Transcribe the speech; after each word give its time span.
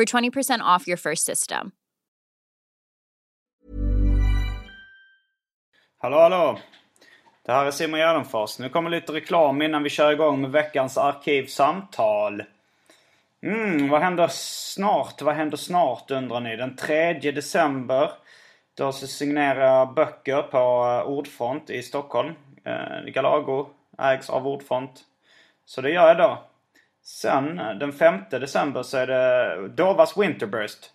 for 0.00 0.04
20% 0.04 0.76
off 0.76 0.88
your 0.88 0.96
first 0.96 1.26
system. 1.26 1.70
Hallå 5.98 6.16
hallå! 6.18 6.58
Det 7.46 7.52
här 7.52 7.66
är 7.66 7.70
Simon 7.70 8.00
Gärdenfors. 8.00 8.58
Nu 8.58 8.68
kommer 8.68 8.90
lite 8.90 9.12
reklam 9.12 9.62
innan 9.62 9.82
vi 9.82 9.90
kör 9.90 10.12
igång 10.12 10.40
med 10.40 10.50
veckans 10.50 10.98
arkivsamtal. 10.98 12.42
Mm, 13.42 13.88
vad 13.88 14.00
händer 14.00 14.28
snart? 14.30 15.22
Vad 15.22 15.34
händer 15.34 15.56
snart 15.56 16.10
undrar 16.10 16.40
ni? 16.40 16.56
Den 16.56 16.76
3 16.76 17.12
december 17.12 18.10
då 18.74 18.92
så 18.92 19.06
signerar 19.06 19.76
jag 19.76 19.94
böcker 19.94 20.42
på 20.42 20.58
eh, 20.58 21.10
Ordfront 21.10 21.70
i 21.70 21.82
Stockholm. 21.82 22.34
Eh, 22.64 23.12
Galago 23.12 23.68
ägs 23.98 24.30
av 24.30 24.48
Ordfront. 24.48 25.00
Så 25.64 25.80
det 25.80 25.90
gör 25.90 26.08
jag 26.08 26.18
då. 26.18 26.49
Sen 27.10 27.58
eh, 27.58 27.74
den 27.74 27.92
5 27.92 28.20
december 28.30 28.82
så 28.82 28.96
är 28.96 29.06
det 29.06 29.68
Dovas 29.68 30.16
Winterburst. 30.16 30.90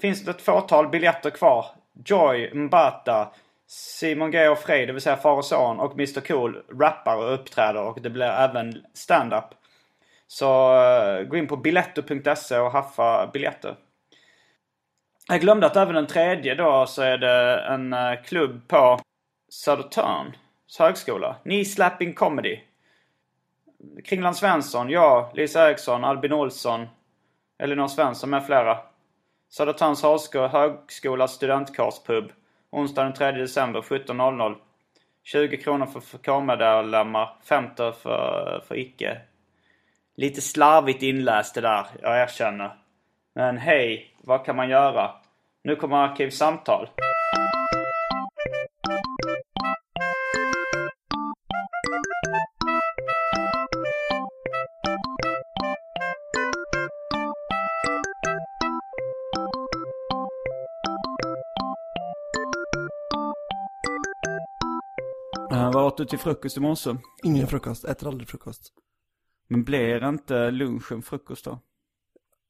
Finns 0.00 0.24
det 0.24 0.30
ett 0.30 0.42
fåtal 0.42 0.88
biljetter 0.88 1.30
kvar. 1.30 1.66
Joy 2.04 2.54
Mbata, 2.54 3.32
Simon 3.66 4.30
G 4.30 4.48
och 4.48 4.58
Frej, 4.58 4.86
det 4.86 4.92
vill 4.92 5.02
säga 5.02 5.16
far 5.16 5.36
och 5.36 5.44
son 5.44 5.80
och 5.80 5.92
Mr 5.92 6.20
Cool 6.20 6.62
rappar 6.80 7.16
och 7.16 7.34
uppträder 7.34 7.82
och 7.82 8.00
det 8.00 8.10
blir 8.10 8.26
även 8.26 8.84
stand-up. 8.94 9.44
Så 10.26 10.74
eh, 10.82 11.22
gå 11.22 11.36
in 11.36 11.46
på 11.46 11.56
biletto.se 11.56 12.58
och 12.58 12.72
haffa 12.72 13.30
biljetter. 13.32 13.76
Jag 15.28 15.40
glömde 15.40 15.66
att 15.66 15.76
även 15.76 15.94
den 15.94 16.06
tredje 16.06 16.54
då 16.54 16.86
så 16.86 17.02
är 17.02 17.18
det 17.18 17.60
en 17.60 17.92
eh, 17.92 18.22
klubb 18.24 18.68
på 18.68 19.00
Södertörns 19.48 20.78
högskola. 20.78 21.36
Knee 21.42 21.64
Slapping 21.64 22.14
Comedy. 22.14 22.60
Kringland 24.04 24.36
Svensson, 24.36 24.90
jag, 24.90 25.30
Lisa 25.34 25.68
Eriksson, 25.68 26.04
Albin 26.04 26.32
Olsson, 26.32 26.86
Elinor 27.58 27.88
Svensson 27.88 28.30
med 28.30 28.46
flera. 28.46 28.78
Södertörns 29.48 30.02
högskolas 30.52 31.32
studentkårspub. 31.32 32.32
Onsdag 32.70 33.04
den 33.04 33.14
3 33.14 33.32
december 33.32 33.80
17.00. 33.80 34.56
20 35.22 35.56
kronor 35.56 35.86
för 35.86 36.18
K-medlemmar, 36.18 37.36
50 37.44 37.92
för, 37.92 38.64
för 38.68 38.78
icke. 38.78 39.20
Lite 40.16 40.40
slarvigt 40.40 41.02
inläst 41.02 41.54
det 41.54 41.60
där, 41.60 41.86
jag 42.02 42.22
erkänner. 42.22 42.70
Men 43.34 43.58
hej, 43.58 44.14
vad 44.20 44.44
kan 44.44 44.56
man 44.56 44.68
göra? 44.68 45.10
Nu 45.64 45.76
kommer 45.76 45.96
Arkivsamtal. 45.96 46.88
Du 66.02 66.08
till 66.08 66.18
frukost 66.18 66.56
i 66.56 66.60
morse? 66.60 66.96
Ingen 67.22 67.46
frukost, 67.46 67.84
äter 67.84 68.08
aldrig 68.08 68.28
frukost. 68.28 68.72
Men 69.48 69.64
blir 69.64 70.08
inte 70.08 70.50
lunchen 70.50 71.02
frukost 71.02 71.44
då? 71.44 71.58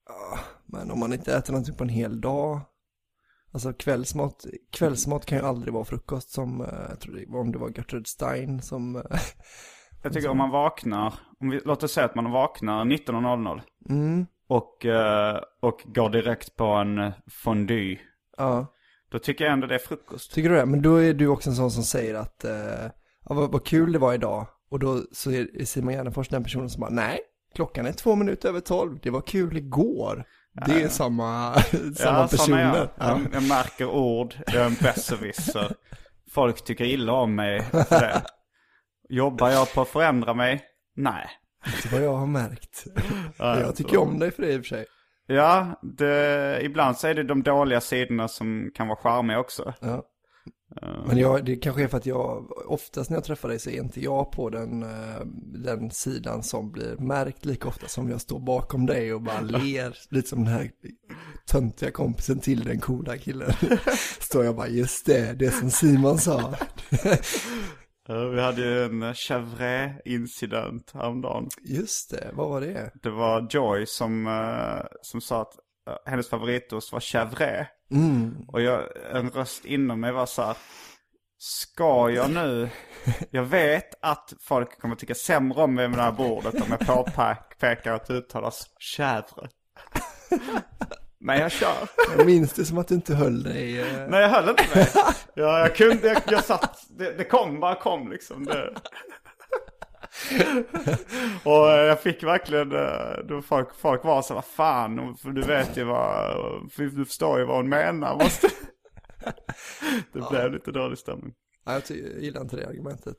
Ja, 0.09 0.39
men 0.67 0.91
om 0.91 0.99
man 1.01 1.13
inte 1.13 1.35
äter 1.37 1.53
någonting 1.53 1.75
på 1.75 1.85
en 1.85 1.89
hel 1.89 2.21
dag. 2.21 2.61
Alltså 3.53 3.73
kvällsmat, 3.73 4.47
kvällsmat 4.73 5.27
kan 5.27 5.39
ju 5.39 5.45
aldrig 5.45 5.75
vara 5.75 5.85
frukost 5.85 6.31
som, 6.31 6.61
eh, 6.61 6.87
jag 6.89 7.01
tror 7.01 7.15
det 7.15 7.25
var 7.29 7.41
om 7.41 7.53
det 7.53 7.59
var 7.59 7.69
Gertrude 7.69 8.09
Stein 8.09 8.63
som... 8.63 8.97
eh, 8.97 9.03
Jag 10.03 10.13
tycker 10.13 10.29
om 10.29 10.39
man 10.39 10.51
vaknar, 10.51 11.15
om 11.41 11.51
vi, 11.51 11.61
låt 11.65 11.83
oss 11.83 11.93
säga 11.93 12.07
att 12.07 12.15
man 12.15 12.31
vaknar 12.31 12.85
19.00 12.85 13.61
Mm, 13.89 14.27
och, 14.47 14.87
eh, 14.87 15.41
och 15.61 15.81
går 15.85 16.11
direkt 16.11 16.57
på 16.57 16.65
en 16.65 17.13
fondue. 17.31 17.99
ja. 18.37 18.67
Då 19.11 19.19
tycker 19.19 19.45
jag 19.45 19.53
ändå 19.53 19.67
det 19.67 19.75
är 19.75 19.79
frukost. 19.79 20.33
Tycker 20.35 20.51
du 20.51 20.57
det? 20.57 20.67
Men 20.67 20.83
då 20.83 20.97
är 20.97 21.15
du 21.15 21.27
också 21.27 21.51
en 21.51 21.57
sån 21.57 21.71
som 21.71 21.83
säger 21.83 22.15
att, 22.15 22.45
eh, 22.45 22.87
ja, 23.35 23.41
vad, 23.41 23.53
vad 23.53 23.65
kul 23.65 23.93
det 23.93 23.99
var 23.99 24.15
idag. 24.15 24.47
Och 24.71 24.79
då 24.79 25.03
så 25.13 25.31
är 25.31 25.65
Simon 25.65 25.95
Gärdenfors 25.95 26.29
den 26.29 26.45
personen 26.45 26.71
som 26.71 26.81
bara, 26.81 26.91
nej, 26.91 27.21
klockan 27.55 27.87
är 27.87 27.93
två 27.93 28.15
minuter 28.15 28.49
över 28.49 28.61
tolv, 28.61 28.99
det 29.03 29.11
var 29.11 29.21
kul 29.21 29.57
igår. 29.57 30.25
Det 30.67 30.83
är 30.83 30.89
samma, 30.89 31.55
samma 31.97 32.29
personer. 32.29 32.59
är 32.59 32.77
jag. 32.77 32.77
Ja. 32.77 32.91
Jag, 32.99 33.21
jag 33.33 33.49
märker 33.49 33.87
ord, 33.87 34.35
jag 34.47 34.55
är 34.55 34.67
en 34.67 34.75
besserwisser. 34.75 35.73
Folk 36.31 36.65
tycker 36.65 36.85
illa 36.85 37.13
om 37.13 37.35
mig 37.35 37.67
det. 37.89 38.23
Jobbar 39.09 39.51
jag 39.51 39.75
på 39.75 39.81
att 39.81 39.89
förändra 39.89 40.35
mig? 40.35 40.61
Nej. 40.97 41.27
Det 41.83 41.93
vad 41.93 42.03
jag 42.03 42.17
har 42.17 42.27
märkt. 42.27 42.85
Ja, 43.37 43.61
jag 43.61 43.77
tycker 43.77 43.99
om 43.99 44.19
dig 44.19 44.31
för 44.31 44.43
det 44.43 44.53
i 44.53 44.57
och 44.57 44.61
för 44.61 44.69
sig. 44.69 44.87
Ja, 45.27 45.81
det, 45.83 46.59
ibland 46.63 46.97
så 46.97 47.09
är 47.09 47.15
det 47.15 47.23
de 47.23 47.43
dåliga 47.43 47.81
sidorna 47.81 48.29
som 48.29 48.71
kan 48.75 48.89
vara 48.89 48.99
charmiga 48.99 49.39
också. 49.39 49.75
Ja. 49.81 50.03
Men 51.07 51.19
jag, 51.19 51.45
det 51.45 51.57
kanske 51.57 51.83
är 51.83 51.89
för 51.89 51.97
att 51.97 52.07
jag, 52.07 52.51
oftast 52.67 53.11
när 53.11 53.17
jag 53.17 53.25
träffar 53.25 53.49
dig 53.49 53.59
så 53.59 53.71
är 53.71 53.81
inte 53.81 54.01
jag 54.01 54.33
på 54.33 54.51
den, 54.51 54.83
eh, 54.83 55.21
den 55.55 55.91
sidan 55.91 56.43
som 56.43 56.73
blir 56.73 56.97
märkt 56.97 57.45
lika 57.45 57.69
ofta 57.69 57.89
som 57.89 58.11
jag 58.11 58.21
står 58.21 58.41
bakom 58.41 58.87
dig 58.87 59.15
och 59.15 59.23
bara 59.23 59.41
ler. 59.41 59.99
Lite 60.11 60.29
som 60.29 60.45
den 60.45 60.55
här 60.55 60.71
töntiga 61.47 61.91
kompisen 61.91 62.39
till 62.39 62.65
den 62.65 62.81
coola 62.81 63.19
killen. 63.19 63.53
Står 64.21 64.45
jag 64.45 64.57
bara, 64.57 64.69
just 64.69 65.07
det, 65.07 65.39
det 65.39 65.51
som 65.51 65.71
Simon 65.71 66.19
sa. 66.19 66.55
Ja, 68.09 68.25
Vi 68.35 68.41
hade 68.41 68.63
ju 68.63 68.85
en 68.85 69.15
Chevret-incident 69.15 70.91
häromdagen. 70.95 71.49
Just 71.63 72.11
det, 72.11 72.31
vad 72.33 72.49
var 72.49 72.61
det? 72.61 72.91
Det 73.03 73.11
var 73.11 73.49
Joy 73.51 73.87
som, 73.87 74.27
eh, 74.27 74.87
som 75.03 75.21
sa 75.21 75.43
att 75.43 75.55
eh, 75.55 75.62
hennes 76.07 76.29
favoritost 76.29 76.93
var 76.93 77.01
Chevret. 77.01 77.67
Mm, 77.91 78.37
Och 78.49 78.63
jag, 78.63 78.83
en 79.13 79.31
röst 79.31 79.65
inom 79.65 80.01
mig 80.01 80.13
var 80.13 80.27
så 80.27 80.43
här. 80.43 80.57
Ska 81.39 82.11
jag 82.11 82.31
nu? 82.31 82.69
Jag 83.31 83.43
vet 83.43 83.95
att 84.03 84.33
folk 84.41 84.81
kommer 84.81 84.95
tycka 84.97 85.15
sämre 85.15 85.63
om 85.63 85.75
mig 85.75 85.89
med 85.89 85.99
det 85.99 86.03
här 86.03 86.13
bordet 86.13 86.55
om 86.55 86.67
jag 86.71 86.81
påpekar 86.87 87.93
att 87.95 88.07
det 88.07 88.15
uttalas 88.15 88.67
Chèvre. 88.97 89.49
Men 91.21 91.39
jag 91.41 91.53
kör. 91.53 91.89
jag 92.17 92.27
minns 92.27 92.53
det 92.53 92.65
som 92.65 92.79
att 92.79 92.89
du 92.89 92.95
inte 92.95 93.15
höll 93.15 93.43
dig. 93.43 93.81
eh, 93.81 94.07
Nej 94.09 94.21
jag 94.21 94.29
höll 94.29 94.49
inte 94.49 94.65
med. 94.75 94.89
Ja, 95.35 95.59
jag 95.59 95.77
kunde, 95.77 96.09
jag, 96.09 96.23
jag 96.29 96.45
satt, 96.45 96.85
det, 96.99 97.13
det 97.19 97.25
kom 97.25 97.61
bara 97.61 97.75
kom 97.75 98.11
liksom. 98.11 98.45
Det. 98.45 98.75
Och 101.45 101.71
eh, 101.71 101.85
jag 101.87 102.01
fick 102.01 102.23
verkligen, 102.23 102.73
eh, 102.73 103.25
då 103.29 103.43
folk, 103.43 103.75
folk 103.75 104.05
var 104.05 104.23
så 104.23 104.35
vad 104.35 104.45
fan, 104.45 105.17
för 105.17 105.31
du 105.31 105.43
vet 105.43 105.77
ju 105.77 105.85
vad, 105.85 106.71
du 106.77 107.05
förstår 107.05 107.39
ju 107.39 107.45
vad 107.45 107.57
hon 107.57 107.69
menar. 107.69 108.15
Måste. 108.15 108.49
Det 110.13 110.29
blev 110.31 110.53
lite 110.53 110.73
dålig 110.73 110.99
stämning. 110.99 111.35
Ja, 111.65 111.73
jag, 111.73 111.99
gillar 112.23 112.41
inte 112.41 112.57
det 112.57 112.67
argumentet. 112.67 113.17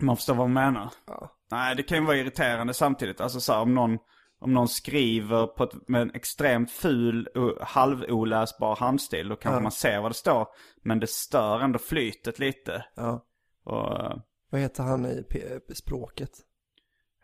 Man 0.00 0.16
förstår 0.16 0.34
vad 0.34 0.44
hon 0.44 0.52
menar. 0.52 0.90
Ja. 1.06 1.36
Nej, 1.50 1.76
det 1.76 1.82
kan 1.82 1.98
ju 1.98 2.04
vara 2.04 2.16
irriterande 2.16 2.74
samtidigt. 2.74 3.20
Alltså 3.20 3.40
så 3.40 3.52
här, 3.52 3.60
om 3.60 3.74
någon, 3.74 3.98
om 4.40 4.54
någon 4.54 4.68
skriver 4.68 5.46
på 5.46 5.64
ett, 5.64 5.88
med 5.88 6.02
en 6.02 6.14
extremt 6.14 6.70
ful 6.70 7.28
halvoläsbar 7.60 8.76
handstil, 8.76 9.28
då 9.28 9.36
kanske 9.36 9.62
man 9.62 9.72
ser 9.72 10.00
vad 10.00 10.10
det 10.10 10.14
står. 10.14 10.46
Men 10.82 11.00
det 11.00 11.10
stör 11.10 11.60
ändå 11.60 11.78
flytet 11.78 12.38
lite. 12.38 12.84
Ja. 12.96 13.24
Och 13.64 14.22
Vad 14.50 14.60
heter 14.60 14.82
han 14.82 15.06
i 15.06 15.22
P- 15.30 15.74
språket? 15.74 16.30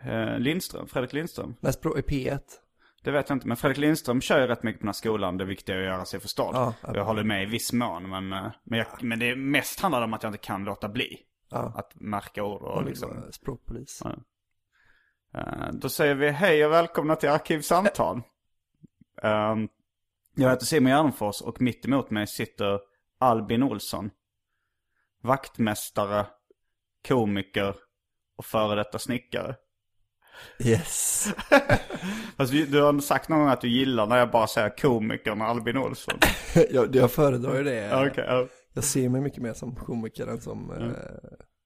eh, 0.01 0.39
Lindström, 0.39 0.87
Fredrik 0.89 1.13
Lindström. 1.13 1.55
Nej, 1.61 1.73
språ- 1.73 1.99
i 1.99 2.03
P1. 2.03 2.41
Det 3.03 3.11
vet 3.11 3.29
jag 3.29 3.37
inte. 3.37 3.49
Men 3.49 3.57
Fredrik 3.57 3.79
Lindström 3.79 4.21
kör 4.21 4.41
ju 4.41 4.47
rätt 4.47 4.63
mycket 4.63 4.81
på 4.81 4.85
den 4.85 4.89
här 4.89 4.93
skolan. 4.93 5.37
Det 5.37 5.45
viktiga 5.45 5.77
är 5.77 5.81
att 5.81 5.87
göra 5.87 6.05
sig 6.05 6.21
förstådd. 6.21 6.55
Ja, 6.55 6.75
jag 6.95 7.05
håller 7.05 7.25
med 7.25 7.43
i 7.43 7.47
viss 7.47 7.73
mån. 7.73 8.09
Men, 8.11 8.33
eh, 8.33 8.53
men, 8.65 8.79
jag, 8.79 8.87
men 9.03 9.19
det 9.19 9.37
mest 9.37 9.81
handlar 9.81 10.03
om 10.03 10.15
att 10.15 10.23
jag 10.23 10.31
inte 10.31 10.39
kan 10.47 10.65
låta 10.65 10.89
bli. 10.89 11.19
Ja. 11.51 11.73
Att 11.77 11.93
märka 11.95 12.45
ord 12.45 12.63
och 12.63 12.85
liksom. 12.85 13.23
Språkpolis. 13.33 14.03
Ja. 14.05 14.15
Eh, 15.41 15.69
Då 15.73 15.89
säger 15.89 16.15
vi 16.15 16.31
hej 16.31 16.67
och 16.67 16.73
välkomna 16.73 17.17
till 17.17 17.29
Arkivsamtal. 17.29 18.17
Um, 19.23 19.69
jag 20.35 20.51
heter 20.51 20.67
Simon 20.67 20.91
Gärdenfors 20.93 21.41
och 21.43 21.61
mitt 21.61 21.85
emot 21.85 22.11
mig 22.11 22.27
sitter 22.27 22.81
Albin 23.19 23.63
Olsson. 23.63 24.11
Vaktmästare, 25.23 26.27
komiker 27.09 27.75
och 28.37 28.45
före 28.45 28.75
detta 28.75 28.99
snickare. 28.99 29.55
Yes. 30.59 31.29
Fast 32.37 32.53
du 32.53 32.83
har 32.83 33.01
sagt 33.01 33.29
någon 33.29 33.39
gång 33.39 33.49
att 33.49 33.61
du 33.61 33.69
gillar 33.69 34.07
när 34.07 34.19
jag 34.19 34.31
bara 34.31 34.47
säger 34.47 34.77
komikern 34.77 35.43
Albin 35.43 35.77
Olsson. 35.77 36.19
jag, 36.71 36.97
jag 36.97 37.13
föredrar 37.13 37.57
ju 37.57 37.65
det. 37.65 38.07
Okej, 38.07 38.25
ja. 38.29 38.47
Jag 38.75 38.85
ser 38.85 39.09
mig 39.09 39.21
mycket 39.21 39.43
mer 39.43 39.53
som 39.53 39.75
komiker 39.75 40.27
än 40.27 40.41
som 40.41 40.71
eh, 40.71 40.93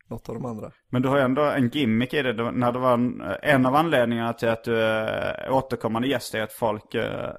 något 0.09 0.29
av 0.29 0.35
de 0.35 0.45
andra. 0.45 0.73
Men 0.91 1.03
du 1.03 1.09
har 1.09 1.17
ju 1.17 1.23
ändå 1.23 1.43
en 1.43 1.69
gimmick 1.69 2.15
i 2.15 2.23
det. 2.23 2.51
När 2.53 2.73
det 2.73 2.79
var 2.79 2.95
en, 2.95 3.23
en 3.43 3.67
av 3.67 3.75
anledningarna 3.75 4.33
till 4.33 4.49
att 4.49 4.65
du 4.65 4.81
är 4.81 5.51
återkommande 5.51 6.09
gäst 6.09 6.35
är 6.35 6.43
att 6.43 6.53
folk 6.53 6.95
eh, 6.95 7.31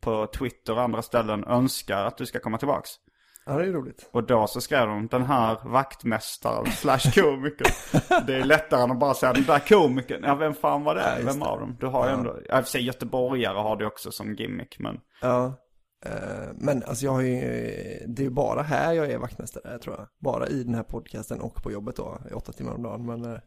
på 0.00 0.26
Twitter 0.26 0.72
och 0.72 0.82
andra 0.82 1.02
ställen 1.02 1.44
önskar 1.44 2.04
att 2.04 2.18
du 2.18 2.26
ska 2.26 2.38
komma 2.38 2.58
tillbaks. 2.58 2.90
Ja, 3.46 3.52
det 3.52 3.64
är 3.64 3.72
roligt. 3.72 4.08
Och 4.12 4.24
då 4.26 4.46
så 4.46 4.60
skrev 4.60 4.86
de 4.86 5.06
den 5.06 5.22
här 5.22 5.58
vaktmästaren 5.64 6.66
slash 6.72 6.98
komiker. 7.14 7.66
Det 8.26 8.34
är 8.34 8.44
lättare 8.44 8.82
än 8.82 8.90
att 8.90 8.98
bara 9.00 9.14
säga 9.14 9.32
den 9.32 9.44
där 9.44 9.58
komikern. 9.58 10.20
Ja, 10.24 10.34
vem 10.34 10.54
fan 10.54 10.84
var 10.84 10.94
det? 10.94 11.14
just 11.16 11.28
vem 11.28 11.38
det. 11.40 11.46
av 11.46 11.60
dem? 11.60 11.76
Du 11.80 11.86
har 11.86 12.06
ju 12.08 12.12
ändå, 12.14 12.36
ja, 12.48 12.58
och 12.58 12.64
för 12.64 12.70
sig 12.70 12.84
göteborgare 12.84 13.58
har 13.58 13.76
du 13.76 13.86
också 13.86 14.10
som 14.12 14.34
gimmick. 14.34 14.76
Men 14.78 15.00
Ja. 15.22 15.54
Eh, 16.06 16.48
Men 16.54 16.82
alltså 16.86 17.04
jag 17.04 17.12
har 17.12 17.20
ju, 17.22 17.40
det 18.06 18.22
är 18.22 18.24
ju 18.24 18.30
bara 18.30 18.62
här 18.62 18.92
jag 18.92 19.10
är 19.10 19.18
vaktmästare 19.18 19.78
tror 19.78 19.96
jag. 19.98 20.06
Bara 20.20 20.46
i 20.46 20.62
den 20.64 20.74
här 20.74 20.82
podcasten 20.82 21.40
och 21.40 21.62
på 21.62 21.72
jobbet 21.72 21.96
då, 21.96 22.18
i 22.30 22.34
åtta 22.34 22.52
timmar 22.52 22.74
om 22.74 22.82
dagen. 22.82 23.06
Men 23.06 23.24
eh, 23.32 23.38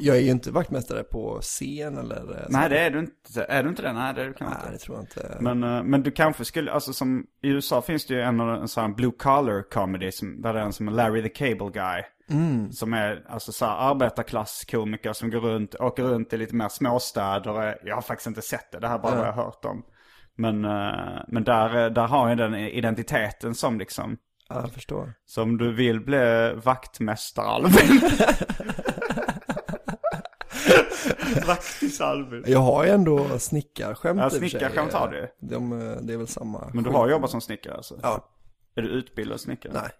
jag 0.00 0.16
är 0.16 0.20
ju 0.20 0.30
inte 0.30 0.50
vaktmästare 0.50 1.02
på 1.02 1.38
scen 1.40 1.98
eller 1.98 2.38
eh, 2.38 2.46
nej 2.48 2.68
det 2.68 2.78
är 2.78 2.90
du 2.90 2.98
inte. 2.98 3.44
Är 3.48 3.62
du 3.62 3.68
inte 3.68 3.82
det? 3.82 3.92
Nej 3.92 4.14
det 4.14 4.22
är 4.22 4.26
du 4.26 4.32
kanske 4.34 4.56
Nej, 4.56 4.64
inte. 4.66 4.72
det 4.72 4.78
tror 4.78 4.96
jag 4.96 5.02
inte. 5.02 5.36
Men, 5.40 5.64
eh, 5.64 5.82
men 5.82 6.02
du 6.02 6.10
kanske 6.10 6.44
skulle, 6.44 6.72
alltså 6.72 6.92
som 6.92 7.26
i 7.42 7.48
USA 7.48 7.82
finns 7.82 8.06
det 8.06 8.14
ju 8.14 8.20
en, 8.20 8.40
en 8.40 8.68
sån 8.68 8.94
blue 8.94 9.12
collar 9.18 9.70
comedy 9.70 10.12
som, 10.12 10.42
där 10.42 10.52
det 10.54 10.60
är 10.60 10.64
en 10.64 10.72
som 10.72 10.88
är 10.88 10.92
Larry 10.92 11.22
the 11.22 11.28
Cable 11.28 11.70
Guy. 11.72 12.02
Som 12.72 12.94
är 12.94 13.24
alltså 13.28 13.52
så 13.52 13.64
här 13.64 13.90
arbetarklasskomiker 13.90 15.12
som 15.12 15.30
går 15.30 15.40
runt, 15.40 15.74
åker 15.74 16.02
runt 16.02 16.32
i 16.32 16.36
lite 16.36 16.54
mer 16.54 16.68
småstäder. 16.68 17.78
Jag 17.84 17.94
har 17.94 18.02
faktiskt 18.02 18.26
inte 18.26 18.42
sett 18.42 18.72
det, 18.72 18.78
det 18.80 18.88
här 18.88 18.94
är 18.94 18.98
bara 18.98 19.14
vad 19.16 19.26
jag 19.26 19.32
har 19.32 19.44
hört 19.44 19.64
om. 19.64 19.82
Men, 20.36 20.64
eh, 20.64 21.22
men 21.28 21.44
där, 21.44 21.90
där 21.90 22.06
har 22.06 22.28
jag 22.28 22.38
den 22.38 22.54
identiteten 22.54 23.54
som 23.54 23.78
liksom, 23.78 24.16
Ja, 24.48 24.60
jag 24.60 24.72
förstår. 24.72 25.12
som 25.26 25.58
du 25.58 25.72
vill 25.72 26.00
bli 26.00 26.52
vaktmästare 26.64 27.46
Albin. 27.46 28.00
Vaktis 31.46 32.00
Albin. 32.00 32.44
Jag 32.46 32.58
har 32.58 32.84
ju 32.84 32.90
ändå 32.90 33.38
snickarskämt 33.38 34.20
Ja, 34.20 34.30
snickarskämt 34.30 34.92
har 34.92 35.08
du. 35.08 35.28
De, 35.40 35.72
eh, 35.72 35.96
det 36.02 36.12
är 36.12 36.16
väl 36.16 36.26
samma. 36.28 36.70
Men 36.74 36.84
du 36.84 36.90
har 36.90 37.08
jobbat 37.08 37.30
som 37.30 37.40
snickare 37.40 37.74
alltså? 37.74 37.98
Ja, 38.02 38.28
Är 38.74 38.82
du 38.82 38.88
utbildad 38.88 39.40
snickare? 39.40 39.72
nej. 39.72 39.90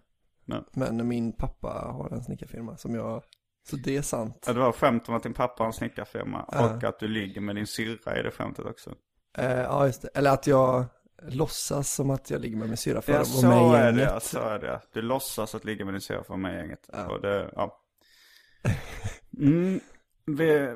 Nej. 0.45 0.61
Men 0.73 1.09
min 1.09 1.33
pappa 1.33 1.69
har 1.69 2.11
en 2.13 2.25
snickarfirma 2.25 2.77
som 2.77 2.95
jag, 2.95 3.23
så 3.71 3.77
det 3.77 3.97
är 3.97 4.03
sant. 4.03 4.45
Ja, 4.47 4.53
det 4.53 4.61
var 4.61 4.73
skämt 4.73 5.09
om 5.09 5.15
att 5.15 5.23
din 5.23 5.35
pappa 5.35 5.63
har 5.63 5.67
en 5.67 5.73
snickarfirma. 5.73 6.45
Ja. 6.53 6.75
Och 6.75 6.85
att 6.85 6.99
du 7.01 7.09
ligger 7.09 7.41
med 7.41 7.57
din 7.57 7.67
syrra 7.67 8.19
i 8.21 8.23
det 8.23 8.31
skämtet 8.31 8.67
också. 8.67 8.95
Eh, 9.39 9.51
ja, 9.61 9.87
just 9.87 10.03
det. 10.03 10.09
Eller 10.15 10.31
att 10.31 10.47
jag 10.47 10.85
låtsas 11.29 11.93
som 11.95 12.11
att 12.11 12.31
jag 12.31 12.41
ligger 12.41 12.57
med 12.57 12.69
min 12.69 12.77
syrra 12.77 13.03
för 13.03 13.13
Ja, 13.13 13.21
att 13.21 13.43
vara 13.43 13.71
med 13.71 13.85
i 13.85 13.87
gänget. 13.99 14.11
ja, 14.15 14.21
Så 14.21 14.39
är 14.39 14.59
det. 14.59 14.81
Du 14.93 15.03
låtsas 15.03 15.55
att 15.55 15.65
ligga 15.65 15.85
med 15.85 15.95
din 15.95 16.01
syrra 16.01 16.17
för 16.17 16.23
att 16.23 16.29
vara 16.29 16.39
med 16.39 16.55
i 16.55 16.57
gänget. 16.57 16.89
Ja. 16.93 17.07
Och 17.07 17.21
det, 17.21 17.51
ja. 17.57 17.81
Mm, 19.39 19.81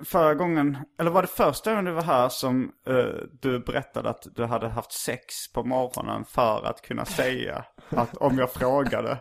förra 0.05 0.35
gången, 0.35 0.79
eller 0.99 1.11
var 1.11 1.23
det 1.23 1.29
första 1.29 1.71
gången 1.71 1.85
du 1.85 1.91
var 1.93 2.03
här 2.03 2.29
som 2.29 2.73
eh, 2.87 3.05
du 3.41 3.59
berättade 3.59 4.09
att 4.11 4.27
du 4.35 4.45
hade 4.45 4.69
haft 4.69 4.93
sex 4.93 5.53
på 5.53 5.65
morgonen 5.65 6.25
för 6.25 6.67
att 6.67 6.83
kunna 6.83 7.05
säga 7.05 7.65
att 7.91 8.17
om 8.17 8.39
jag 8.39 8.53
frågade. 8.53 9.19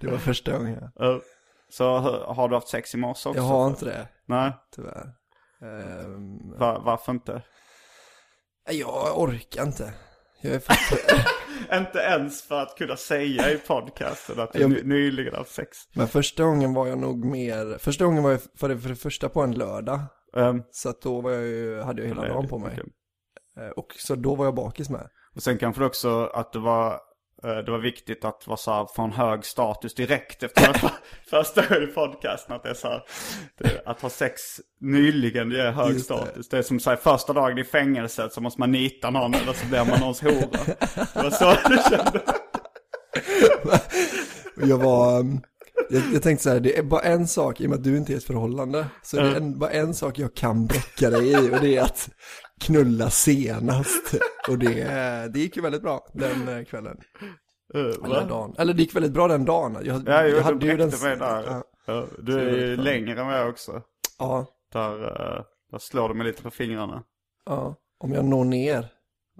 Det 0.00 0.06
var 0.06 0.18
första 0.18 0.52
gången. 0.52 0.82
Eh, 1.00 1.16
så 1.70 1.98
har- 1.98 2.48
du 2.48 2.54
haft 2.54 2.68
sex 2.68 2.94
i 2.94 2.96
morse 2.98 3.28
också? 3.28 3.40
Jag 3.40 3.48
har 3.48 3.66
inte 3.66 3.84
det, 3.84 4.08
Nej, 4.26 4.52
tyvärr. 4.76 5.12
Ehm, 5.62 6.58
var, 6.58 6.80
varför 6.80 7.12
inte? 7.12 7.42
jag 8.70 9.18
orkar 9.20 9.62
inte. 9.62 9.92
Jag 10.40 10.54
är 10.54 10.58
för... 10.58 10.74
Inte 11.72 11.98
ens 11.98 12.42
för 12.42 12.60
att 12.62 12.76
kunna 12.78 12.96
säga 12.96 13.50
i 13.50 13.58
podcasten 13.58 14.40
att 14.40 14.54
Jag- 14.54 14.70
ny- 14.70 14.82
nyligen 14.82 15.34
haft 15.34 15.54
sex. 15.54 15.78
Men 15.94 16.08
första 16.08 16.44
gången 16.44 16.74
var 16.74 16.86
jag 16.86 16.98
nog 16.98 17.24
mer, 17.24 17.78
första 17.78 18.04
gången 18.04 18.22
var 18.22 18.30
jag 18.30 18.40
för 18.58 18.68
det, 18.68 18.78
för 18.78 18.88
det 18.88 18.96
första 18.96 19.28
på 19.28 19.40
en 19.42 19.52
lördag. 19.52 20.00
Um, 20.32 20.62
Så 20.70 20.88
att 20.88 21.02
då 21.02 21.20
var 21.20 21.30
jag 21.30 21.42
ju, 21.46 21.80
hade 21.80 22.02
jag 22.02 22.08
hela 22.08 22.22
dagen 22.28 22.48
på 22.48 22.58
mig. 22.58 22.70
okej. 22.80 23.64
Eh, 23.66 23.70
Och 23.70 23.94
så 23.98 24.14
då 24.14 24.34
var 24.34 24.44
jag 24.44 24.54
bakis 24.54 24.90
med. 24.90 25.08
Och 25.34 25.42
sen 25.42 25.58
kanske 25.58 25.84
också 25.84 26.24
att 26.34 26.52
det 26.52 26.58
var, 26.58 27.00
det 27.42 27.70
var 27.70 27.78
viktigt 27.78 28.24
att 28.24 28.46
vara 28.46 28.56
så 28.56 28.72
här, 28.72 28.86
få 28.96 29.02
en 29.02 29.12
hög 29.12 29.44
status 29.44 29.94
direkt 29.94 30.42
efter 30.42 30.72
för, 30.72 30.90
första 31.30 31.62
podcasten. 31.94 32.56
Att 32.56 32.62
det 32.62 32.70
är 32.70 32.74
så 32.74 32.88
här, 32.88 33.02
det, 33.58 33.82
att 33.86 34.00
ha 34.00 34.10
sex 34.10 34.40
nyligen, 34.80 35.48
det 35.48 35.62
är 35.62 35.72
hög 35.72 35.92
Just 35.92 36.08
det. 36.08 36.14
status. 36.14 36.48
Det. 36.48 36.58
är 36.58 36.62
som 36.62 36.80
så 36.80 36.90
här, 36.90 36.96
första 36.96 37.32
dagen 37.32 37.58
i 37.58 37.64
fängelset 37.64 38.32
så 38.32 38.40
måste 38.40 38.60
man 38.60 38.72
nita 38.72 39.10
någon 39.10 39.34
eller 39.34 39.52
så 39.52 39.66
blir 39.66 39.84
man 39.84 40.00
någons 40.00 40.20
hora. 40.20 40.64
Det 41.14 41.22
var 41.22 41.30
så 41.30 41.68
du 41.68 41.78
kände. 41.96 42.22
Jag 44.68 44.78
var, 44.78 45.20
um, 45.20 45.40
jag, 45.90 46.02
jag 46.12 46.22
tänkte 46.22 46.42
så 46.42 46.50
här, 46.50 46.60
det 46.60 46.78
är 46.78 46.82
bara 46.82 47.00
en 47.00 47.28
sak, 47.28 47.60
i 47.60 47.66
och 47.66 47.70
med 47.70 47.78
att 47.78 47.84
du 47.84 47.96
inte 47.96 48.12
är 48.12 48.16
ett 48.16 48.24
förhållande, 48.24 48.86
så 49.02 49.16
det 49.16 49.22
är 49.22 49.34
en, 49.34 49.58
bara 49.58 49.70
en 49.70 49.94
sak 49.94 50.18
jag 50.18 50.34
kan 50.34 50.66
bräcka 50.66 51.10
dig 51.10 51.30
i 51.30 51.50
och 51.50 51.60
det 51.60 51.76
är 51.76 51.82
att 51.82 52.08
knulla 52.60 53.10
senast. 53.10 54.14
Och 54.48 54.58
det, 54.58 54.84
det 55.32 55.38
gick 55.40 55.56
ju 55.56 55.62
väldigt 55.62 55.82
bra 55.82 56.06
den 56.14 56.48
eh, 56.48 56.64
kvällen. 56.64 56.96
Uh, 57.74 57.80
Eller 58.04 58.14
den 58.20 58.28
dagen. 58.28 58.54
Eller 58.58 58.74
det 58.74 58.82
gick 58.82 58.96
väldigt 58.96 59.12
bra 59.12 59.28
den 59.28 59.44
dagen. 59.44 59.78
Jag, 59.82 60.02
Ja, 60.08 60.26
jo, 60.26 60.36
jag 60.36 60.60
du 60.60 60.76
bräckte 60.76 61.04
mig 61.04 61.16
där. 61.16 61.42
Ja, 61.46 61.62
Ja, 61.86 62.06
du 62.18 62.38
är 62.40 62.56
ju 62.56 62.76
längre 62.76 63.20
än 63.20 63.28
jag 63.28 63.48
också. 63.48 63.82
ja, 64.18 64.46
Där, 64.72 65.04
eh, 65.04 65.42
där 65.70 65.78
slår 65.78 66.08
du 66.08 66.14
mig 66.14 66.26
lite 66.26 66.42
på 66.42 66.50
fingrarna. 66.50 67.02
ja, 67.46 67.74
om 67.98 68.12
jag 68.12 68.24
når 68.24 68.44
ner. 68.44 68.88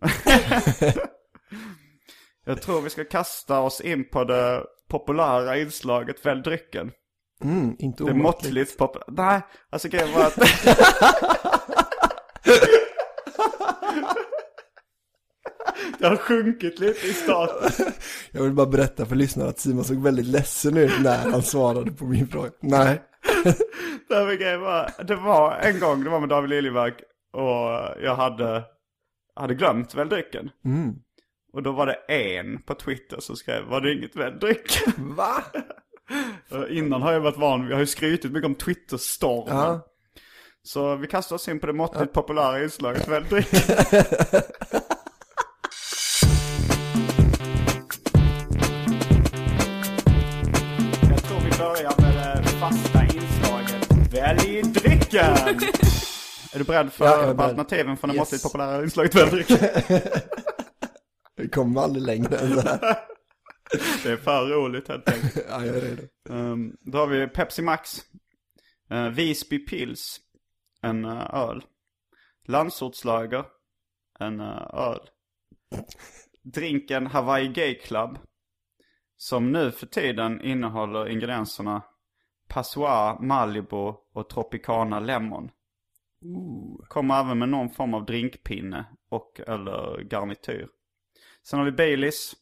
Jag 2.47 2.63
tror 2.63 2.81
vi 2.81 2.91
ska 2.91 3.05
kasta 3.05 3.61
oss 3.61 3.81
in 3.81 4.09
på 4.11 4.25
det 4.25 4.65
populära 4.89 5.59
inslaget 5.59 6.27
Välj 6.27 6.43
drycken. 6.43 6.93
Mm, 7.45 7.77
inte 7.79 8.05
Det 8.05 8.11
är 8.11 8.13
omåttligt. 8.15 8.45
måttligt 8.45 8.79
populärt. 8.79 9.09
Nej, 9.09 9.41
alltså 9.71 9.89
grejen 9.89 10.13
var 10.15 10.27
att... 10.27 10.39
det 15.99 16.07
har 16.07 16.17
sjunkit 16.17 16.79
lite 16.79 17.07
i 17.07 17.13
status. 17.13 17.81
Jag 18.31 18.43
vill 18.43 18.53
bara 18.53 18.67
berätta 18.67 19.07
för 19.07 19.17
lyssnarna 19.17 19.51
att 19.51 19.59
Simon 19.59 19.85
såg 19.85 20.03
väldigt 20.03 20.27
ledsen 20.27 20.77
ut 20.77 21.01
när 21.01 21.31
han 21.31 21.43
svarade 21.43 21.91
på 21.91 22.05
min 22.05 22.29
fråga. 22.29 22.51
Nej. 22.61 23.03
Det 24.09 25.17
var 25.17 25.53
en 25.53 25.81
gång, 25.81 26.05
det 26.05 26.11
var 26.11 26.21
med 26.21 26.29
David 26.29 26.51
Liljemark 26.51 26.95
och 27.33 28.03
jag 28.05 28.17
hade, 28.17 28.65
hade 29.37 29.55
glömt 29.55 29.95
Välj 29.95 30.11
drycken. 30.11 30.51
Mm. 30.65 30.95
Och 31.53 31.63
då 31.63 31.73
var 31.73 31.87
det 31.87 31.95
en 31.95 32.63
på 32.63 32.75
Twitter 32.75 33.21
som 33.21 33.37
skrev, 33.37 33.65
var 33.65 33.81
det 33.81 33.93
inget 33.93 34.17
Välj 34.17 34.39
drycken? 34.39 34.93
Va? 35.17 35.45
Innan 36.69 37.03
har 37.03 37.13
jag 37.13 37.21
varit 37.21 37.37
van, 37.37 37.67
vi 37.67 37.73
har 37.73 37.81
ju 37.81 37.87
skrytit 37.87 38.33
mycket 38.33 38.47
om 38.47 38.55
Twitter-stormen. 38.55 39.57
Ja. 39.57 39.87
Så 40.63 40.97
vi 40.97 41.07
kastar 41.07 41.37
oss 41.37 41.49
in 41.49 41.61
på 41.61 41.67
det 41.67 41.73
måttligt 41.73 42.13
populära 42.13 42.63
inslaget 42.63 43.09
Välj 43.09 43.27
drycken. 43.29 43.61
Drycken! 55.11 55.31
Är 56.53 56.59
du 56.59 56.65
beredd 56.65 56.93
för 56.93 57.05
Ja, 57.05 57.17
beredd. 57.19 57.41
alternativen 57.41 57.97
från 57.97 58.09
det 58.11 58.15
Yes. 58.15 58.21
måttligt 58.21 58.43
populära 58.43 58.83
inslaget 58.83 59.15
Välj 59.15 59.31
drycken? 59.31 59.59
Vi 61.37 61.49
kommer 61.49 61.81
aldrig 61.81 62.05
längre 62.07 62.37
än 62.39 62.55
så 62.55 62.61
här. 62.61 62.79
Det 64.03 64.11
är 64.13 64.17
för 64.17 64.47
roligt 64.47 64.89
helt 64.89 65.09
enkelt. 65.09 65.47
Ja, 65.49 65.65
jag 65.65 65.77
är 65.77 65.81
redo. 65.81 66.03
Um, 66.29 66.77
då 66.81 66.99
har 66.99 67.07
vi 67.07 67.27
Pepsi 67.27 67.63
Max. 67.63 68.01
Uh, 68.93 69.09
Visby 69.09 69.59
Pils. 69.59 70.21
En 70.83 71.05
uh, 71.05 71.35
öl. 71.35 71.65
Landsortslager. 72.47 73.45
En 74.19 74.41
uh, 74.41 74.71
öl. 74.75 75.01
Drinken 76.55 77.07
Hawaii 77.07 77.49
Gay 77.49 77.75
Club. 77.75 78.19
Som 79.17 79.53
nu 79.53 79.71
för 79.71 79.87
tiden 79.87 80.41
innehåller 80.43 81.09
ingredienserna 81.09 81.83
Passoir, 82.49 83.19
Malibu 83.21 83.93
och 84.15 84.29
Tropicana 84.29 85.01
Lemon. 85.01 85.51
Kommer 86.89 87.21
även 87.21 87.39
med 87.39 87.49
någon 87.49 87.71
form 87.71 87.95
av 87.95 88.05
drinkpinne 88.05 88.87
och 89.11 89.41
eller 89.47 90.03
garnityr. 90.11 90.69
Sen 91.47 91.59
har 91.59 91.67
vi 91.67 91.73
Baileys. 91.73 92.33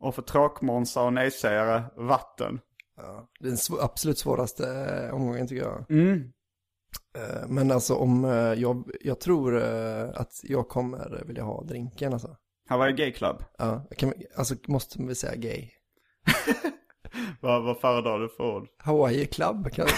Och 0.00 0.14
för 0.14 0.22
tråkmånsar 0.22 1.04
och 1.06 1.12
nejsägare, 1.12 1.82
vatten. 1.96 2.60
Ja, 2.96 3.28
det 3.40 3.46
är 3.46 3.48
den 3.48 3.56
sv- 3.56 3.80
absolut 3.80 4.18
svåraste 4.18 4.66
eh, 5.08 5.14
omgången 5.14 5.46
tycker 5.48 5.62
jag. 5.64 5.90
Mm. 5.90 6.32
Eh, 7.18 7.48
Men 7.48 7.70
alltså 7.70 7.94
om 7.94 8.24
eh, 8.24 8.30
jag, 8.32 8.90
jag 9.00 9.20
tror 9.20 9.56
att 10.14 10.32
jag 10.42 10.68
kommer 10.68 11.24
vilja 11.26 11.42
ha 11.42 11.64
drinken 11.64 12.12
alltså. 12.12 12.36
Hawaii 12.68 12.92
Gay 12.92 13.12
Club. 13.12 13.36
Ja, 13.58 13.86
kan, 13.96 14.12
alltså 14.36 14.54
måste 14.68 15.02
vi 15.02 15.14
säga 15.14 15.36
gay? 15.36 15.70
Vad, 17.42 17.62
vad 17.62 17.80
föredrar 17.80 18.18
du 18.18 18.28
för 18.28 18.44
ord? 18.56 18.68
Hawaii 18.78 19.26
Club 19.26 19.72
kan 19.72 19.86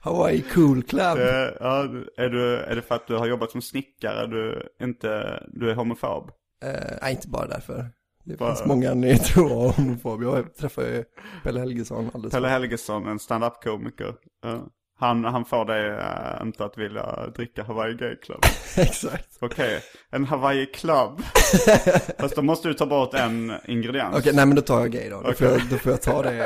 Hawaii 0.00 0.42
Cool 0.54 0.82
Club. 0.82 1.18
Eh, 1.18 1.24
ja, 1.60 1.82
är, 2.16 2.28
du, 2.28 2.56
är 2.56 2.76
det 2.76 2.82
för 2.82 2.94
att 2.94 3.06
du 3.06 3.16
har 3.16 3.26
jobbat 3.26 3.50
som 3.50 3.62
snickare, 3.62 4.26
du, 4.26 4.68
inte, 4.82 5.42
du 5.48 5.70
är 5.70 5.74
homofob? 5.74 6.30
Eh, 6.64 6.96
nej, 7.02 7.12
inte 7.14 7.28
bara 7.28 7.46
därför. 7.46 7.86
Det 8.24 8.36
Bara- 8.38 8.54
finns 8.54 8.66
många 8.68 8.90
anledningar 8.90 9.24
till 9.24 9.42
att 9.44 9.50
vara 9.50 9.70
homofob. 9.70 10.22
Jag 10.22 10.54
träffade 10.54 10.88
ju 10.96 11.04
Pelle 11.44 11.60
Helgesson 11.60 12.10
alldeles 12.14 12.34
Pelle 12.34 12.48
Helgesson, 12.48 13.06
en 13.08 13.18
stand-up-komiker. 13.18 14.14
Eh, 14.44 14.60
han, 14.98 15.24
han 15.24 15.44
får 15.44 15.64
dig 15.64 15.88
eh, 15.88 16.42
inte 16.42 16.64
att 16.64 16.78
vilja 16.78 17.26
dricka 17.26 17.62
Hawaii 17.62 17.94
Gay 17.94 18.16
Club. 18.16 18.40
Exakt. 18.76 19.38
Okej, 19.40 19.82
en 20.10 20.24
Hawaii 20.24 20.66
Club. 20.66 21.20
Fast 22.18 22.36
då 22.36 22.42
måste 22.42 22.68
du 22.68 22.74
ta 22.74 22.86
bort 22.86 23.14
en 23.14 23.52
ingrediens. 23.64 24.16
Okej, 24.16 24.32
nej 24.34 24.46
men 24.46 24.56
då 24.56 24.62
tar 24.62 24.80
jag 24.80 24.90
gay 24.90 25.08
då. 25.10 25.22
Då, 25.22 25.32
får, 25.32 25.46
jag, 25.46 25.60
då 25.70 25.76
får 25.76 25.92
jag 25.92 26.02
ta 26.02 26.22
det 26.22 26.44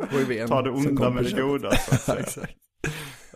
eh, 0.00 0.18
HIVn. 0.18 0.48
Ta 0.48 0.62
det 0.62 0.70
onda 0.70 1.10
med 1.10 1.24
det 1.24 1.42
goda, 1.42 1.70
så 1.70 1.94
att 1.94 2.00
säga. 2.00 2.20
exakt. 2.20 2.54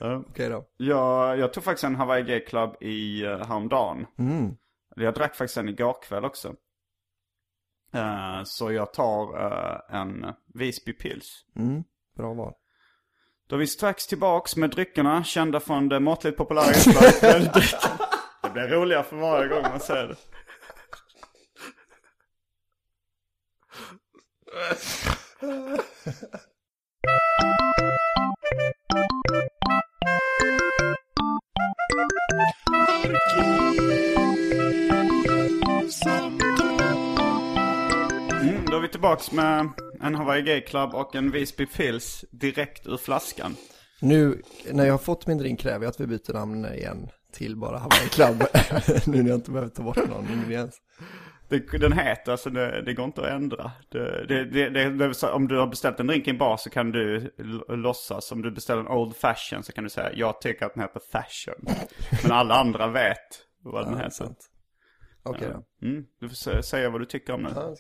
Ja. 0.01 0.17
Okej 0.31 0.49
då. 0.49 0.65
Jag, 0.77 1.39
jag 1.39 1.53
tog 1.53 1.65
faktiskt 1.65 1.85
en 1.85 1.97
Hawaii 1.97 2.23
Gay 2.23 2.41
Club 2.41 2.77
i 2.81 3.25
uh, 3.25 3.45
häromdagen. 3.47 4.07
Mm. 4.19 4.57
Jag 4.97 5.15
drack 5.15 5.37
faktiskt 5.37 5.57
en 5.57 5.69
igår 5.69 5.97
kväll 6.03 6.25
också. 6.25 6.55
Eh, 7.93 8.43
så 8.45 8.73
jag 8.73 8.93
tar 8.93 9.47
eh, 9.47 10.01
en 10.01 10.27
Visby 10.55 10.93
Pils. 10.93 11.45
Mm. 11.57 11.85
Bra 12.17 12.35
val. 12.35 12.53
Då 13.49 13.57
är 13.57 13.59
vi 13.61 13.67
strax 13.67 14.07
tillbaks 14.07 14.57
med 14.57 14.71
dryckerna, 14.71 15.25
kända 15.25 15.61
från 15.61 15.89
det 15.89 16.01
måttligt 16.01 16.37
populära 16.37 16.69
inslaget 16.69 17.21
Det 18.43 18.51
blir 18.53 18.69
roligare 18.69 19.05
för 19.05 19.17
varje 19.17 19.49
gång 19.49 19.63
man 19.63 19.81
säger 19.81 20.09
det. 20.09 20.17
Mm, 38.49 38.65
då 38.67 38.77
är 38.77 38.81
vi 38.81 38.89
tillbaks 38.89 39.33
med 39.33 39.69
en 40.01 40.15
Hawaii 40.15 40.43
Gay 40.43 40.61
Club 40.61 40.95
och 40.95 41.15
en 41.15 41.31
Visby 41.31 41.67
Pils 41.67 42.25
direkt 42.31 42.87
ur 42.87 42.97
flaskan. 42.97 43.57
Nu, 44.01 44.43
när 44.73 44.85
jag 44.87 44.93
har 44.93 44.99
fått 44.99 45.27
min 45.27 45.39
drink 45.39 45.61
kräver 45.61 45.85
jag 45.85 45.91
att 45.91 46.01
vi 46.01 46.07
byter 46.07 46.33
namn 46.33 46.65
igen 46.67 47.09
till 47.33 47.57
bara 47.57 47.79
Hawaii 47.79 48.09
Club. 48.09 48.43
nu 49.07 49.23
när 49.23 49.29
jag 49.31 49.37
inte 49.39 49.51
behöver 49.51 49.71
ta 49.71 49.83
bort 49.83 50.09
någon 50.09 50.29
ingrediens. 50.33 50.79
Det, 51.49 51.79
den 51.79 51.93
heter, 51.93 52.33
alltså 52.33 52.51
det, 52.51 52.83
det 52.83 52.95
går 52.95 53.05
inte 53.05 53.21
att 53.21 53.31
ändra. 53.33 53.71
Det, 53.89 55.33
om 55.33 55.49
du 55.49 55.59
har 55.59 55.67
beställt 55.67 56.01
en 56.01 56.07
drink 56.07 56.27
i 56.27 56.31
en 56.31 56.39
bar 56.39 56.57
så 56.57 56.71
kan 56.71 56.93
du 56.93 57.35
låtsas, 57.69 58.33
om 58.33 58.43
du 58.43 58.51
beställer 58.51 58.81
en 58.81 58.89
Old 58.89 59.17
Fashion 59.17 59.63
så 59.63 59.73
kan 59.73 59.85
du 59.85 59.91
säga 59.91 60.11
jag 60.15 60.41
tycker 60.41 60.67
att 60.67 60.75
den 60.75 60.83
heter 60.83 61.01
Fashion. 61.13 61.75
Men 62.23 62.33
alla 62.33 62.55
andra 62.55 62.87
vet 62.89 63.19
vad 63.63 63.85
den 63.85 63.93
Ja, 63.93 63.99
heter. 63.99 64.11
sant. 64.11 64.39
Okej 65.23 65.49
då. 65.53 65.87
Mm, 65.89 66.05
du 66.21 66.29
får 66.29 66.35
sä- 66.37 66.63
säga 66.63 66.91
vad 66.91 67.01
du 67.01 67.05
tycker 67.05 67.33
om 67.33 67.43
den. 67.43 67.53
Ja, 67.57 67.75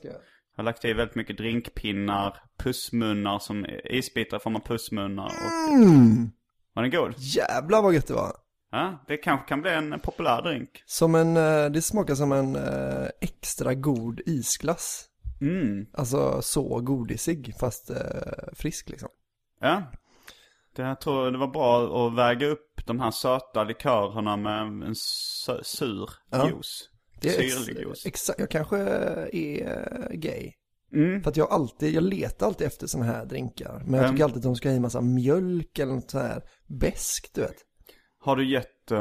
jag. 0.56 0.62
Har 0.62 0.64
lagt 0.64 0.84
i 0.84 0.92
väldigt 0.92 1.14
mycket 1.16 1.36
drinkpinnar, 1.36 2.36
pussmunnar 2.58 3.38
som 3.38 3.66
isbitar 3.84 4.36
i 4.36 4.40
form 4.40 4.56
av 4.56 4.60
pussmunnar. 4.60 5.24
Och, 5.26 5.72
Mm. 5.74 6.30
var 6.72 6.82
den 6.82 6.90
god? 6.90 7.14
Jävlar 7.18 7.82
vad 7.82 7.94
gött 7.94 8.06
det 8.06 8.14
var. 8.14 8.32
Ja, 8.70 9.04
det 9.08 9.16
kanske 9.16 9.48
kan 9.48 9.62
bli 9.62 9.70
en 9.70 10.00
populär 10.00 10.42
drink. 10.42 10.82
Som 10.86 11.14
en, 11.14 11.36
eh, 11.36 11.66
det 11.70 11.82
smakar 11.82 12.14
som 12.14 12.32
en 12.32 12.56
eh, 12.56 13.08
extra 13.20 13.74
god 13.74 14.20
isglass. 14.26 15.04
Mm, 15.40 15.86
Alltså 15.92 16.42
så 16.42 16.80
godisig 16.80 17.54
fast 17.60 17.90
eh, 17.90 17.96
frisk 18.52 18.88
liksom. 18.88 19.08
ja. 19.60 19.82
Det 20.76 20.82
jag 20.82 21.00
tror 21.00 21.30
det 21.30 21.38
var 21.38 21.46
bra 21.48 22.06
att 22.06 22.14
väga 22.14 22.46
upp 22.46 22.86
de 22.86 23.00
här 23.00 23.10
söta 23.10 23.64
likörerna 23.64 24.36
med 24.36 24.60
en 24.62 24.94
sur 25.62 26.10
Ja. 26.30 26.48
juice. 26.48 26.88
Det 27.20 27.28
är 27.36 27.48
Syrlig 27.48 27.80
juice. 27.82 28.06
Exakt, 28.06 28.38
jag 28.40 28.50
kanske 28.50 28.78
är 28.78 30.08
eh, 30.10 30.16
gay. 30.16 30.52
Mm. 30.92 31.22
För 31.22 31.30
att 31.30 31.36
jag 31.36 31.50
alltid, 31.52 31.94
jag 31.94 32.02
letar 32.04 32.46
alltid 32.46 32.66
efter 32.66 32.86
sådana 32.86 33.12
här 33.12 33.24
drinkar. 33.26 33.82
Men 33.84 33.94
jag 33.94 34.02
Mm. 34.04 34.10
tycker 34.14 34.24
alltid 34.24 34.36
att 34.36 34.42
de 34.42 34.56
ska 34.56 34.68
ha 34.68 34.76
i 34.76 34.80
massa 34.80 35.00
mjölk 35.00 35.78
eller 35.78 35.92
något 35.94 36.10
så 36.10 36.18
här 36.18 36.42
beskt, 36.66 37.34
du 37.34 37.40
vet. 37.40 37.56
Har 38.20 38.36
du 38.36 38.50
gett 38.52 38.92
uh, 38.92 38.98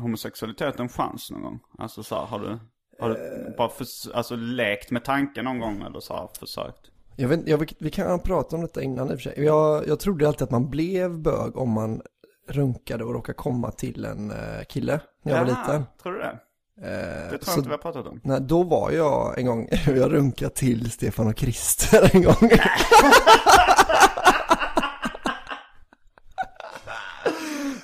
homosexualitet 0.00 0.80
en 0.80 0.88
chans 0.88 1.30
någon 1.30 1.42
gång? 1.42 1.60
Alltså 1.78 2.02
så 2.02 2.14
här, 2.14 2.22
har 2.26 2.38
du, 2.38 2.58
har 3.00 3.08
du 3.10 3.16
Eh. 3.16 3.56
bara 3.56 3.68
för, 3.68 3.86
alltså, 4.14 4.36
lekt 4.36 4.90
med 4.90 5.04
tanken 5.04 5.44
någon 5.44 5.58
gång 5.58 5.82
eller 5.82 6.00
så 6.00 6.14
här, 6.14 6.28
försökt? 6.38 6.90
Jag 7.16 7.28
vet, 7.28 7.48
jag, 7.48 7.72
vi 7.80 7.90
kan 7.90 8.20
prata 8.20 8.56
om 8.56 8.62
detta 8.62 8.82
innan 8.82 9.06
i 9.10 9.14
och 9.14 9.20
för 9.20 9.30
sig. 9.30 9.44
Jag, 9.44 9.88
jag 9.88 10.00
trodde 10.00 10.28
alltid 10.28 10.42
att 10.42 10.50
man 10.50 10.70
blev 10.70 11.18
bög 11.22 11.56
om 11.56 11.70
man 11.70 12.02
runkade 12.48 13.04
och 13.04 13.12
råkade 13.14 13.36
komma 13.36 13.70
till 13.70 14.04
en 14.04 14.32
kille 14.68 15.00
när 15.22 15.32
jag 15.32 15.40
var 15.44 15.50
Jaha, 15.50 15.66
liten. 15.66 15.84
Tror 16.02 16.12
du 16.12 16.18
det? 16.18 16.38
Eh, 16.82 16.88
Det 16.88 17.28
tror 17.28 17.38
så- 17.40 17.50
jag 17.50 17.58
inte 17.58 17.68
vi 17.68 17.72
har 17.74 17.78
pratat 17.78 18.06
om. 18.06 18.20
Nej, 18.24 18.38
då 18.40 18.62
var 18.62 18.90
jag 18.90 19.38
en 19.38 19.46
gång, 19.46 19.68
jag 19.86 20.12
runkade 20.12 20.50
till 20.54 20.90
Stefan 20.90 21.26
och 21.26 21.38
Christer 21.38 22.10
en 22.16 22.22
gång. 22.22 22.50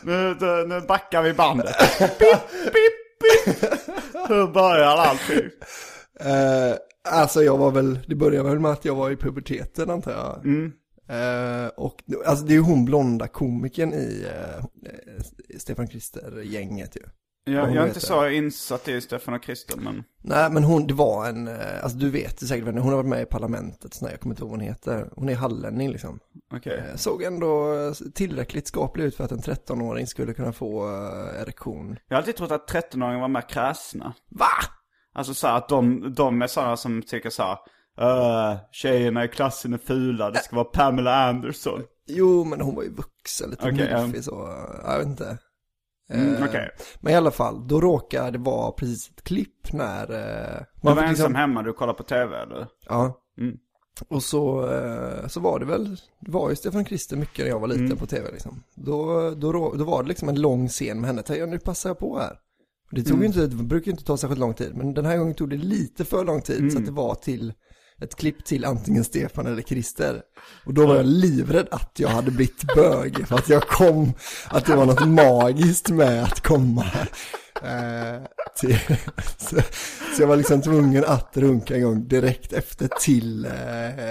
Nu, 0.02 0.36
nu, 0.68 0.80
backar 0.88 1.22
vi 1.22 1.32
bandet. 1.34 1.74
pip, 1.98 2.18
pip, 2.64 3.54
pip. 3.60 3.70
Hur 4.28 4.46
börjar 4.52 4.96
allting? 4.96 5.50
Eh, 6.20 6.76
alltså 7.10 7.42
jag 7.42 7.58
var 7.58 7.70
väl, 7.70 7.98
det 8.06 8.14
började 8.14 8.48
väl 8.48 8.58
med 8.58 8.70
att 8.70 8.84
jag 8.84 8.94
var 8.94 9.10
i 9.10 9.16
puberteten 9.16 9.90
antar 9.90 10.12
jag. 10.12 10.44
Mm. 10.46 10.72
Eh, 11.08 11.68
och 11.68 12.02
alltså 12.26 12.44
det 12.44 12.52
är 12.52 12.54
ju 12.56 12.60
hon 12.60 12.84
blonda 12.84 13.28
komikern 13.28 13.92
i 13.92 14.26
eh, 14.26 14.64
Stefan 15.58 15.88
Krister-gänget 15.88 16.96
ju. 16.96 17.02
Jag, 17.52 17.74
jag 17.74 17.84
är 17.84 17.86
inte 17.88 18.00
så 18.00 18.28
insatt 18.28 18.88
i 18.88 19.00
Stefan 19.00 19.34
och 19.34 19.44
Christer, 19.44 19.76
men... 19.76 20.04
Nej 20.22 20.50
men 20.50 20.64
hon, 20.64 20.86
det 20.86 20.94
var 20.94 21.28
en, 21.28 21.48
eh, 21.48 21.82
alltså 21.82 21.98
du 21.98 22.10
vet 22.10 22.42
ju 22.42 22.46
säkert 22.46 22.66
vem 22.66 22.74
det 22.74 22.80
hon 22.80 22.90
har 22.90 22.96
varit 22.96 23.08
med 23.08 23.22
i 23.22 23.26
parlamentet, 23.26 23.94
sån 23.94 24.06
här, 24.06 24.12
jag 24.12 24.20
kommer 24.20 24.32
inte 24.32 24.42
ihåg 24.42 24.50
vad 24.50 24.60
hon 24.60 24.68
heter. 24.68 25.10
Hon 25.16 25.28
är 25.28 25.34
hallänning 25.34 25.90
liksom. 25.90 26.18
Okej. 26.54 26.82
Eh, 26.90 26.96
Såg 26.96 27.22
ändå 27.22 27.74
eh, 27.74 27.92
tillräckligt 28.14 28.66
skaplig 28.66 29.04
ut 29.04 29.16
för 29.16 29.24
att 29.24 29.32
en 29.32 29.38
13-åring 29.38 30.06
skulle 30.06 30.34
kunna 30.34 30.52
få 30.52 30.88
erektion. 31.40 31.98
Jag 32.08 32.16
har 32.16 32.20
alltid 32.20 32.36
trott 32.36 32.50
att 32.50 32.70
13-åringar 32.70 33.20
var 33.20 33.28
mer 33.28 33.48
kräsna. 33.48 34.14
Va? 34.28 34.46
Alltså 35.14 35.34
så 35.34 35.46
att 35.46 35.68
de, 35.68 36.14
de 36.14 36.42
är 36.42 36.46
sådana 36.46 36.76
som 36.76 37.02
tycker 37.02 37.30
så 37.30 37.42
här. 37.42 37.58
Uh, 38.00 38.56
tjejerna 38.72 39.24
i 39.24 39.28
klassen 39.28 39.74
är 39.74 39.78
fula, 39.78 40.30
det 40.30 40.38
ska 40.38 40.56
vara 40.56 40.64
Pamela 40.64 41.28
Anderson. 41.28 41.82
Jo 42.06 42.44
men 42.44 42.60
hon 42.60 42.74
var 42.74 42.82
ju 42.82 42.94
vuxen, 42.94 43.50
lite 43.50 43.68
Okej, 43.68 43.88
ja. 43.90 44.02
milfig 44.02 44.24
så, 44.24 44.54
jag 44.84 44.98
vet 44.98 45.06
inte. 45.06 45.38
Mm, 46.12 46.34
Eh, 46.34 46.44
Okej. 46.44 46.68
Men 47.00 47.12
i 47.12 47.16
alla 47.16 47.30
fall, 47.30 47.68
då 47.68 47.80
råkade 47.80 48.30
det 48.30 48.38
vara 48.38 48.72
precis 48.72 49.10
ett 49.10 49.22
klipp 49.24 49.72
när... 49.72 50.02
eh, 50.02 50.60
Du 50.74 50.88
var 50.88 50.94
fick 50.94 51.02
ensam 51.02 51.08
liksom- 51.08 51.34
hemma, 51.34 51.62
du 51.62 51.72
kollar 51.72 51.94
på 51.94 52.02
tv 52.02 52.36
eller? 52.42 52.66
Ja. 52.88 53.20
Mm. 53.40 53.56
Och 54.08 54.22
så, 54.22 54.70
eh, 54.72 55.26
så 55.28 55.40
var 55.40 55.58
det 55.58 55.64
väl, 55.66 55.96
det 56.20 56.30
var 56.30 56.50
ju 56.50 56.56
Stefan 56.56 56.84
Krister 56.84 57.16
mycket 57.16 57.38
när 57.44 57.48
jag 57.52 57.60
var 57.60 57.68
liten 57.68 57.84
Mm. 57.86 57.98
på 57.98 58.06
tv 58.06 58.30
liksom. 58.32 58.62
Då, 58.74 59.30
då, 59.30 59.52
då 59.74 59.84
var 59.84 60.02
det 60.02 60.08
liksom 60.08 60.28
en 60.28 60.40
lång 60.40 60.68
scen 60.68 61.00
med 61.00 61.06
henne, 61.08 61.22
tänkte 61.22 61.40
jag 61.40 61.48
nu 61.48 61.58
passar 61.58 61.90
jag 61.90 61.98
på 61.98 62.18
här. 62.18 62.38
Det 62.90 63.02
tog 63.02 63.10
Mm. 63.12 63.22
ju 63.22 63.26
inte, 63.26 63.56
det 63.56 63.64
brukar 63.64 63.86
ju 63.86 63.90
inte 63.92 64.04
ta 64.04 64.16
särskilt 64.16 64.40
lång 64.40 64.54
tid, 64.54 64.76
men 64.76 64.94
den 64.94 65.04
här 65.04 65.18
gången 65.18 65.34
tog 65.34 65.50
det 65.50 65.56
lite 65.56 66.04
för 66.04 66.24
lång 66.24 66.40
tid 66.42 66.58
Mm. 66.58 66.70
så 66.70 66.78
att 66.78 66.86
det 66.86 66.92
var 66.92 67.14
till 67.14 67.52
ett 68.00 68.16
klipp 68.16 68.44
till 68.44 68.64
antingen 68.64 69.04
Stefan 69.04 69.46
eller 69.46 69.62
Christer. 69.62 70.22
Och 70.64 70.74
då 70.74 70.86
var 70.86 70.96
jag 70.96 71.06
livrädd 71.06 71.68
att 71.70 71.92
jag 71.96 72.08
hade 72.08 72.30
blivit 72.30 72.74
bög, 72.74 73.26
för 73.26 73.36
att 73.36 73.48
jag 73.48 73.62
kom, 73.62 74.12
att 74.48 74.66
det 74.66 74.76
var 74.76 74.86
något 74.86 75.08
magiskt 75.08 75.90
med 75.90 76.22
att 76.22 76.40
komma 76.40 76.84
eh, 77.62 78.22
till, 78.60 78.78
så, 79.38 79.56
så 80.16 80.22
jag 80.22 80.26
var 80.26 80.36
liksom 80.36 80.62
tvungen 80.62 81.04
att 81.04 81.36
runka 81.36 81.76
en 81.76 81.82
gång 81.82 82.08
direkt 82.08 82.52
efter 82.52 82.88
till 83.00 83.44
eh, 83.44 83.50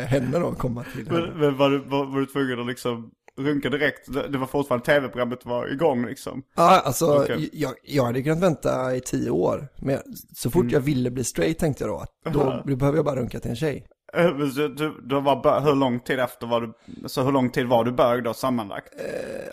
henne 0.08 0.39
då, 0.39 0.51
komma 0.51 0.84
till 0.84 1.08
henne. 1.08 1.20
Men, 1.20 1.39
men 1.39 1.58
var, 1.58 1.70
du, 1.70 1.77
var, 1.79 2.06
var 2.06 2.20
du 2.20 2.25
tvungen 2.25 2.60
att 2.60 2.67
liksom 2.67 3.12
runka 3.38 3.70
direkt? 3.70 4.13
Det, 4.32 4.38
var 4.38 4.48
fortfarande 4.48 4.86
tv-programmet 4.86 5.46
var 5.46 5.67
igång 5.74 6.06
liksom? 6.06 6.44
Ja, 6.56 6.79
alltså 6.86 7.06
Okej. 7.24 7.50
jag, 7.53 7.74
jag 7.84 8.03
hade 8.03 8.24
kunnat 8.24 8.39
vänta 8.39 8.96
i 8.96 9.01
tio 9.01 9.29
år. 9.29 9.67
Men 9.82 10.00
så 10.36 10.51
fort 10.51 10.72
jag 10.72 10.79
ville 10.79 11.12
bli 11.12 11.24
straight 11.24 11.60
tänkte 11.60 11.84
jag 11.84 11.91
då 11.94 11.98
att 11.98 12.34
då, 12.34 12.41
Mm. 12.41 12.62
Då 12.65 12.75
behöver 12.75 12.98
jag 12.98 13.06
bara 13.06 13.15
runka 13.20 13.39
till 13.39 13.50
en 13.50 13.56
tjej. 13.56 13.88
Eh, 14.13 14.38
Du, 14.38 14.67
du, 14.67 15.01
du 15.03 15.22
var 15.22 15.62
hur 15.62 15.75
lång 15.75 16.00
tid 16.00 16.20
efter 16.20 16.48
var 16.48 16.62
du, 16.62 16.74
så 17.08 17.24
hur 17.24 17.32
lång 17.32 17.50
tid 17.50 17.67
var 17.67 17.84
du 17.86 17.91
bög 17.91 18.24
då 18.24 18.34
sammanlagt? 18.34 18.94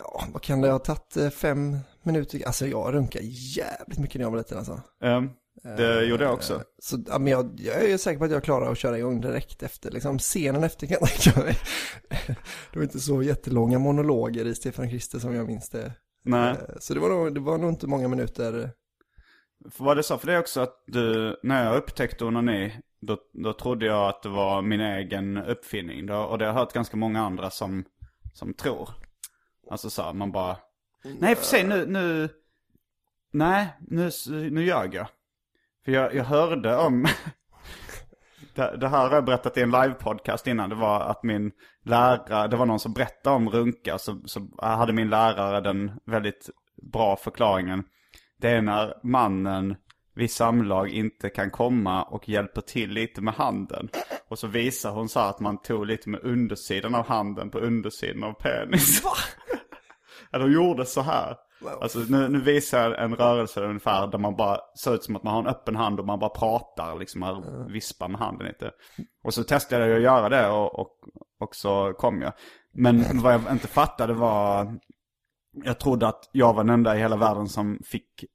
Ja, 0.03 0.23
vad 0.33 0.41
kan 0.41 0.61
det 0.61 0.71
ha 0.71 0.79
tagit? 0.79 1.17
eh, 1.17 1.29
Fem 1.29 1.77
minuter? 2.03 2.41
Alltså 2.45 2.67
jag 2.67 2.93
runkar 2.93 3.19
jävligt 3.57 3.99
mycket 3.99 4.15
när 4.15 4.21
jag 4.25 4.31
var 4.31 4.37
liten 4.37 4.57
alltså. 4.57 4.81
Um, 5.03 5.29
det 5.77 6.05
gjorde 6.05 6.23
jag 6.23 6.33
också. 6.33 6.63
Så 6.79 7.03
ja, 7.07 7.19
men 7.19 7.31
jag, 7.31 7.59
jag 7.59 7.83
är 7.83 7.97
säker 7.97 8.19
på 8.19 8.25
att 8.25 8.31
jag 8.31 8.43
klarar 8.43 8.71
att 8.71 8.77
köra 8.77 8.97
igång 8.97 9.21
direkt 9.21 9.63
efter. 9.63 9.91
Liksom, 9.91 10.19
scenen 10.19 10.63
efter 10.63 10.87
kan 10.87 10.97
jag 11.01 11.09
tänka 11.09 11.39
mig. 11.41 11.55
Det 12.73 12.79
var 12.79 12.83
inte 12.83 12.99
så 12.99 13.23
jättelånga 13.23 13.79
monologer 13.79 14.45
i 14.45 14.55
Stefan 14.55 14.89
Krister 14.89 15.19
som 15.19 15.35
jag 15.35 15.47
minns 15.47 15.69
det. 15.69 15.91
Nej. 16.23 16.49
Eh, 16.51 16.75
Så 16.79 16.93
det 16.93 16.99
var, 16.99 17.09
nog, 17.09 17.33
det 17.33 17.39
var 17.39 17.57
nog 17.57 17.69
inte 17.69 17.87
många 17.87 18.07
minuter. 18.07 18.71
Var 19.77 19.95
det 19.95 20.03
så 20.03 20.17
för 20.17 20.27
det 20.27 20.39
också 20.39 20.61
att 20.61 20.83
du, 20.87 21.39
när 21.43 21.65
jag 21.65 21.77
upptäckte 21.77 22.25
onani, 22.25 22.73
då, 23.01 23.17
då 23.33 23.53
trodde 23.53 23.85
jag 23.85 24.09
att 24.09 24.23
det 24.23 24.29
var 24.29 24.61
min 24.61 24.81
egen 24.81 25.37
uppfinning. 25.37 26.05
Då, 26.05 26.15
och 26.15 26.37
det 26.37 26.45
har 26.45 26.53
jag 26.53 26.59
hört 26.59 26.73
ganska 26.73 26.97
många 26.97 27.21
andra 27.21 27.49
som, 27.49 27.83
som 28.33 28.53
tror. 28.53 28.89
Alltså 29.71 29.89
så 29.89 30.01
här, 30.01 30.13
man 30.13 30.31
bara, 30.31 30.57
nej 31.19 31.35
för 31.35 31.45
sig 31.45 31.63
nu, 31.63 31.85
nu, 31.85 32.29
nej, 33.33 33.67
nu, 33.79 34.11
nu 34.51 34.65
ljög 34.65 34.93
jag. 34.93 35.07
För 35.85 35.91
jag, 35.91 36.15
jag 36.15 36.23
hörde 36.23 36.75
om, 36.75 37.03
det, 38.55 38.77
det 38.77 38.87
här 38.87 39.07
har 39.07 39.15
jag 39.15 39.25
berättat 39.25 39.57
i 39.57 39.61
en 39.61 39.71
livepodcast 39.71 40.47
innan. 40.47 40.69
Det 40.69 40.75
var 40.75 40.99
att 40.99 41.23
min 41.23 41.51
lärare, 41.83 42.47
det 42.47 42.57
var 42.57 42.65
någon 42.65 42.79
som 42.79 42.93
berättade 42.93 43.35
om 43.35 43.49
runka. 43.49 43.97
Så, 43.97 44.21
så 44.25 44.47
hade 44.61 44.93
min 44.93 45.09
lärare 45.09 45.61
den 45.61 45.91
väldigt 46.05 46.49
bra 46.91 47.15
förklaringen. 47.15 47.83
Det 48.41 48.49
är 48.49 48.61
när 48.61 48.93
mannen 49.03 49.75
vid 50.15 50.31
samlag 50.31 50.89
inte 50.89 51.29
kan 51.29 51.51
komma 51.51 52.03
och 52.03 52.29
hjälper 52.29 52.61
till 52.61 52.89
lite 52.89 53.21
med 53.21 53.33
handen. 53.33 53.89
Och 54.27 54.39
så 54.39 54.47
visar 54.47 54.91
hon 54.91 55.09
så 55.09 55.19
här 55.19 55.29
att 55.29 55.39
man 55.39 55.61
tog 55.61 55.85
lite 55.85 56.09
med 56.09 56.23
undersidan 56.23 56.95
av 56.95 57.07
handen 57.07 57.49
på 57.49 57.59
undersidan 57.59 58.23
av 58.23 58.33
penis. 58.33 59.03
Va? 59.03 59.11
ja, 60.31 60.39
de 60.39 60.51
gjorde 60.51 60.85
så 60.85 61.01
här. 61.01 61.35
Alltså 61.81 61.99
nu, 61.99 62.29
nu 62.29 62.41
visar 62.41 62.89
jag 62.89 63.03
en 63.03 63.15
rörelse 63.15 63.61
ungefär 63.61 64.07
där 64.07 64.17
man 64.17 64.35
bara 64.35 64.59
ser 64.79 64.95
ut 64.95 65.03
som 65.03 65.15
att 65.15 65.23
man 65.23 65.33
har 65.33 65.41
en 65.41 65.47
öppen 65.47 65.75
hand 65.75 65.99
och 65.99 66.05
man 66.05 66.19
bara 66.19 66.29
pratar 66.29 66.99
liksom, 66.99 67.19
man 67.19 67.67
vispar 67.71 68.07
med 68.07 68.19
handen 68.19 68.47
lite. 68.47 68.71
Och 69.23 69.33
så 69.33 69.43
testade 69.43 69.87
jag 69.87 69.97
att 69.97 70.03
göra 70.03 70.29
det 70.29 70.49
och, 70.49 70.79
och, 70.79 70.91
och 71.39 71.55
så 71.55 71.93
kom 71.93 72.21
jag. 72.21 72.33
Men 72.73 73.03
vad 73.21 73.33
jag 73.33 73.51
inte 73.51 73.67
fattade 73.67 74.13
var, 74.13 74.79
jag 75.63 75.79
trodde 75.79 76.07
att 76.07 76.29
jag 76.31 76.53
var 76.53 76.63
den 76.63 76.73
enda 76.73 76.95
i 76.95 76.99
hela 76.99 77.17
världen 77.17 77.47
som 77.47 77.79
fick, 77.85 78.25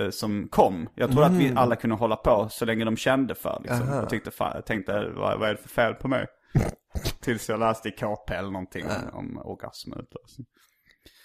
eh, 0.00 0.10
som 0.10 0.48
kom. 0.48 0.88
Jag 0.94 1.12
trodde 1.12 1.26
att 1.26 1.32
vi 1.32 1.52
alla 1.56 1.76
kunde 1.76 1.96
hålla 1.96 2.16
på 2.16 2.48
så 2.50 2.64
länge 2.64 2.84
de 2.84 2.96
kände 2.96 3.34
för 3.34 3.60
liksom. 3.62 3.88
Aha. 3.88 3.96
Jag 3.96 4.08
tyckte, 4.08 4.30
fan, 4.30 4.52
jag 4.54 4.66
tänkte, 4.66 5.08
vad, 5.08 5.38
vad 5.38 5.48
är 5.48 5.54
det 5.54 5.60
för 5.60 5.68
fel 5.68 5.94
på 5.94 6.08
mig? 6.08 6.26
Tills 7.20 7.48
jag 7.48 7.60
läste 7.60 7.88
i 7.88 7.92
KP 7.92 8.34
eller 8.34 8.50
någonting 8.50 8.84
om, 8.84 9.18
om 9.18 9.38
orgasm 9.38 9.92
utlösning. 9.92 10.46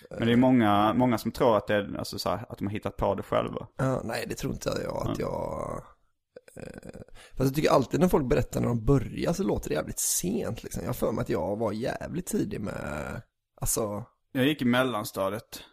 Men 0.09 0.27
det 0.27 0.33
är 0.33 0.37
många, 0.37 0.93
många 0.93 1.17
som 1.17 1.31
tror 1.31 1.57
att 1.57 1.67
det 1.67 1.75
är, 1.75 1.95
alltså 1.97 2.19
så 2.19 2.29
här, 2.29 2.45
att 2.49 2.57
de 2.57 2.67
har 2.67 2.71
hittat 2.71 2.97
på 2.97 3.15
det 3.15 3.23
själva. 3.23 3.67
Ja, 3.77 4.01
nej, 4.03 4.25
det 4.29 4.35
tror 4.35 4.53
inte 4.53 4.69
jag 4.83 5.07
att 5.07 5.19
jag... 5.19 5.83
Eh, 6.55 6.91
fast 7.35 7.49
jag 7.49 7.55
tycker 7.55 7.69
alltid 7.69 7.99
när 7.99 8.07
folk 8.07 8.25
berättar 8.25 8.61
när 8.61 8.67
de 8.67 8.85
börjar 8.85 9.33
så 9.33 9.43
låter 9.43 9.69
det 9.69 9.75
jävligt 9.75 9.99
sent 9.99 10.63
liksom. 10.63 10.81
Jag 10.81 10.89
har 10.89 10.93
för 10.93 11.11
mig 11.11 11.21
att 11.21 11.29
jag 11.29 11.57
var 11.57 11.71
jävligt 11.71 12.25
tidig 12.25 12.61
med, 12.61 13.21
alltså, 13.61 14.05
Jag 14.31 14.45
gick 14.45 14.61
i 14.61 14.65
mellanstadiet. 14.65 15.63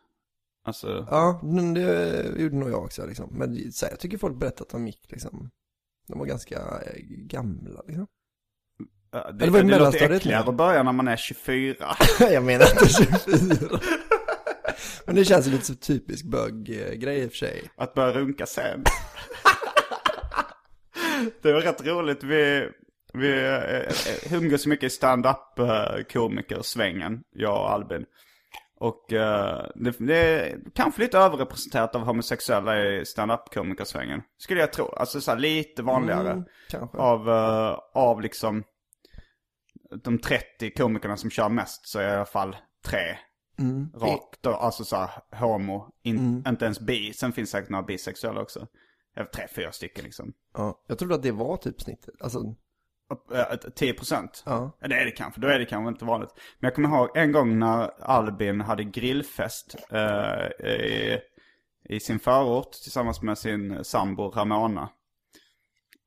Alltså, 0.66 1.06
ja, 1.10 1.40
men 1.42 1.74
det 1.74 2.24
gjorde 2.36 2.56
nog 2.56 2.70
jag 2.70 2.84
också 2.84 3.06
liksom. 3.06 3.28
Men 3.30 3.72
så 3.72 3.86
här, 3.86 3.92
jag 3.92 4.00
tycker 4.00 4.18
folk 4.18 4.36
berättar 4.36 4.64
att 4.64 4.70
de 4.70 4.86
gick 4.86 5.10
liksom, 5.10 5.50
de 6.08 6.18
var 6.18 6.26
ganska 6.26 6.56
eh, 6.56 7.00
gamla 7.06 7.82
liksom. 7.86 8.06
ja, 9.12 9.30
det, 9.30 9.44
det 9.44 9.50
var 9.50 9.60
i 9.60 9.62
det, 9.62 9.78
låter 9.78 10.10
äckligare 10.10 10.48
att 10.48 10.54
börja 10.54 10.82
när 10.82 10.92
man 10.92 11.08
är 11.08 11.16
24. 11.16 11.76
jag 12.20 12.44
menar 12.44 12.66
inte 12.70 12.88
24. 12.88 13.80
men 15.06 15.14
det 15.14 15.24
känns 15.24 15.46
lite 15.46 15.64
så 15.64 15.74
typisk 15.74 16.24
bög-grej 16.24 17.18
i 17.18 17.26
och 17.26 17.30
för 17.30 17.36
sig. 17.36 17.70
Att 17.76 17.94
börja 17.94 18.12
runka 18.12 18.46
sen. 18.46 18.84
det 21.42 21.52
var 21.52 21.60
rätt 21.60 21.86
roligt. 21.86 22.24
Vi, 22.24 22.68
vi 23.12 23.46
eh, 23.46 24.34
umgås 24.34 24.66
mycket 24.66 24.86
i 24.86 24.90
stand-up 24.90 25.58
eh, 25.58 26.04
komikersvängen, 26.12 27.22
jag 27.32 27.60
och 27.60 27.72
Albin. 27.72 28.04
Och 28.76 29.12
eh, 29.12 29.66
det, 29.74 29.98
det 29.98 30.16
är 30.16 30.58
kanske 30.74 31.02
lite 31.02 31.18
överrepresenterat 31.18 31.94
av 31.94 32.02
homosexuella 32.02 32.84
i 32.84 33.04
stand-up 33.04 33.54
komikersvängen. 33.54 34.22
Skulle 34.38 34.60
jag 34.60 34.72
tro. 34.72 34.86
Alltså 34.86 35.20
så 35.20 35.30
här, 35.30 35.38
lite 35.38 35.82
vanligare. 35.82 36.30
Mm. 36.30 36.88
Av, 36.92 37.28
eh, 37.28 37.78
av 37.94 38.20
liksom 38.20 38.64
de 40.04 40.18
30 40.18 40.70
komikerna 40.70 41.16
som 41.16 41.30
kör 41.30 41.48
mest 41.48 41.88
så 41.88 41.98
är 41.98 42.08
i 42.08 42.14
alla 42.14 42.24
fall 42.24 42.56
tre 42.86 43.16
Mm. 43.58 43.90
rakt 43.94 44.42
då, 44.42 44.50
alltså 44.50 44.84
så 44.84 44.96
här, 44.96 45.10
homo, 45.36 45.92
in, 46.02 46.44
inte 46.48 46.64
ens 46.64 46.80
bi. 46.80 47.12
Sen 47.12 47.32
finns 47.32 47.50
säkert 47.50 47.70
några 47.70 47.84
bisexuella 47.84 48.40
också. 48.40 48.66
Tre, 49.34 49.46
fyra 49.54 49.72
stycken 49.72 50.04
liksom. 50.04 50.32
Ja, 50.54 50.82
jag 50.86 50.98
trodde 50.98 51.14
att 51.14 51.22
det 51.22 51.32
var 51.32 51.56
typ 51.56 51.82
snittet. 51.82 52.14
Alltså, 52.20 52.54
Upp, 53.08 53.32
eh, 53.32 53.70
10 53.74 53.94
procent? 53.94 54.42
Ja. 54.46 54.76
Det 54.80 54.94
är 54.94 55.04
det 55.04 55.10
kanske, 55.10 55.40
då 55.40 55.48
är 55.48 55.58
det 55.58 55.64
kanske 55.64 55.88
inte 55.88 56.04
vanligt. 56.04 56.30
Men 56.58 56.68
jag 56.68 56.74
kommer 56.74 56.88
ihåg 56.88 57.16
en 57.16 57.32
gång 57.32 57.58
när 57.58 58.02
Albin 58.04 58.60
hade 58.60 58.84
grillfest 58.84 59.76
eh, 59.90 60.66
i, 60.66 61.18
i 61.88 62.00
sin 62.00 62.18
förort 62.18 62.72
tillsammans 62.72 63.22
med 63.22 63.38
sin 63.38 63.84
sambo 63.84 64.30
Ramona. 64.30 64.88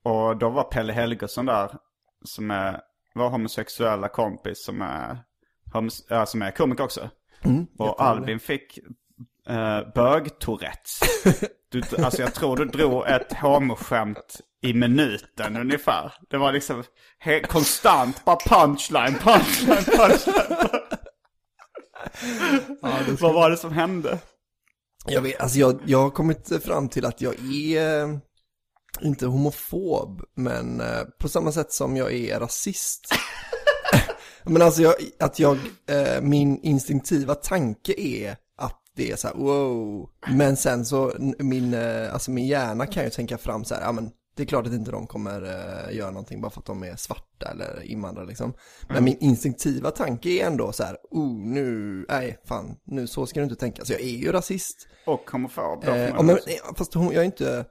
Och 0.04 0.38
då 0.38 0.50
var 0.50 0.64
Pelle 0.64 0.94
Helgesson 0.94 1.46
där, 1.46 1.78
som 2.24 2.52
är 2.52 2.82
vår 3.16 3.30
homosexuella 3.30 4.08
kompis 4.08 4.66
som 4.66 4.82
är, 4.82 5.24
homos, 5.74 6.06
ja, 6.10 6.26
som 6.26 6.42
är 6.42 6.52
komiker 6.52 6.84
också. 6.84 7.10
Och 7.78 8.02
Albin 8.02 8.40
fick 8.40 8.80
eh, 9.50 9.94
bög-tourettes. 9.96 11.00
Alltså 11.98 12.22
jag 12.22 12.34
tror 12.34 12.58
du 12.58 12.66
drog 12.66 13.08
ett 13.08 13.34
homoskämt 13.34 14.42
i 14.62 14.74
minuten 14.74 15.58
ungefär. 15.58 16.14
Det 16.30 16.38
var 16.38 16.52
liksom 16.52 16.84
konstant, 17.48 18.26
bara 18.26 18.38
punchline, 18.46 19.16
punchline, 19.16 19.84
punchline. 19.84 20.58
Vad 23.20 23.34
var 23.34 23.50
det 23.50 23.58
som 23.58 23.72
hände? 23.72 24.20
Jag, 25.06 25.22
vet, 25.22 25.42
alltså 25.42 25.60
jag, 25.60 25.80
jag 25.86 26.02
har 26.02 26.10
kommit 26.10 26.64
fram 26.64 26.90
till 26.90 27.06
att 27.06 27.22
jag 27.22 27.36
är 27.54 28.04
eh, 28.04 28.18
inte 29.02 29.26
homofob, 29.26 30.22
men 30.36 30.82
eh, 30.82 31.04
på 31.20 31.30
samma 31.30 31.52
sätt 31.52 31.72
som 31.72 31.98
jag 31.98 32.14
är 32.14 32.40
rasist. 32.40 33.16
Men 34.48 34.62
alltså 34.62 34.82
jag, 34.82 34.94
att 35.20 35.40
jag, 35.40 35.58
eh, 35.90 36.22
min 36.22 36.60
instinktiva 36.62 37.36
tanke 37.36 37.94
är 37.98 38.38
att 38.58 38.82
det 38.96 39.12
är 39.12 39.16
så 39.16 39.28
här, 39.28 39.36
wow. 39.36 40.10
Men 40.28 40.58
sen 40.58 40.86
så, 40.86 41.14
min, 41.40 41.74
eh, 41.74 42.14
alltså 42.14 42.32
min 42.32 42.48
hjärna 42.48 42.86
kan 42.86 43.04
ju 43.04 43.10
tänka 43.10 43.38
fram 43.38 43.66
så 43.66 43.76
här, 43.76 43.82
ja 43.82 43.92
men 43.92 44.12
det 44.38 44.44
är 44.44 44.48
klart 44.48 44.68
att 44.68 44.74
inte 44.74 44.92
de 44.92 45.08
kommer 45.08 45.42
eh, 45.42 45.96
göra 45.96 46.12
någonting 46.12 46.42
bara 46.42 46.52
för 46.52 46.60
att 46.60 46.66
de 46.66 46.84
är 46.84 46.96
svarta 46.96 47.50
eller 47.52 47.84
invandrare 47.84 48.26
liksom. 48.26 48.54
Men 48.90 49.04
min 49.04 49.18
instinktiva 49.20 49.92
tanke 49.92 50.30
är 50.30 50.48
ändå 50.48 50.72
så 50.72 50.84
här, 50.84 50.98
oh 51.12 51.34
nu, 51.34 52.06
nej 52.10 52.40
fan, 52.46 52.76
nu 52.84 53.08
så 53.08 53.26
ska 53.26 53.40
du 53.40 53.44
inte 53.44 53.56
tänka. 53.56 53.86
Så 53.86 53.94
jag 53.94 54.02
är 54.02 54.18
ju 54.18 54.32
rasist. 54.32 54.88
Och 55.06 55.32
homofob 55.32 55.86
då, 55.86 55.92
Eh, 55.92 55.98
ja, 55.98 56.22
men, 56.22 56.36
eh, 56.36 56.76
fast 56.76 56.94
hon, 56.94 57.06
jag 57.06 57.22
är 57.22 57.26
inte, 57.26 57.66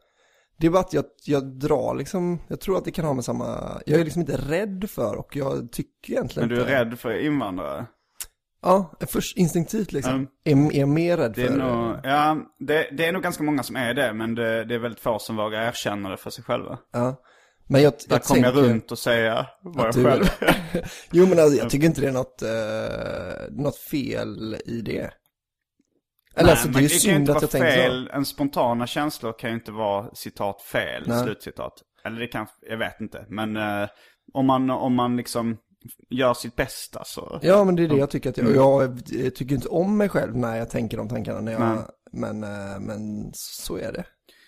det 0.58 0.66
är 0.66 0.70
bara 0.70 0.80
att 0.80 0.92
jag, 0.92 1.04
jag 1.24 1.58
drar 1.58 1.94
liksom, 1.94 2.38
jag 2.48 2.60
tror 2.60 2.78
att 2.78 2.84
det 2.84 2.90
kan 2.90 3.04
ha 3.04 3.14
med 3.14 3.24
samma, 3.24 3.80
jag 3.86 4.00
är 4.00 4.04
liksom 4.04 4.20
inte 4.20 4.36
rädd 4.36 4.90
för 4.90 5.16
och 5.16 5.36
jag 5.36 5.72
tycker 5.72 6.12
egentligen 6.12 6.48
Men 6.48 6.56
du 6.56 6.62
är 6.64 6.66
inte. 6.68 6.84
rädd 6.84 6.98
för 6.98 7.26
invandrare? 7.26 7.86
Ja, 8.62 8.92
först 9.08 9.36
instinktivt 9.36 9.92
liksom. 9.92 10.28
Mm. 10.44 10.66
Är, 10.70 10.76
är 10.76 10.86
mer 10.86 11.16
rädd 11.16 11.32
Det 11.36 11.42
är 11.42 11.48
för, 11.48 11.56
nog, 11.56 11.96
ja, 12.02 12.36
det, 12.58 12.88
det 12.96 13.04
är 13.06 13.12
nog 13.12 13.22
ganska 13.22 13.42
många 13.44 13.62
som 13.62 13.76
är 13.76 13.94
det, 13.94 14.12
men 14.12 14.34
det, 14.34 14.64
det 14.64 14.74
är 14.74 14.78
väldigt 14.78 15.00
få 15.00 15.18
som 15.18 15.36
vågar 15.36 15.62
erkänna 15.68 16.08
det 16.08 16.16
för 16.16 16.30
sig 16.30 16.44
själva. 16.44 16.78
ja. 16.92 17.22
Men 17.68 17.82
jag, 17.82 17.92
Där 17.92 18.16
jag 18.16 18.22
kommer 18.22 18.42
jag 18.42 18.56
runt 18.56 18.92
och 18.92 18.98
säga 18.98 19.46
vad 19.62 19.86
jag 19.86 19.94
du 19.94 20.04
själv 20.04 20.24
Jo 21.10 21.26
men 21.26 21.38
alltså, 21.38 21.58
jag 21.58 21.70
tycker 21.70 21.86
inte 21.86 22.00
det 22.00 22.08
är 22.08 22.12
något, 22.12 22.42
eh, 22.42 23.54
något 23.64 23.78
fel 23.78 24.56
i 24.66 24.80
det. 24.80 25.10
Eller 26.36 26.50
alltså 26.50 26.68
det 26.68 26.78
är 26.78 26.82
ju 26.82 26.88
synd 26.88 27.30
att 27.30 27.42
jag 27.42 27.50
tänker 27.50 27.70
så. 27.70 27.74
fel. 27.74 28.10
En 28.12 28.24
spontana 28.24 28.86
känslor 28.86 29.38
kan 29.38 29.50
ju 29.50 29.56
inte 29.56 29.72
vara 29.72 30.14
citat 30.14 30.62
fel, 30.62 31.02
Nej. 31.06 31.24
slutcitat. 31.24 31.72
Eller 32.04 32.20
det 32.20 32.26
kan, 32.26 32.46
jag 32.68 32.76
vet 32.78 33.00
inte. 33.00 33.24
Men 33.28 33.56
eh, 33.56 33.88
om, 34.32 34.46
man, 34.46 34.70
om 34.70 34.94
man 34.94 35.16
liksom 35.16 35.56
gör 36.10 36.34
sitt 36.34 36.56
bästa 36.56 37.04
så. 37.04 37.38
Ja 37.42 37.64
men 37.64 37.76
det 37.76 37.82
är 37.84 37.88
det 37.88 37.96
jag 37.96 38.10
tycker 38.10 38.30
att 38.30 38.38
Mm. 38.38 38.54
jag, 38.54 38.82
jag, 38.82 39.00
jag 39.24 39.34
tycker 39.34 39.54
inte 39.54 39.68
om 39.68 39.96
mig 39.96 40.08
själv 40.08 40.36
när 40.36 40.56
jag 40.56 40.70
tänker 40.70 40.96
de 40.96 41.08
tankarna 41.08 41.40
när 41.40 41.52
jag, 41.52 41.60
Nej. 41.60 41.78
men, 42.12 42.44
eh, 42.44 42.80
men 42.80 43.30
så 43.34 43.76
är 43.76 43.92
det. 43.92 44.04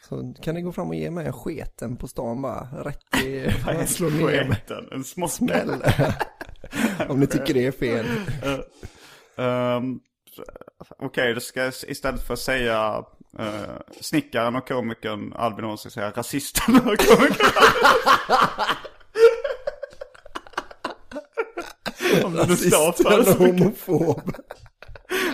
Så 0.08 0.34
kan 0.42 0.54
ni 0.54 0.62
gå 0.62 0.72
fram 0.72 0.88
och 0.88 0.94
ge 0.94 1.10
mig 1.10 1.26
en 1.26 1.32
sketen 1.32 1.96
på 1.96 2.08
stan 2.08 2.42
bara, 2.42 2.68
rätt 2.84 3.24
i, 3.24 3.50
slå 3.86 4.08
ner 4.08 4.48
mig. 4.48 4.64
En 4.92 5.04
småsmäll. 5.04 5.68
Smäll. 5.68 6.12
Om 7.08 7.20
ni 7.20 7.26
tycker 7.26 7.54
det 7.54 7.66
är 7.66 7.72
fel. 7.72 8.06
Um, 9.36 10.00
Okej, 10.98 11.34
då 11.34 11.40
ska 11.40 11.60
jag 11.60 11.68
s- 11.68 11.84
istället 11.88 12.22
för 12.26 12.34
att 12.34 12.40
säga 12.40 13.04
uh, 13.40 13.46
snickaren 14.00 14.56
och 14.56 14.68
komikern 14.68 15.32
Albin 15.32 15.64
Olsson 15.64 15.90
säga 15.90 16.10
rasisten 16.10 16.74
och 16.76 16.82
komikern. 16.98 17.52
du 22.32 22.36
rasist 22.38 22.76
för 23.02 23.12
eller 23.12 23.24
så 23.24 23.32
homofob. 23.46 24.32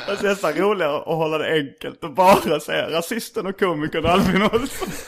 Alltså 0.09 0.23
det 0.23 0.29
är 0.29 0.31
nästan 0.33 0.53
roligare 0.53 0.97
att 0.99 1.05
hålla 1.07 1.39
det 1.39 1.53
enkelt 1.53 2.05
och 2.05 2.15
bara 2.15 2.61
säga 2.61 2.91
rasisten 2.91 3.47
och 3.47 3.59
komikern 3.59 4.07
Albin 4.07 4.43
Olsson. 4.43 4.89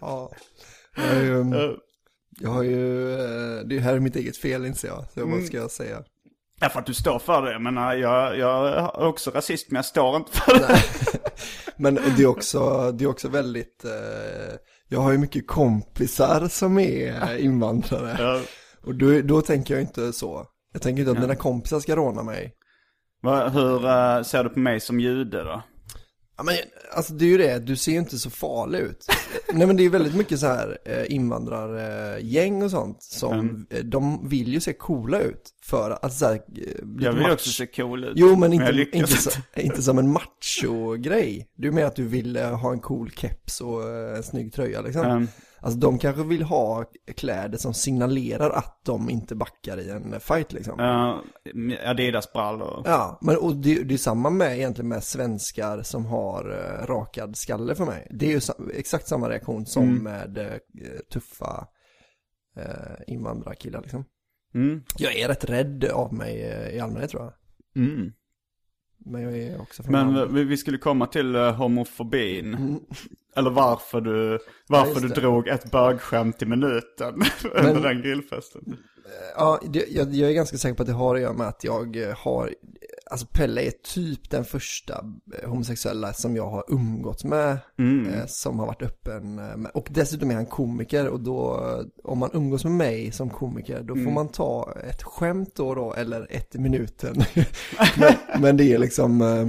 Ja. 0.00 0.30
Jag 0.96 1.02
har 1.14 1.22
ju, 1.22 1.54
Eh, 1.54 1.70
jag 2.40 2.50
har 2.50 2.62
ju, 2.62 3.12
eh, 3.14 3.60
det 3.64 3.78
här 3.78 3.94
är 3.94 4.00
mitt 4.00 4.16
eget 4.16 4.36
fel 4.36 4.66
inser 4.66 4.88
jag, 4.88 5.04
så 5.14 5.20
Mm. 5.20 5.32
vad 5.38 5.46
ska 5.46 5.56
jag 5.56 5.70
säga? 5.70 6.02
Ja, 6.62 6.68
för 6.68 6.80
att 6.80 6.86
du 6.86 6.94
står 6.94 7.18
för 7.18 7.42
det. 7.42 7.58
Menar, 7.58 7.94
jag, 7.94 8.38
jag 8.38 8.68
är 8.68 9.02
också 9.04 9.30
rasist, 9.30 9.70
men 9.70 9.76
jag 9.76 9.84
står 9.84 10.16
inte 10.16 10.32
för 10.32 10.58
det. 10.58 10.76
Men 11.76 11.94
det 11.94 12.22
är 12.22 12.26
också, 12.26 12.92
det 12.92 13.04
är 13.04 13.08
också 13.08 13.28
väldigt, 13.28 13.84
eh, 13.84 14.54
jag 14.88 15.00
har 15.00 15.12
ju 15.12 15.18
mycket 15.18 15.46
kompisar 15.46 16.48
som 16.48 16.78
är 16.78 17.36
invandrare. 17.38 18.16
Ja. 18.18 18.40
Och 18.84 18.94
då, 18.94 19.20
då 19.20 19.42
tänker 19.42 19.74
jag 19.74 19.80
inte 19.82 20.12
så. 20.12 20.46
Jag 20.72 20.82
tänker 20.82 21.00
inte 21.00 21.12
att 21.12 21.20
mina 21.20 21.34
kompisar 21.34 21.80
ska 21.80 21.96
råna 21.96 22.22
mig. 22.22 22.52
Va- 23.22 23.48
Hur 23.48 23.86
eh, 23.86 24.22
ser 24.22 24.44
du 24.44 24.50
på 24.50 24.58
mig 24.58 24.80
som 24.80 25.00
jude 25.00 25.44
då? 25.44 25.62
Ja 26.42 26.46
men 26.46 26.56
alltså 26.96 27.12
det 27.12 27.24
är 27.24 27.28
ju 27.28 27.38
det, 27.38 27.58
du 27.58 27.76
ser 27.76 27.92
ju 27.92 27.98
inte 27.98 28.18
så 28.18 28.30
farlig 28.30 28.78
ut. 28.78 29.06
Nej 29.52 29.66
men 29.66 29.76
det 29.76 29.82
är 29.82 29.84
ju 29.84 29.90
väldigt 29.90 30.14
mycket 30.14 30.40
så 30.40 30.46
här 30.46 30.78
eh, 30.84 31.14
invandrargäng 31.14 32.62
och 32.62 32.70
sånt 32.70 33.02
som, 33.02 33.32
Mm. 33.32 33.66
eh, 33.70 33.84
de 33.84 34.28
vill 34.28 34.52
ju 34.52 34.60
se 34.60 34.72
coola 34.72 35.20
ut. 35.20 35.50
För 35.64 35.90
att, 35.90 36.04
alltså 36.04 36.18
så 36.18 36.26
här, 36.26 36.34
eh, 36.34 36.40
Jag 37.00 37.12
vill 37.12 37.22
match- 37.22 37.32
också 37.32 37.50
se 37.50 37.66
cool 37.66 38.04
ut. 38.04 38.12
Jo 38.16 38.36
men 38.36 38.52
inte, 38.52 38.72
lyckas 38.72 38.94
inte, 39.10 39.12
så, 39.22 39.30
inte 39.56 39.82
som 39.82 39.98
en 39.98 40.12
macho-grej. 40.12 41.48
Du 41.56 41.72
menar 41.72 41.88
att 41.88 41.96
du 41.96 42.04
vill 42.08 42.36
ha 42.36 42.72
en 42.72 42.80
cool 42.80 43.10
keps 43.10 43.60
och 43.60 43.82
en 44.16 44.22
snygg 44.22 44.52
tröja 44.52 44.80
liksom. 44.80 45.04
Mm. 45.06 45.28
Alltså 45.62 45.78
de 45.78 45.98
kanske 45.98 46.22
vill 46.22 46.42
ha 46.42 46.84
kläder 47.16 47.58
som 47.58 47.74
signalerar 47.74 48.50
att 48.50 48.80
de 48.84 49.10
inte 49.10 49.34
backar 49.34 49.78
i 49.80 49.90
en 49.90 50.20
fight 50.20 50.52
liksom. 50.52 50.80
Uh, 50.80 51.88
Adidas-brallor. 51.90 52.82
Ja, 52.84 53.18
men 53.22 53.36
och 53.36 53.56
det, 53.56 53.82
det 53.82 53.94
är 53.94 53.98
samma 53.98 54.30
med 54.30 54.56
egentligen 54.56 54.88
med 54.88 55.04
svenskar 55.04 55.82
som 55.82 56.06
har 56.06 56.50
uh, 56.50 56.86
rakad 56.86 57.36
skalle 57.36 57.74
för 57.74 57.84
mig. 57.84 58.06
Det 58.10 58.26
är 58.26 58.30
ju 58.30 58.40
sa, 58.40 58.54
exakt 58.74 59.08
samma 59.08 59.28
reaktion 59.28 59.66
som 59.66 59.82
Mm. 59.82 60.02
med 60.02 60.38
uh, 60.38 60.98
tuffa 61.12 61.66
uh, 62.58 62.96
invandrarkillar 63.06 63.80
liksom. 63.82 64.04
Mm. 64.54 64.82
Jag 64.98 65.16
är 65.16 65.28
rätt 65.28 65.44
rädd 65.44 65.84
av 65.84 66.14
mig 66.14 66.36
i 66.74 66.80
allmänhet 66.80 67.10
tror 67.10 67.22
jag. 67.22 67.32
Mm. 67.84 68.12
Men 69.04 69.22
jag 69.22 69.38
är 69.38 69.60
också 69.60 69.82
från 69.82 69.92
Men 69.92 70.12
Malmö. 70.12 70.44
vi, 70.44 70.56
skulle 70.56 70.78
komma 70.78 71.06
till 71.06 71.36
uh, 71.36 71.50
homofobin. 71.50 72.54
Mm. 72.54 72.80
Eller 73.36 73.50
varför 73.50 74.00
du, 74.00 74.38
varför 74.68 74.90
just 74.90 75.02
du 75.02 75.08
det. 75.08 75.20
drog 75.20 75.48
ett 75.48 75.70
bögskämt 75.70 76.42
i 76.42 76.46
minuten 76.46 77.14
under 77.54 77.80
den 77.80 78.02
grillfesten. 78.02 78.76
Ja, 79.36 79.60
det, 79.68 79.86
jag, 79.90 80.14
jag 80.14 80.30
är 80.30 80.34
ganska 80.34 80.56
säker 80.56 80.74
på 80.74 80.82
att 80.82 80.86
det 80.86 80.94
har 80.94 81.14
att 81.14 81.20
göra 81.20 81.32
med 81.32 81.46
att 81.48 81.64
jag 81.64 81.96
eh, 81.96 82.16
har, 82.16 82.54
alltså 83.12 83.26
Pelle 83.26 83.60
är 83.62 83.70
typ 83.70 84.30
den 84.30 84.44
första 84.44 85.04
eh, 85.42 85.48
homosexuella 85.50 86.12
som 86.12 86.36
jag 86.36 86.50
har 86.50 86.64
umgått 86.68 87.24
med, 87.24 87.58
Mm. 87.78 88.12
eh, 88.14 88.26
som 88.26 88.58
har 88.58 88.66
varit 88.66 88.82
öppen 88.82 89.38
eh, 89.38 89.56
med, 89.56 89.70
och 89.74 89.86
dessutom 89.90 90.30
är 90.30 90.34
han 90.34 90.46
komiker 90.46 91.08
och 91.08 91.20
då, 91.20 91.54
eh, 91.54 91.84
om 92.04 92.18
man 92.18 92.30
umgås 92.32 92.64
med 92.64 92.72
mig 92.72 93.12
som 93.12 93.30
komiker, 93.30 93.82
då 93.82 93.94
får 93.94 94.00
Mm. 94.00 94.14
man 94.14 94.28
ta 94.28 94.72
ett 94.90 95.02
skämt 95.02 95.54
då 95.54 95.68
och 95.68 95.76
då, 95.76 95.94
eller 95.94 96.26
ett 96.30 96.54
i 96.54 96.58
minuten. 96.58 97.16
men, 97.98 98.12
men 98.42 98.56
det 98.56 98.64
är 98.72 98.78
liksom, 98.78 99.22
eh, 99.22 99.48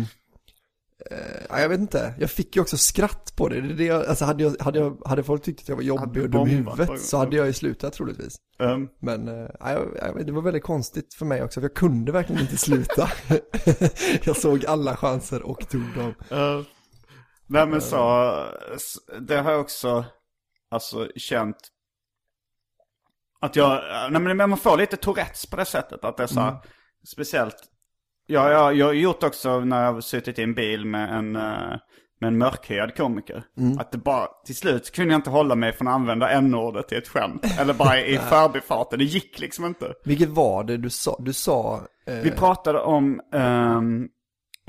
ja, 1.50 1.60
jag 1.60 1.70
vet 1.70 1.80
inte, 1.80 2.13
jag 2.20 2.32
fick 2.32 2.56
ju 2.56 2.62
också 2.62 2.78
skratt 2.78 3.34
på 3.36 3.50
det, 3.50 3.62
det, 3.62 3.74
det 3.74 3.84
jag, 3.86 4.06
alltså 4.06 4.26
hade, 4.26 4.44
jag, 4.44 4.56
hade, 4.60 4.80
jag, 4.80 5.02
hade 5.06 5.24
folk 5.24 5.44
tyckt 5.44 5.62
att 5.62 5.70
jag 5.70 5.76
var 5.76 5.84
jobbig 5.84 6.24
och 6.24 6.30
dum 6.30 6.48
i 6.48 6.52
huvudet 6.52 7.02
så 7.02 7.18
hade 7.18 7.36
jag 7.36 7.48
ju 7.48 7.54
slutat 7.54 7.94
troligtvis. 7.94 8.36
Um, 8.60 8.89
Men 9.00 9.28
eh, 9.28 9.50
ja, 9.60 9.72
jag, 9.96 10.26
det 10.26 10.32
var 10.32 10.42
väldigt 10.42 10.63
konstigt 10.63 11.13
för 11.13 11.26
mig 11.26 11.44
också, 11.44 11.60
för 11.62 11.68
jag 11.68 11.74
kunde 11.76 12.12
verkligen 12.12 12.42
inte 12.42 12.58
sluta. 12.58 13.10
jag 14.24 14.38
såg 14.38 14.66
alla 14.66 14.96
chanser 14.98 15.42
och 15.44 15.70
tog 15.70 15.94
dem. 15.96 16.13
uh, 16.39 16.63
nej 17.48 17.68
men 17.68 17.82
så, 17.82 18.34
s- 18.76 18.98
det 19.22 19.36
har 19.38 19.52
jag 19.52 19.62
också, 19.62 20.06
alltså 20.72 21.08
känt. 21.16 21.58
Att 23.39 23.56
jag, 23.56 23.82
nej 24.12 24.22
men 24.22 24.38
man 24.50 24.58
får 24.58 24.78
lite 24.78 24.98
Tourettes 24.98 25.46
på 25.46 25.56
det 25.58 25.66
sättet. 25.66 26.06
Att 26.06 26.18
det 26.18 26.24
är 26.24 26.28
så 26.28 26.39
här, 26.39 26.58
speciellt. 27.08 27.56
Ja, 28.26 28.52
jag, 28.52 28.76
jag 28.76 28.86
har 28.86 28.94
gjort 28.94 29.24
också 29.24 29.60
när 29.60 29.84
jag 29.86 29.94
har 29.94 30.02
suttit 30.02 30.40
i 30.40 30.44
en 30.44 30.54
bil 30.54 30.86
med 30.86 31.14
en, 31.18 31.36
eh, 31.36 31.42
med 32.20 32.28
en 32.28 32.38
mörkhyad 32.38 32.96
komiker. 32.98 33.44
Att 33.80 33.92
det 33.92 33.98
bara, 33.98 34.28
till 34.46 34.56
slut 34.56 34.92
kunde 34.92 35.14
jag 35.14 35.18
inte 35.20 35.30
hålla 35.30 35.56
mig 35.56 35.74
från 35.74 35.88
att 35.88 35.94
använda 35.94 36.30
n-ordet 36.30 36.92
i 36.92 36.96
ett 36.96 37.08
skämt. 37.08 37.46
Eller 37.60 37.74
bara 37.74 38.00
i 38.00 38.18
förbifarten, 38.30 39.00
det 39.00 39.06
gick 39.06 39.40
liksom 39.40 39.66
inte. 39.66 39.94
Vilket 40.06 40.30
var 40.30 40.64
det 40.64 40.78
du 40.78 40.90
sa? 40.90 41.16
Du 41.20 41.34
sa... 41.34 41.82
Eh, 42.08 42.14
Vi 42.16 42.32
pratade 42.32 42.80
om 42.80 43.22
ehm, 43.34 44.08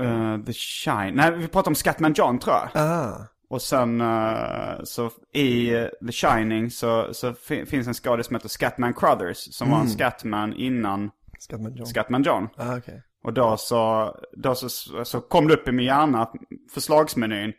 eh, 0.01 0.45
The 0.45 0.53
Shine, 0.53 1.11
nej 1.15 1.31
vi 1.31 1.47
pratade 1.47 1.69
om 1.71 1.75
Scatman 1.75 2.13
John 2.13 2.39
tror 2.39 2.55
jag. 2.55 2.69
ah, 2.81 3.27
Och 3.49 3.61
sen 3.61 4.01
eh, 4.01 4.83
så 4.83 5.09
i 5.33 5.69
The 6.07 6.11
Shining 6.11 6.71
så, 6.71 7.13
så 7.13 7.33
fi- 7.33 7.65
finns 7.65 7.87
en 7.87 7.93
skådis 7.93 8.25
som 8.25 8.35
heter 8.35 8.49
Scatman 8.49 8.93
Crothers. 8.93 9.37
Som 9.55 9.69
var 9.71 9.79
en 9.79 9.89
Scatman 9.89 10.53
innan 10.53 11.11
Scatman 11.39 11.75
John. 11.75 11.85
Scatman 11.87 12.23
John. 12.23 12.47
Ah, 12.57 12.77
okej. 12.77 13.01
Och 13.25 13.33
då 13.33 13.57
så, 13.57 14.15
då 14.33 14.55
så, 14.55 14.69
så 15.05 15.21
kom 15.21 15.47
det 15.47 15.53
upp 15.53 15.67
i 15.67 15.71
min 15.71 15.85
hjärna 15.85 16.29
förslagsmenyn. 16.73 17.53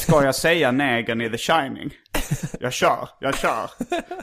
Ska 0.00 0.24
jag 0.24 0.34
säga 0.34 0.70
negern 0.72 1.20
i 1.20 1.30
The 1.30 1.38
Shining? 1.38 1.94
Jag 2.60 2.72
kör, 2.72 3.08
jag 3.20 3.38
kör. 3.38 3.70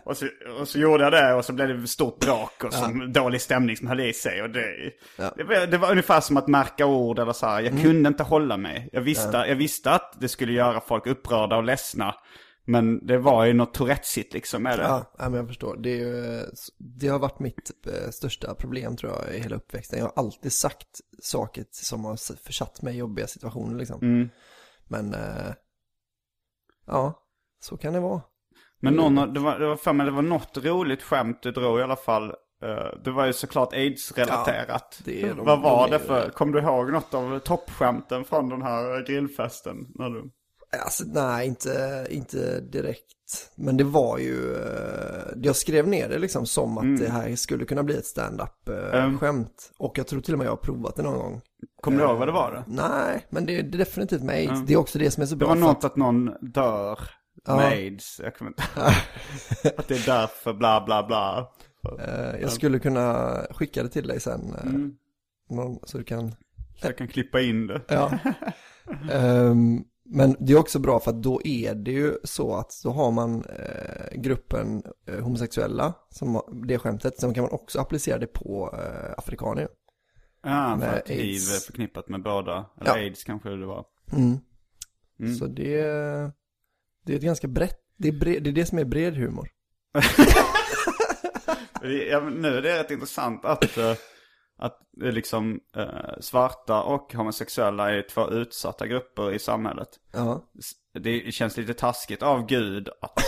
Och 0.03 0.17
så, 0.17 0.25
och 0.59 0.67
så 0.67 0.79
gjorde 0.79 1.03
jag 1.03 1.13
det 1.13 1.33
och 1.33 1.45
så 1.45 1.53
blev 1.53 1.81
det 1.81 1.87
stort 1.87 2.19
bråk 2.19 2.63
och 2.63 2.73
så 2.73 2.85
dålig 3.07 3.41
stämning 3.41 3.77
som 3.77 3.87
höll 3.87 3.99
i 3.99 4.13
sig. 4.13 4.41
Och 4.41 4.49
det, 4.49 4.91
det, 5.35 5.43
var, 5.43 5.67
det 5.67 5.77
var 5.77 5.91
ungefär 5.91 6.21
som 6.21 6.37
att 6.37 6.47
märka 6.47 6.85
ord 6.85 7.19
eller 7.19 7.33
så 7.33 7.45
här. 7.45 7.61
Jag 7.61 7.81
kunde 7.81 8.07
inte 8.07 8.23
hålla 8.23 8.57
mig. 8.57 8.89
Jag 8.91 9.01
visste, 9.01 9.45
jag 9.47 9.55
visste 9.55 9.91
att 9.91 10.15
det 10.19 10.27
skulle 10.27 10.53
göra 10.53 10.81
folk 10.81 11.07
upprörda 11.07 11.57
och 11.57 11.63
ledsna. 11.63 12.15
Men 12.71 13.07
det 13.07 13.17
var 13.17 13.45
ju 13.45 13.53
något 13.53 13.73
Tourettesigt 13.73 14.33
liksom 14.33 14.63
med 14.63 14.79
det. 14.79 14.83
Ja, 14.83 15.11
men 15.17 15.33
jag 15.33 15.47
förstår. 15.47 15.77
Det, 15.77 15.89
ju, 15.89 16.41
det 16.77 17.07
har 17.07 17.19
varit 17.19 17.39
mitt 17.39 17.71
eh, 17.87 18.09
största 18.09 18.55
problem 18.55 18.95
tror 18.97 19.11
jag 19.11 19.35
i 19.35 19.39
hela 19.39 19.55
uppväxten. 19.55 19.99
Jag 19.99 20.05
har 20.05 20.13
alltid 20.15 20.53
sagt 20.53 20.87
saker 21.21 21.65
som 21.71 22.05
har 22.05 22.35
försatt 22.45 22.81
mig 22.81 22.95
i 22.95 22.97
jobbiga 22.97 23.27
situationer 23.27 23.77
liksom. 23.79 24.01
Mm. 24.01 24.29
Men, 24.87 25.13
eh, 25.13 25.53
ja, 26.87 27.23
så 27.61 27.77
kan 27.77 27.93
det 27.93 27.99
vara. 27.99 28.21
Men 28.79 28.93
någon, 28.93 29.17
av- 29.17 29.33
det 29.33 29.39
var, 29.39 29.59
det 29.59 29.67
var 29.67 29.75
för 29.75 29.93
mig, 29.93 30.05
det 30.05 30.11
var 30.11 30.21
något 30.21 30.57
roligt 30.57 31.01
skämt 31.03 31.39
du 31.43 31.51
drog 31.51 31.79
i 31.79 31.83
alla 31.83 31.95
fall. 31.95 32.29
Eh, 32.63 32.97
Det 33.03 33.11
var 33.11 33.25
ju 33.25 33.33
såklart 33.33 33.73
aids-relaterat. 33.73 35.01
Ja, 35.05 35.33
Vad 35.37 35.61
var 35.61 35.87
de 35.87 35.91
det 35.91 35.99
för, 35.99 36.29
kom 36.29 36.51
du 36.51 36.59
ihåg 36.59 36.91
något 36.91 37.13
av 37.13 37.39
toppskämten 37.39 38.23
från 38.25 38.49
den 38.49 38.61
här 38.61 39.05
grillfesten? 39.07 39.75
När 39.95 40.09
du... 40.09 40.31
Alltså 40.79 41.03
nej, 41.07 41.47
inte, 41.47 42.07
inte 42.09 42.59
direkt. 42.59 43.05
Men 43.55 43.77
det 43.77 43.83
var 43.83 44.17
ju, 44.17 44.55
eh, 44.55 45.33
jag 45.43 45.55
skrev 45.55 45.87
ner 45.87 46.09
det 46.09 46.19
liksom 46.19 46.45
som 46.45 46.77
att 46.77 46.99
det 46.99 47.09
här 47.11 47.35
skulle 47.35 47.65
kunna 47.65 47.83
bli 47.83 47.95
ett 47.97 48.05
stand-up 48.05 48.69
eh, 48.69 48.99
Mm. 49.03 49.19
skämt. 49.19 49.71
Och 49.77 49.97
jag 49.97 50.07
tror 50.07 50.21
till 50.21 50.33
och 50.33 50.37
med 50.37 50.45
jag 50.47 50.51
har 50.51 50.57
provat 50.57 50.95
det 50.95 51.03
någon 51.03 51.17
gång. 51.19 51.41
Kommer 51.81 51.97
du 51.97 52.03
ihåg 52.03 52.17
vad 52.17 52.27
det 52.27 52.31
var 52.31 52.51
då? 52.51 52.63
Nej, 52.73 53.25
men 53.29 53.45
det 53.45 53.59
är 53.59 53.63
det 53.63 53.77
definitivt 53.77 54.23
med 54.23 54.35
aids. 54.35 54.61
Det 54.67 54.73
är 54.73 54.77
också 54.77 54.99
det 54.99 55.11
som 55.11 55.23
är 55.23 55.27
så 55.27 55.35
Det 55.35 55.39
bra. 55.39 55.47
var 55.47 55.55
för 55.55 55.61
något 55.61 55.83
att- 55.83 55.95
någon 55.95 56.25
dör 56.41 56.99
Ja. 57.45 57.55
med 57.55 57.65
aids. 57.65 58.19
Jag 58.23 58.35
kommer 58.35 58.51
inte 58.51 58.63
Att 59.77 59.87
det 59.87 59.95
är 59.95 60.05
därför 60.05 60.53
bla 60.53 60.83
bla 60.85 61.03
bla. 61.07 61.51
eh, 62.05 62.41
jag 62.41 62.51
skulle 62.51 62.79
kunna 62.79 63.37
skicka 63.51 63.83
det 63.83 63.89
till 63.89 64.07
dig 64.07 64.19
sen. 64.19 64.53
eh, 64.55 64.63
Mm. 64.65 65.79
så 65.83 65.97
du 65.97 66.03
kan, 66.03 66.31
Så 66.81 66.87
jag 66.87 66.97
kan 66.97 67.07
klippa 67.07 67.41
in 67.41 67.67
det. 67.67 67.81
ja. 67.87 68.11
Ehm, 69.11 69.83
men 70.13 70.35
det 70.39 70.53
är 70.53 70.57
också 70.59 70.79
bra 70.79 70.99
för 70.99 71.11
att 71.11 71.23
då 71.23 71.41
är 71.43 71.75
det 71.75 71.91
ju 71.91 72.17
så 72.23 72.55
att 72.55 72.71
då 72.83 72.89
har 72.91 73.11
man 73.11 73.43
eh, 73.45 74.19
gruppen 74.19 74.83
eh, 75.07 75.19
homosexuella, 75.19 75.93
som 76.09 76.41
det 76.67 76.77
skämtet, 76.79 77.19
sen 77.19 77.33
kan 77.33 77.43
man 77.43 77.51
också 77.51 77.79
applicera 77.79 78.17
det 78.17 78.27
på 78.27 78.75
eh, 78.79 79.13
afrikaner. 79.17 79.67
Ja, 80.43 80.77
för 80.79 80.87
Med 80.87 80.97
att 80.97 81.09
hiv 81.09 81.35
är 81.35 81.65
förknippat 81.65 82.09
med 82.09 82.23
båda. 82.23 82.65
Eller 82.81 82.89
Ja. 82.89 82.93
aids 82.93 83.23
kanske 83.23 83.49
det 83.49 83.65
var. 83.65 83.85
Mm. 84.13 84.37
Mm. 85.19 85.35
Så 85.35 85.45
det, 85.47 85.81
det 87.05 87.13
är 87.13 87.17
ett 87.17 87.21
ganska 87.23 87.47
brett, 87.47 87.79
det 87.97 88.07
är, 88.07 88.11
bred, 88.19 88.43
det 88.43 88.49
är 88.49 88.53
det 88.53 88.65
som 88.65 88.77
är 88.79 88.85
bred 88.85 89.15
humor. 89.15 89.49
Ja, 92.09 92.21
men 92.21 92.33
nu 92.33 92.47
är 92.47 92.61
det 92.61 92.79
rätt 92.79 92.91
intressant 92.91 93.45
att, 93.45 93.77
eh, 93.77 93.93
att 94.61 94.77
är 95.01 95.11
liksom 95.11 95.59
eh, 95.75 96.19
svarta 96.19 96.81
och 96.83 97.13
homosexuella 97.13 97.91
är 97.91 98.01
två 98.01 98.29
utsatta 98.31 98.87
grupper 98.87 99.31
i 99.33 99.39
samhället. 99.39 99.87
Ja, 100.13 100.43
Det 100.99 101.33
känns 101.33 101.57
lite 101.57 101.73
taskigt 101.73 102.23
av 102.23 102.45
Gud 102.45 102.89
att, 103.01 103.19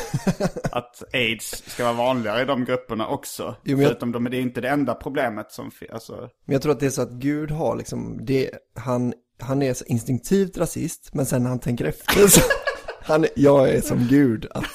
att 0.72 1.04
aids 1.13 1.63
ska 1.67 1.84
vara 1.84 1.93
vanligare 1.93 2.41
i 2.41 2.46
de 2.46 2.65
grupperna 2.65 3.08
också. 3.08 3.56
Jo, 3.63 3.76
men 3.78 3.84
jag- 3.84 3.89
Förutom 3.91 4.12
de, 4.12 4.24
det 4.24 4.38
är 4.38 4.41
inte 4.41 4.62
det 4.62 4.69
enda 4.69 4.93
problemet 4.96 5.52
som 5.52 5.72
finns. 5.72 5.91
Alltså, 5.91 6.30
men 6.46 6.54
jag 6.54 6.62
tror 6.62 6.72
att 6.72 6.80
det 6.80 6.86
är 6.86 6.89
så 6.89 7.02
att 7.02 7.12
Gud 7.12 7.52
har 7.52 7.76
liksom, 7.76 8.26
det, 8.26 8.52
han, 8.76 9.13
han 9.39 9.62
är 9.62 9.74
så 9.74 9.86
instinktivt 9.86 10.58
rasist, 10.58 11.13
men 11.13 11.26
sen 11.26 11.43
när 11.43 11.50
han 11.50 11.60
tänker 11.60 11.86
efter 11.86 12.28
så, 12.28 12.41
han, 13.02 13.26
jag 13.36 13.69
är 13.69 13.82
som 13.82 14.08
Gud, 14.10 14.48
att 14.52 14.65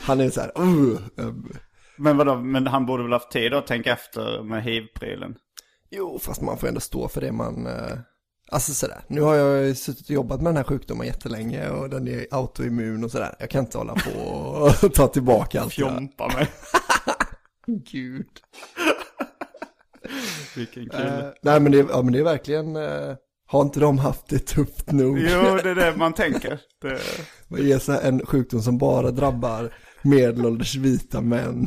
han 0.00 0.20
är 0.20 0.30
så 0.30 0.40
här, 0.40 0.52
uh, 0.60 0.98
um, 1.16 1.52
Men 1.98 2.16
vadå, 2.16 2.34
men 2.36 2.66
han 2.66 2.86
borde 2.86 3.02
väl 3.02 3.12
haft 3.12 3.30
tid 3.30 3.54
att 3.54 3.66
tänka 3.66 3.92
efter 3.92 4.42
med 4.42 4.62
hiv-prylen? 4.64 5.34
Jo, 5.90 6.18
fast 6.18 6.40
man 6.40 6.58
får 6.58 6.68
ändå 6.68 6.80
stå 6.80 7.08
för 7.08 7.20
det 7.20 7.32
man... 7.32 7.66
Eh, 7.66 7.98
alltså 8.50 8.74
sådär, 8.74 9.00
nu 9.08 9.20
har 9.20 9.34
jag 9.34 9.66
ju 9.66 9.74
suttit 9.74 10.06
och 10.06 10.10
jobbat 10.10 10.40
med 10.42 10.50
den 10.50 10.56
här 10.56 10.64
sjukdomen 10.64 11.06
jättelänge 11.06 11.68
och 11.68 11.90
den 11.90 12.08
är 12.08 12.26
autoimmun 12.30 13.04
och 13.04 13.10
sådär. 13.10 13.34
Jag 13.38 13.50
kan 13.50 13.64
inte 13.64 13.78
hålla 13.78 13.94
på 13.94 14.20
och 14.20 14.92
ta 14.94 15.08
tillbaka 15.08 15.60
allt. 15.60 15.72
Fjompa 15.72 16.28
mig. 16.28 16.48
Gud. 17.90 18.26
Vilken 20.56 20.88
kille. 20.88 21.18
Eh, 21.18 21.32
nej 21.42 21.60
men 21.60 21.72
det, 21.72 21.78
ja, 21.78 22.02
men 22.02 22.12
det 22.12 22.18
är 22.18 22.24
verkligen, 22.24 22.76
eh, 22.76 23.14
har 23.46 23.62
inte 23.62 23.80
de 23.80 23.98
haft 23.98 24.28
det 24.28 24.38
tufft 24.38 24.92
nog? 24.92 25.18
Jo, 25.18 25.58
det 25.62 25.70
är 25.70 25.74
det 25.74 25.96
man 25.96 26.12
tänker. 26.12 26.60
Det... 26.82 27.72
Är 27.74 27.78
så 27.78 27.92
här 27.92 28.08
en 28.08 28.26
sjukdom 28.26 28.62
som 28.62 28.78
bara 28.78 29.10
drabbar 29.10 29.72
medelålders 30.06 30.76
vita 30.76 31.20
män 31.20 31.66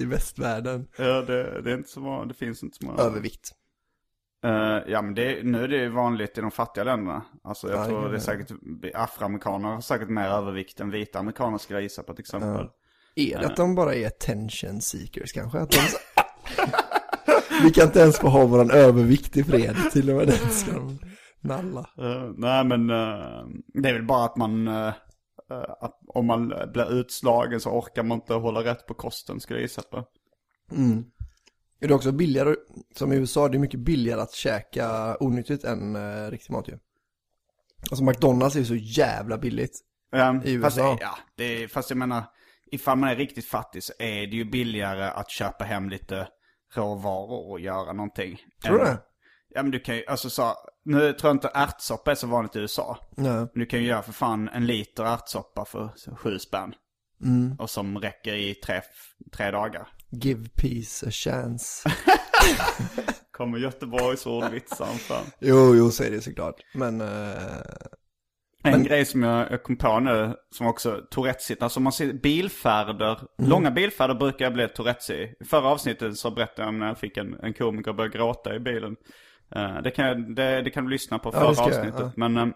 i 0.00 0.04
västvärlden? 0.04 0.86
Ja, 0.98 1.22
det, 1.22 1.62
det 1.62 1.70
är 1.70 1.74
inte 1.74 1.88
så 1.88 2.00
många, 2.00 2.24
det 2.24 2.34
finns 2.34 2.62
inte 2.62 2.76
så 2.76 2.86
många. 2.86 3.02
Övervikt. 3.02 3.50
Eh, 4.44 4.78
ja, 4.92 5.02
men 5.02 5.14
det, 5.14 5.42
nu 5.44 5.64
är 5.64 5.68
det 5.68 5.76
ju 5.76 5.88
vanligt 5.88 6.38
i 6.38 6.40
de 6.40 6.50
fattiga 6.50 6.84
länderna. 6.84 7.22
Alltså 7.44 7.68
jag 7.70 7.78
Ja, 7.80 7.84
tror 7.86 8.02
ja, 8.02 8.08
det 8.08 8.14
är 8.14 8.14
ja. 8.14 8.20
säkert, 8.20 8.52
afroamerikaner 8.94 9.68
har 9.68 9.80
säkert 9.80 10.08
mer 10.08 10.28
övervikt 10.28 10.80
än 10.80 10.90
vita 10.90 11.18
amerikaner 11.18 11.58
skulle 11.58 11.76
jag 11.76 11.82
gissa 11.82 12.02
på 12.02 12.14
till 12.14 12.22
exempel. 12.22 12.66
Är 13.16 13.38
det 13.38 13.46
att 13.46 13.56
de 13.56 13.74
bara 13.74 13.94
är 13.94 14.06
attention 14.06 14.80
seekers 14.80 15.32
kanske? 15.32 15.58
Att 15.58 15.70
de... 15.70 15.78
Vi 17.62 17.70
kan 17.70 17.84
inte 17.84 18.00
ens 18.00 18.18
få 18.18 18.28
ha 18.28 18.46
våran 18.46 18.70
övervikt 18.70 19.36
i 19.36 19.44
fred, 19.44 19.76
till 19.92 20.10
och 20.10 20.16
med 20.16 20.26
den 20.26 20.50
ska 20.50 20.72
de 20.72 20.98
nalla. 21.40 21.80
Eh, 21.80 22.30
nej 22.36 22.64
men 22.64 22.86
det 23.74 23.88
är 23.88 23.92
väl 23.92 24.06
bara 24.06 24.24
att 24.24 24.36
man, 24.36 24.68
att 25.54 26.00
om 26.06 26.26
man 26.26 26.48
blir 26.48 26.92
utslagen 26.92 27.60
så 27.60 27.70
orkar 27.70 28.02
man 28.02 28.18
inte 28.18 28.34
hålla 28.34 28.64
rätt 28.64 28.86
på 28.86 28.94
kosten 28.94 29.40
skulle 29.40 29.58
jag 29.58 29.62
gissa 29.62 29.82
på. 29.82 30.04
Är 31.80 31.88
det 31.88 31.94
också 31.94 32.12
billigare, 32.12 32.54
som 32.94 33.12
i 33.12 33.16
USA, 33.16 33.48
det 33.48 33.56
är 33.56 33.58
mycket 33.58 33.80
billigare 33.80 34.20
att 34.20 34.32
käka 34.32 35.16
onyttigt 35.20 35.64
än 35.64 35.96
uh, 35.96 36.30
riktig 36.30 36.52
mat 36.52 36.68
ju. 36.68 36.78
Alltså 37.90 38.04
McDonalds 38.04 38.56
är 38.56 38.60
ju 38.60 38.66
så 38.66 38.74
jävla 38.74 39.38
billigt. 39.38 39.80
Um, 40.12 40.42
I 40.44 40.60
fast, 40.60 40.78
USA. 40.78 40.98
ja, 41.00 41.18
det 41.36 41.44
är, 41.44 41.68
fast 41.68 41.90
jag 41.90 41.96
menar, 41.96 42.24
ifall 42.70 42.98
man 42.98 43.10
är 43.10 43.16
riktigt 43.16 43.44
fattig 43.44 43.82
så 43.82 43.92
är 43.98 44.26
det 44.26 44.36
ju 44.36 44.44
billigare 44.44 45.04
att 45.04 45.30
köpa 45.30 45.64
hem 45.64 45.88
lite 45.88 46.28
råvaror 46.74 47.50
och 47.50 47.60
göra 47.60 47.92
någonting. 47.92 48.38
Tror 48.64 48.78
du 48.78 48.84
det? 48.84 48.98
Ja 49.54 49.62
men 49.62 49.70
du 49.70 49.80
kan 49.80 49.96
ju, 49.96 50.06
alltså 50.06 50.30
så, 50.30 50.54
nu 50.84 51.12
tror 51.12 51.28
jag 51.28 51.34
inte 51.36 51.50
ärtsoppa 51.54 52.10
är 52.10 52.14
så 52.14 52.26
vanligt 52.26 52.56
i 52.56 52.58
USA. 52.58 52.98
Ja. 53.16 53.22
Men 53.22 53.48
du 53.54 53.66
kan 53.66 53.80
ju 53.80 53.86
göra 53.86 54.02
för 54.02 54.12
fan 54.12 54.48
en 54.48 54.66
liter 54.66 55.04
ärtsoppa 55.04 55.64
för 55.64 55.90
så 55.96 56.16
sju 56.16 56.38
spänn. 56.38 56.74
Mm. 57.24 57.56
Och 57.58 57.70
som 57.70 57.98
räcker 57.98 58.34
i 58.34 58.54
tre, 58.54 58.80
tre 59.36 59.50
dagar. 59.50 59.88
Give 60.10 60.48
peace 60.48 61.06
a 61.06 61.10
chance. 61.10 61.90
Kommer 63.32 63.58
Göteborgs 63.58 64.26
ordvitsar 64.26 64.86
fan. 64.86 65.24
jo, 65.40 65.74
jo, 65.74 65.90
så 65.90 66.04
är 66.04 66.10
det 66.10 66.20
såklart. 66.20 66.54
Men, 66.74 67.00
eh, 67.00 67.42
En 68.64 68.84
grej 68.84 69.04
som 69.04 69.22
jag, 69.22 69.62
kom 69.62 69.76
på 69.76 70.00
nu, 70.00 70.34
som 70.50 70.66
också 70.66 71.00
Tourettes 71.10 71.50
alltså 71.60 71.80
man 71.80 71.92
ser 71.92 72.12
bilfärder, 72.12 73.20
långa 73.38 73.70
bilfärder 73.70 74.14
brukar 74.14 74.44
jag 74.44 74.52
bli 74.54 74.68
Tourettes 74.68 75.10
i. 75.10 75.34
I 75.40 75.44
förra 75.44 75.68
avsnittet 75.68 76.16
så 76.16 76.30
berättade 76.30 76.62
jag 76.62 76.68
om 76.68 76.78
när 76.78 76.86
jag 76.86 76.98
fick 76.98 77.16
en, 77.16 77.34
en 77.42 77.54
komiker 77.54 77.92
börja 77.92 78.10
gråta 78.10 78.54
i 78.54 78.60
bilen. 78.60 78.96
Eh, 79.54 79.82
det, 79.82 79.90
kan 79.90 80.34
det, 80.34 80.62
det 80.62 80.70
kan 80.70 80.84
du 80.84 80.90
lyssna 80.90 81.18
på 81.18 81.28
Ja, 81.28 81.32
förra 81.32 81.48
det 81.48 81.54
ska 81.54 81.64
jag, 81.68 81.76
avsnittet. 81.78 82.00
ja. 82.00 82.12
Men, 82.16 82.36
eh, 82.36 82.46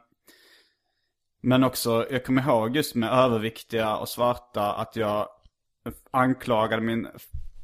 men 1.43 1.65
också, 1.65 2.07
jag 2.11 2.25
kommer 2.25 2.43
ihåg 2.43 2.77
just 2.77 2.95
med 2.95 3.11
överviktiga 3.13 3.97
och 3.97 4.09
svarta 4.09 4.73
att 4.75 4.97
jag 4.97 5.29
anklagade 6.11 6.83
min, 6.83 7.09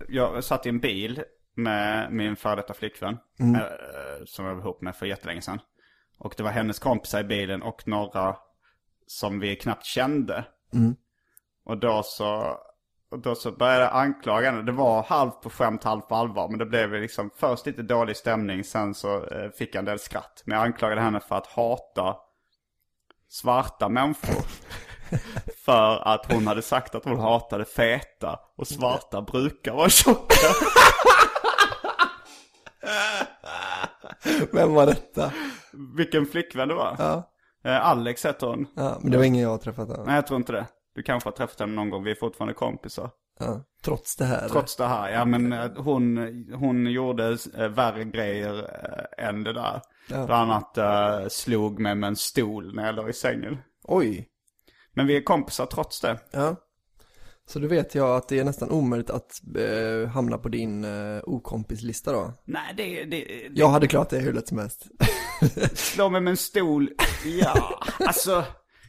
jag 0.08 0.44
satt 0.44 0.66
i 0.66 0.68
en 0.68 0.80
bil 0.80 1.22
med 1.54 2.12
min 2.12 2.36
före 2.36 2.56
detta 2.56 2.74
flickvän. 2.74 3.18
eh, 3.40 4.24
som 4.26 4.44
jag 4.46 4.54
var 4.54 4.60
ihop 4.62 4.80
med 4.82 4.96
för 4.96 5.06
jättelänge 5.06 5.40
sedan. 5.42 5.60
Och 6.18 6.34
det 6.36 6.42
var 6.42 6.50
hennes 6.50 6.78
kompisar 6.78 7.20
i 7.20 7.24
bilen 7.24 7.62
och 7.62 7.88
några 7.88 8.36
som 9.06 9.40
vi 9.40 9.56
knappt 9.56 9.84
kände. 9.84 10.44
Och 11.64 11.78
då 11.78 12.02
så, 12.04 12.58
och 13.10 13.18
då 13.18 13.34
så 13.34 13.52
började 13.52 13.84
jag 13.84 13.94
anklaga 13.94 14.50
henne. 14.50 14.62
Det 14.62 14.72
var 14.72 15.02
halvt 15.02 15.40
på 15.40 15.50
skämt, 15.50 15.84
halvt 15.84 16.08
på 16.08 16.14
allvar. 16.14 16.48
Men 16.48 16.58
det 16.58 16.66
blev 16.66 16.92
liksom 16.92 17.30
först 17.36 17.66
lite 17.66 17.82
dålig 17.82 18.16
stämning. 18.16 18.64
Sen 18.64 18.94
så 18.94 19.26
eh, 19.26 19.50
fick 19.50 19.74
jag 19.74 19.78
en 19.78 19.84
del 19.84 19.98
skratt. 19.98 20.42
Men 20.44 20.58
jag 20.58 20.66
anklagade 20.66 21.00
henne 21.00 21.20
för 21.20 21.36
att 21.36 21.46
hata 21.46 22.16
svarta 23.28 23.88
människor. 23.88 24.44
för 25.64 26.08
att 26.08 26.32
hon 26.32 26.46
hade 26.46 26.62
sagt 26.62 26.94
att 26.94 27.04
hon 27.04 27.18
hatade 27.18 27.64
feta. 27.64 28.40
Och 28.56 28.66
svarta 28.66 29.22
brukar 29.22 29.74
vara 29.74 29.88
tjocka. 29.88 30.48
vem 34.52 34.74
var 34.74 34.86
detta? 34.86 35.32
Vilken 35.96 36.26
flickvän 36.26 36.68
det 36.68 36.74
var. 36.74 36.96
Ja. 36.98 37.32
Eh, 37.64 37.86
Alex 37.86 38.26
heter 38.26 38.46
hon. 38.46 38.66
Ja, 38.76 38.98
men 39.00 39.10
det 39.10 39.16
var 39.18 39.24
ingen 39.24 39.42
jag 39.42 39.50
har 39.50 39.58
träffat 39.58 39.88
än. 39.88 40.04
Nej, 40.06 40.14
jag 40.14 40.26
tror 40.26 40.36
inte 40.36 40.52
det. 40.52 40.66
Du 40.98 41.02
kanske 41.02 41.26
har 41.28 41.32
träffat 41.36 41.60
henne 41.60 41.72
någon 41.72 41.90
gång. 41.90 42.04
Vi 42.04 42.10
är 42.10 42.14
fortfarande 42.14 42.54
kompisar. 42.54 43.10
Ja. 43.40 43.64
Trots 43.84 44.16
det 44.16 44.24
här. 44.24 44.48
Trots 44.48 44.76
det 44.76 44.86
här, 44.86 45.10
ja 45.10 45.24
men 45.24 45.52
eh, 45.52 45.70
hon, 45.76 46.16
hon 46.54 46.86
gjorde 46.86 47.38
eh, 47.56 47.68
värre 47.68 48.04
grejer 48.04 48.58
eh, 49.18 49.28
än 49.28 49.44
det 49.44 49.52
där. 49.52 49.80
Ja. 50.10 50.26
Bland 50.26 50.52
annat 50.52 50.78
eh, 50.78 51.28
slog 51.28 51.78
mig 51.78 51.94
med 51.94 52.08
en 52.08 52.16
stol 52.16 52.74
när 52.74 52.86
jag 52.86 52.94
låg 52.94 53.08
i 53.08 53.12
sängen. 53.12 53.58
Oj. 53.84 54.28
Men 54.94 55.06
vi 55.06 55.16
är 55.16 55.22
kompisar 55.22 55.66
trots 55.66 56.00
det. 56.00 56.18
Ja. 56.30 56.56
Så 57.46 57.58
då 57.58 57.68
vet 57.68 57.94
jag 57.94 58.16
att 58.16 58.28
det 58.28 58.38
är 58.38 58.44
nästan 58.44 58.70
omöjligt 58.70 59.10
att 59.10 59.30
eh, 59.56 60.08
hamna 60.08 60.38
på 60.38 60.48
din 60.48 60.84
eh, 60.84 61.20
okompislista 61.22 62.12
då. 62.12 62.32
Nej, 62.44 62.74
det, 62.76 63.04
det, 63.04 63.24
det 63.24 63.50
Jag 63.54 63.68
hade 63.68 63.86
klarat 63.86 64.10
det 64.10 64.18
hur 64.18 64.32
lätt 64.32 64.48
som 64.48 64.58
helst. 64.58 64.86
slå 65.74 66.08
mig 66.08 66.20
med 66.20 66.30
en 66.30 66.36
stol. 66.36 66.88
Ja, 67.24 67.80
alltså. 68.00 68.44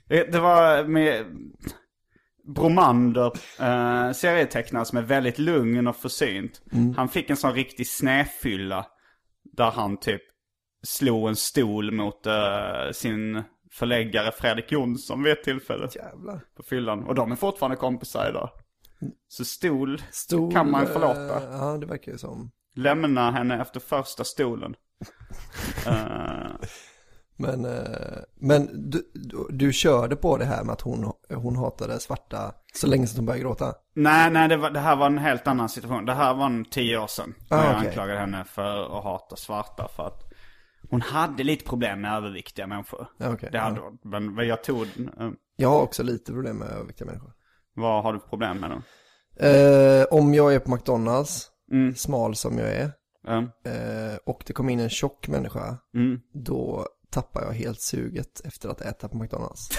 Det, 0.08 0.32
det 0.32 0.40
var 0.40 0.84
med 0.84 1.26
Bromander, 2.56 3.32
eh, 3.60 4.12
serietecknare 4.12 4.86
som 4.86 4.98
är 4.98 5.02
väldigt 5.02 5.40
lugn 5.40 5.88
och 5.88 5.96
försynt. 5.96 6.62
Han 6.98 7.10
fick 7.10 7.30
en 7.30 7.38
sån 7.38 7.54
riktig 7.54 7.88
snäfylla. 7.88 8.86
Där 9.44 9.72
han 9.72 9.98
typ 9.98 10.22
slog 10.84 11.30
en 11.30 11.36
stol 11.36 11.92
mot 11.92 12.26
eh, 12.26 12.92
sin 12.92 13.44
förläggare 13.72 14.32
Fredrik 14.32 14.72
Jonsson 14.72 15.24
vid 15.24 15.34
ett 15.34 15.44
tillfälle. 15.44 15.90
Jävlar. 15.96 16.42
På 16.58 16.64
fyllan. 16.64 17.04
Och 17.04 17.16
de 17.16 17.32
är 17.32 17.36
fortfarande 17.36 17.78
kompisar 17.78 18.30
idag. 18.30 18.50
Så 19.28 19.46
stol, 19.46 20.02
Stol, 20.12 20.52
kan 20.52 20.72
man 20.72 20.84
eh, 20.84 20.90
förlåta. 20.90 21.44
Ja, 21.52 21.78
det 21.78 21.86
verkar 21.86 22.12
ju 22.12 22.18
som. 22.18 22.52
Lämna 22.76 23.32
henne 23.32 23.62
efter 23.62 23.80
första 23.80 24.24
stolen. 24.24 24.76
Eh, 25.88 26.52
Men, 27.40 27.66
eh, 27.66 28.20
men 28.40 28.90
du, 28.90 29.12
du, 29.50 29.74
körde 29.74 30.16
på 30.16 30.38
det 30.38 30.46
här 30.46 30.64
med 30.64 30.74
att 30.74 30.82
hon, 30.82 31.12
hon 31.34 31.56
hatade 31.56 32.00
svarta 32.00 32.52
så 32.74 32.88
länge 32.88 33.08
som 33.08 33.18
hon 33.18 33.26
började 33.26 33.44
gråta. 33.44 33.74
Nej, 33.96 34.32
nej, 34.32 34.48
det, 34.48 34.58
var, 34.58 34.70
det 34.70 34.80
här 34.80 34.96
var 34.96 35.06
en 35.06 35.18
helt 35.18 35.48
annan 35.48 35.70
situation. 35.70 36.06
Det 36.06 36.14
här 36.14 36.34
var 36.34 36.46
en 36.46 36.66
tio 36.66 36.98
år 36.98 37.08
sedan. 37.08 37.34
Ah, 37.50 37.66
jag 37.66 37.76
okej. 37.76 37.88
anklagade 37.88 38.20
henne 38.20 38.44
för 38.44 38.98
att 38.98 39.04
hata 39.04 39.36
svarta. 39.36 39.88
För 39.96 40.08
att 40.08 40.24
hon 40.90 41.02
hade 41.02 41.44
lite 41.44 41.66
problem 41.66 42.02
med 42.02 42.18
överviktiga 42.18 42.68
människor. 42.68 43.08
Okej, 43.24 43.50
det 43.52 43.60
hade 43.60 43.76
ja. 43.76 43.84
hon. 43.84 44.12
Men 44.12 44.36
men 44.36 44.48
jag 44.48 44.64
tog, 44.64 44.82
eh, 44.82 45.30
Jag 45.56 45.70
har 45.70 45.82
också 45.82 46.04
lite 46.04 46.32
problem 46.32 46.58
med 46.58 46.68
överviktiga 46.68 47.06
människor. 47.08 47.32
vad 47.76 48.04
har 48.04 48.14
du 48.14 48.20
problem 48.20 48.58
med 48.60 48.70
då? 48.70 48.82
Eh, 49.46 50.06
om 50.12 50.34
jag 50.34 50.54
är 50.54 50.60
på 50.60 50.72
McDonalds, 50.72 51.52
Mm. 51.72 51.96
smal 51.96 52.36
som 52.36 52.58
jag 52.58 52.70
är, 52.70 52.92
Eh, 53.28 53.38
eh, 53.74 54.18
och 54.26 54.44
det 54.48 54.54
kommer 54.54 54.74
in 54.74 54.80
en 54.80 54.90
tjock 54.90 55.28
människa, 55.28 55.78
mm. 55.96 56.20
då 56.34 56.88
tappar 57.12 57.42
jag 57.44 57.52
helt 57.52 57.82
suget 57.82 58.42
efter 58.46 58.70
att 58.70 58.82
äta 58.82 59.08
på 59.08 59.18
McDonalds. 59.18 59.70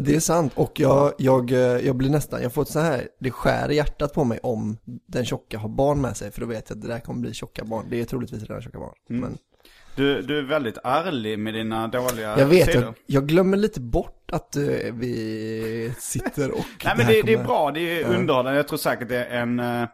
Det 0.00 0.14
är 0.16 0.20
sant 0.20 0.52
och 0.56 0.80
jag, 0.80 1.12
jag, 1.18 1.50
eh, 1.52 1.58
jag 1.58 1.96
blir 1.96 2.10
nästan, 2.10 2.42
jag 2.42 2.52
får 2.52 2.62
ett 2.62 2.68
så 2.68 2.78
här, 2.80 3.08
det 3.20 3.30
skär 3.30 3.70
i 3.70 3.74
hjärtat 3.76 4.14
på 4.14 4.24
mig 4.24 4.38
om 4.42 4.76
den 5.06 5.24
tjocka 5.24 5.58
har 5.58 5.68
barn 5.68 6.00
med 6.00 6.16
sig 6.16 6.30
för 6.30 6.40
då 6.40 6.46
vet 6.46 6.70
jag 6.70 6.76
att 6.76 6.82
det 6.82 6.88
där 6.88 7.00
kommer 7.00 7.20
bli 7.20 7.34
tjocka 7.34 7.64
barn. 7.64 7.86
Det 7.90 8.00
är 8.00 8.04
troligtvis 8.04 8.42
redan 8.42 8.62
tjocka 8.62 8.78
barn. 8.78 8.94
Mm. 9.10 9.20
Men 9.20 9.38
Du, 9.96 10.22
du 10.22 10.38
är 10.38 10.42
väldigt 10.42 10.78
ärlig 10.84 11.38
med 11.38 11.54
dina 11.54 11.88
dåliga 11.88 12.38
jag 12.38 12.46
vet, 12.46 12.66
sidor. 12.66 12.82
jag, 12.84 12.94
jag 13.06 13.26
glömmer 13.28 13.56
lite 13.56 13.80
bort 13.80 14.30
att 14.32 14.56
eh, 14.56 14.62
vi 14.92 15.92
sitter 15.98 16.50
och 16.50 16.64
Nej 16.84 16.94
men 16.96 17.06
här 17.06 17.12
det, 17.12 17.22
det 17.22 17.32
är 17.32 17.36
kommer- 17.36 17.46
bra, 17.48 17.70
det 17.70 18.00
är 18.02 18.04
underhållande. 18.18 18.56
Jag 18.58 18.68
tror 18.68 18.78
säkert 18.78 19.08
det 19.08 19.24
är 19.24 19.40
en, 19.42 19.60
eh, 19.60 19.88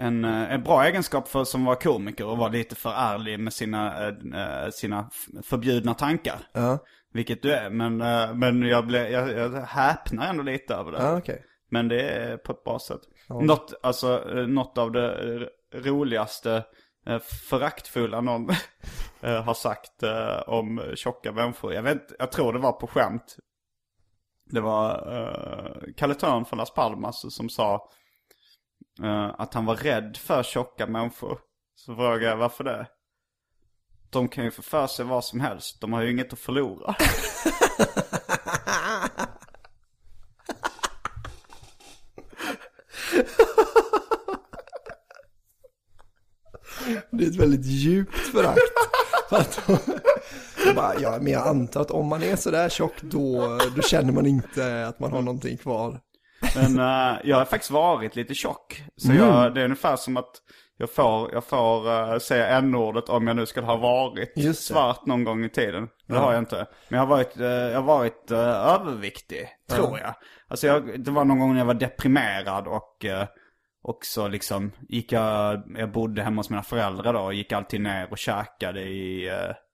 en, 0.00 0.24
eh, 0.24 0.52
en 0.52 0.62
bra 0.62 0.84
egenskap 0.84 1.28
för 1.28 1.44
som 1.44 1.64
var 1.64 1.74
komiker 1.74 2.26
och 2.26 2.38
vara 2.38 2.48
lite 2.48 2.74
för 2.74 2.90
ärlig 2.90 3.40
med 3.40 3.52
sina, 3.52 4.08
eh, 4.08 4.70
sina 4.70 5.10
förbjudna 5.42 5.94
tankar. 5.94 6.40
Ja, 6.52 6.78
Vilket 7.12 7.42
du 7.42 7.52
är, 7.52 7.70
men, 7.70 8.00
eh, 8.00 8.34
men 8.34 8.62
jag, 8.62 8.86
ble, 8.86 9.10
jag, 9.10 9.32
jag 9.32 9.50
häpnar 9.50 10.26
ändå 10.26 10.42
lite 10.42 10.74
över 10.74 10.92
det. 10.92 10.98
ja 10.98 11.18
okej. 11.18 11.44
Men 11.70 11.88
det 11.88 12.02
är 12.02 12.36
på 12.36 12.52
ett 12.52 12.64
bra 12.64 12.78
sätt. 12.78 13.00
Något, 13.28 13.74
alltså, 13.82 14.24
något 14.46 14.78
av 14.78 14.92
det 14.92 15.48
roligaste, 15.74 16.64
föraktfulla 17.48 18.20
någon 18.20 18.48
har 19.20 19.54
sagt 19.54 20.02
om 20.46 20.82
tjocka 20.94 21.32
människor. 21.32 21.74
Jag, 21.74 21.82
vet, 21.82 22.12
jag 22.18 22.32
tror 22.32 22.52
det 22.52 22.58
var 22.58 22.72
på 22.72 22.86
skämt. 22.86 23.36
Det 24.50 24.60
var 24.60 25.12
uh, 25.12 25.92
Kalle 25.96 26.14
Törn 26.14 26.44
från 26.44 26.58
Las 26.58 26.74
Palmas 26.74 27.34
som 27.34 27.48
sa 27.48 27.88
att 29.36 29.54
han 29.54 29.64
var 29.66 29.76
rädd 29.76 30.16
för 30.16 30.42
tjocka 30.42 30.86
människor. 30.86 31.38
Så 31.74 31.94
frågade 31.94 32.24
jag 32.24 32.36
varför 32.36 32.64
det? 32.64 32.86
De 34.10 34.28
kan 34.28 34.44
ju 34.44 34.50
få 34.50 34.62
för 34.62 34.86
sig 34.86 35.04
vad 35.04 35.24
som 35.24 35.40
helst. 35.40 35.80
De 35.80 35.92
har 35.92 36.02
ju 36.02 36.10
inget 36.10 36.32
att 36.32 36.38
förlora. 36.38 36.94
Det 47.10 47.24
är 47.24 47.28
ett 47.28 47.36
väldigt 47.36 47.66
djupt 47.66 48.16
förakt. 48.18 48.60
Ja, 51.00 51.18
men 51.20 51.32
jag 51.32 51.48
antar 51.48 51.80
att 51.80 51.90
om 51.90 52.06
man 52.06 52.22
är 52.22 52.36
sådär 52.36 52.68
tjock 52.68 53.02
då, 53.02 53.58
då 53.76 53.82
känner 53.82 54.12
man 54.12 54.26
inte 54.26 54.86
att 54.86 55.00
man 55.00 55.12
har 55.12 55.22
någonting 55.22 55.56
kvar. 55.56 56.00
Men 56.54 56.78
eh, 56.78 57.18
jag 57.24 57.36
har 57.36 57.44
faktiskt 57.44 57.70
varit 57.70 58.16
lite 58.16 58.34
tjock. 58.34 58.82
Så 58.96 59.10
Mm. 59.12 59.22
jag, 59.28 59.54
det 59.54 59.60
är 59.60 59.64
ungefär 59.64 59.96
som 59.96 60.16
att 60.16 60.30
jag 60.76 60.90
får, 60.90 61.32
jag 61.32 61.44
får 61.44 61.90
eh, 62.12 62.18
säga 62.18 62.48
n-ordet 62.48 63.08
om 63.08 63.26
jag 63.26 63.36
nu 63.36 63.46
skulle 63.46 63.66
ha 63.66 63.76
varit 63.76 64.56
svart 64.56 65.06
någon 65.06 65.24
gång 65.24 65.44
i 65.44 65.48
tiden. 65.48 65.88
Det 66.06 66.16
har 66.16 66.32
jag 66.32 66.42
inte. 66.42 66.66
Men 66.88 66.98
jag 66.98 67.06
har 67.06 67.16
varit, 67.16 67.40
eh, 67.40 67.46
jag 67.46 67.74
har 67.74 67.82
varit 67.82 68.30
eh, 68.30 68.38
överviktig, 68.48 69.48
tror 69.70 69.98
jag. 69.98 70.14
Alltså 70.48 70.66
jag, 70.66 71.04
det 71.04 71.10
var 71.10 71.24
någon 71.24 71.38
gång 71.38 71.52
när 71.52 71.58
jag 71.58 71.66
var 71.66 71.74
deprimerad 71.74 72.66
och 72.66 73.04
uh, 73.04 73.24
också 73.82 74.28
liksom 74.28 74.72
gick 74.88 75.12
jag, 75.12 75.62
jag 75.76 75.92
bodde 75.92 76.22
hemma 76.22 76.38
hos 76.40 76.50
mina 76.50 76.62
föräldrar 76.62 77.12
då 77.12 77.20
och 77.20 77.34
gick 77.34 77.52
alltid 77.52 77.80
ner 77.80 78.08
och 78.10 78.18
käkade 78.18 78.80
i, 78.80 79.30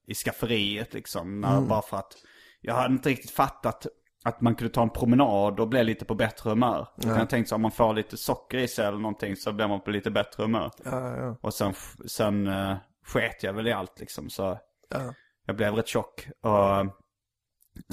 i 0.08 0.14
skafferiet 0.14 0.94
liksom. 0.94 1.40
När, 1.40 1.60
Bara 1.60 1.82
för 1.82 1.96
att 1.96 2.12
jag 2.60 2.74
hade 2.74 2.92
inte 2.94 3.08
riktigt 3.08 3.30
fattat 3.30 3.86
att 4.26 4.40
man 4.40 4.54
kunde 4.54 4.74
ta 4.74 4.82
en 4.82 4.90
promenad 4.90 5.60
och 5.60 5.68
bli 5.68 5.84
lite 5.84 6.04
på 6.04 6.14
bättre 6.14 6.50
humör. 6.50 6.88
Utan 6.96 7.18
jag 7.18 7.30
tänkte 7.30 7.48
så 7.48 7.54
om 7.54 7.62
man 7.62 7.70
får 7.70 7.94
lite 7.94 8.16
socker 8.16 8.58
i 8.58 8.68
sig 8.68 8.86
eller 8.86 8.98
någonting 8.98 9.36
så 9.36 9.52
blir 9.52 9.68
man 9.68 9.80
på 9.80 9.90
lite 9.90 10.10
bättre 10.10 10.42
humör. 10.42 10.70
Ja, 10.84 11.16
ja, 11.16 11.36
Och 11.40 11.54
sen, 11.54 11.74
sen 12.06 12.46
uh, 12.46 12.76
sket 13.06 13.42
jag 13.42 13.52
väl 13.52 13.66
i 13.66 13.72
allt 13.72 14.00
liksom. 14.00 14.30
Så 14.30 14.58
ja. 14.88 15.14
jag 15.46 15.56
blev 15.56 15.74
rätt 15.74 15.88
tjock. 15.88 16.28
Och 16.40 16.86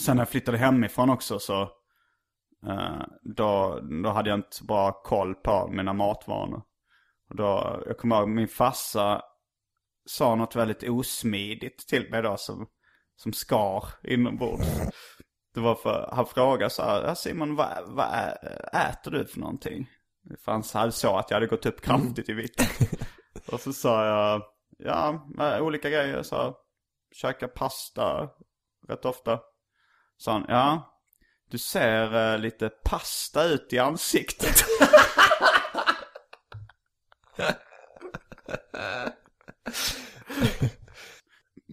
sen 0.02 0.15
när 0.15 0.22
jag 0.22 0.30
flyttade 0.30 0.58
hemifrån 0.58 1.10
också 1.10 1.39
så 1.39 1.62
eh, 2.67 3.02
då, 3.22 3.80
då 4.04 4.10
hade 4.10 4.30
jag 4.30 4.39
inte 4.39 4.63
bra 4.63 4.91
koll 4.91 5.36
på 5.36 5.67
mina 5.72 5.93
matvanor. 5.93 6.62
Och 7.30 7.36
då, 7.36 7.82
jag 7.86 7.98
kommer 7.98 8.19
ihåg 8.19 8.30
min 8.30 8.48
farsa 8.48 9.22
sa 10.06 10.36
något 10.36 10.56
väldigt 10.56 10.84
osmidigt 10.84 11.88
till 11.88 12.10
mig 12.12 12.22
då 12.22 12.38
som, 12.38 12.67
som 13.15 13.34
skar 13.34 13.86
inombords. 14.04 14.67
Det 15.53 15.59
var 15.59 15.75
för, 15.75 16.09
han 16.11 16.25
frågade 16.25 16.69
så 16.69 16.83
här, 16.83 17.03
"Ja, 17.03 17.15
Simon 17.15 17.55
vad, 17.55 17.83
vad 17.85 18.07
äter 18.73 19.11
du 19.11 19.25
för 19.25 19.39
någonting? 19.39 19.89
För 20.45 20.51
han 20.51 20.91
så 20.91 21.17
att 21.17 21.29
jag 21.29 21.35
hade 21.35 21.47
gått 21.47 21.65
upp 21.65 21.81
kraftigt 21.81 22.29
i 22.29 22.33
vikt. 22.33 22.61
Och 23.47 23.59
så 23.59 23.73
sa 23.73 24.05
jag, 24.05 24.41
ja, 24.77 25.25
med 25.35 25.61
olika 25.61 25.89
grejer. 25.89 26.23
Så 26.23 26.55
käka 27.15 27.47
pasta 27.47 28.29
rätt 28.87 29.05
ofta. 29.05 29.39
Sa 30.17 30.31
han, 30.31 30.45
ja, 30.47 30.99
du 31.49 31.57
ser 31.57 32.33
eh, 32.33 32.39
lite 32.39 32.69
pasta 32.69 33.43
ut 33.43 33.73
i 33.73 33.79
ansiktet. 33.79 34.55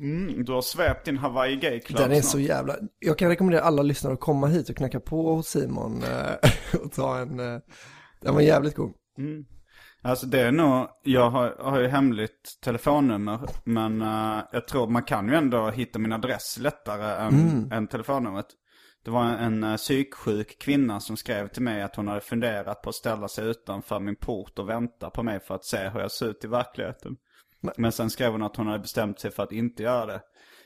Mm, 0.01 0.45
du 0.45 0.53
har 0.53 0.63
svept 0.63 1.05
din 1.05 1.19
Hawaii 1.19 1.57
Gay 1.57 1.81
Club 1.81 1.99
Den 1.99 2.11
är 2.13 2.21
snart. 2.21 2.33
så 2.33 2.41
jävla... 2.41 2.77
Jag 2.99 3.19
kan 3.19 3.29
rekommendera 3.29 3.63
alla 3.63 3.83
lyssnare 3.83 4.15
att 4.15 4.21
komma 4.21 4.47
hit 4.47 4.69
och 4.69 4.77
knacka 4.77 5.01
på 5.01 5.35
hos 5.35 5.49
Simon 5.49 6.03
eh, 6.03 6.51
och 6.85 6.93
ta 6.93 7.19
en... 7.19 7.41
eh, 7.41 7.61
Den 8.21 8.35
var 8.35 8.41
jävligt 8.41 8.75
god. 8.75 8.93
Alltså 10.03 10.27
det 10.27 10.41
är 10.41 10.53
nog, 10.53 10.89
jag 11.05 11.31
har, 11.31 11.57
har 11.59 11.81
ju 11.81 11.89
hemligt 11.89 12.59
telefonnummer. 12.65 13.41
Men 13.65 14.03
eh, 14.03 14.39
jag 14.53 14.69
tror 14.69 14.87
man 14.87 15.03
kan 15.03 15.29
ju 15.29 15.35
ändå 15.35 15.71
hitta 15.71 15.99
min 15.99 16.13
adress 16.13 16.59
lättare 16.61 17.27
än, 17.27 17.73
än 17.73 17.87
telefonnumret. 17.87 18.47
Det 19.05 19.11
var 19.11 19.25
en, 19.25 19.35
en 19.39 19.65
uh, 19.65 19.77
psyksjuk 19.77 20.59
kvinna 20.61 21.01
som 21.01 21.17
skrev 21.17 21.49
till 21.49 21.63
mig 21.63 21.83
att 21.83 21.97
hon 21.97 22.09
hade 22.09 22.21
funderat 22.21 22.83
på 22.83 22.89
att 22.89 22.95
ställa 22.95 23.29
sig 23.29 23.49
utanför 23.49 24.01
min 24.01 24.17
port 24.17 24.59
och 24.59 24.69
vänta 24.69 25.11
på 25.11 25.23
mig 25.23 25.41
för 25.41 25.55
att 25.55 25.65
se 25.65 25.89
hur 25.89 26.01
jag 26.01 26.11
ser 26.11 26.27
ut 26.27 26.45
i 26.45 26.49
verkligheten. 26.49 27.17
Men 27.77 27.93
sen 27.93 28.11
skrev 28.11 28.33
hon 28.33 28.43
att 28.43 28.57
hon 28.57 28.67
hade 28.67 28.79
bestämt 28.79 29.21
sig 29.21 29.31
för 29.31 29.43
att 29.43 29.53
inte 29.53 29.83
göra 29.83 30.07
det. 30.07 30.21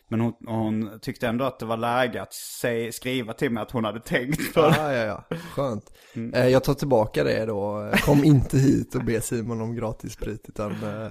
Men 0.08 0.20
hon, 0.20 0.32
hon 0.46 0.98
tyckte 1.02 1.28
ändå 1.28 1.44
att 1.44 1.58
det 1.58 1.66
var 1.66 1.76
läge 1.76 2.22
att 2.22 2.32
säg, 2.34 2.92
skriva 2.92 3.32
till 3.32 3.50
mig 3.50 3.62
att 3.62 3.70
hon 3.70 3.84
hade 3.84 4.00
tänkt 4.00 4.54
på 4.54 4.60
det. 4.62 4.74
Ja, 4.78 4.92
ja, 4.92 5.24
ja. 5.30 5.36
Skönt. 5.54 5.92
Eh, 6.34 6.46
Jag 6.48 6.64
tar 6.64 6.74
tillbaka 6.74 7.24
det 7.24 7.46
då. 7.46 7.90
Kom 8.04 8.24
inte 8.24 8.58
hit 8.58 8.94
och 8.94 9.04
be 9.04 9.20
Simon 9.20 9.60
om 9.60 9.74
gratis 9.74 10.12
sprit 10.12 10.44
utan 10.48 10.72
eh, 10.72 11.10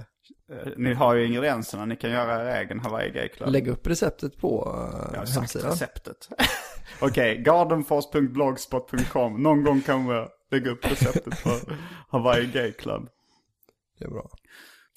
Eh, 0.52 0.68
Ni 0.76 0.94
har 0.94 1.14
ju 1.14 1.26
ingredienserna, 1.26 1.84
ni 1.84 1.96
kan 1.96 2.10
göra 2.10 2.58
er 2.58 2.62
egen 2.64 2.80
Hawaii 2.80 3.10
Gay 3.10 3.28
Club. 3.28 3.50
lägg 3.50 3.68
upp 3.68 3.86
receptet 3.86 4.38
på 4.38 4.64
eh, 4.66 4.72
Jag 5.12 5.18
har 5.18 5.26
sagt 5.26 5.38
hemsidan. 5.38 5.70
receptet. 5.70 6.28
Okej, 7.00 7.42
gardenfors.blogspot.com. 7.42 9.42
Någon 9.42 9.64
gång 9.64 9.80
kan 9.80 10.08
vi 10.08 10.26
lägga 10.50 10.70
upp 10.70 10.90
receptet 10.90 11.42
på 11.44 11.50
Hawaii 12.08 12.46
Gay 12.46 12.72
Club. 12.72 13.08
Det 13.98 14.04
är 14.04 14.10
bra. 14.10 14.30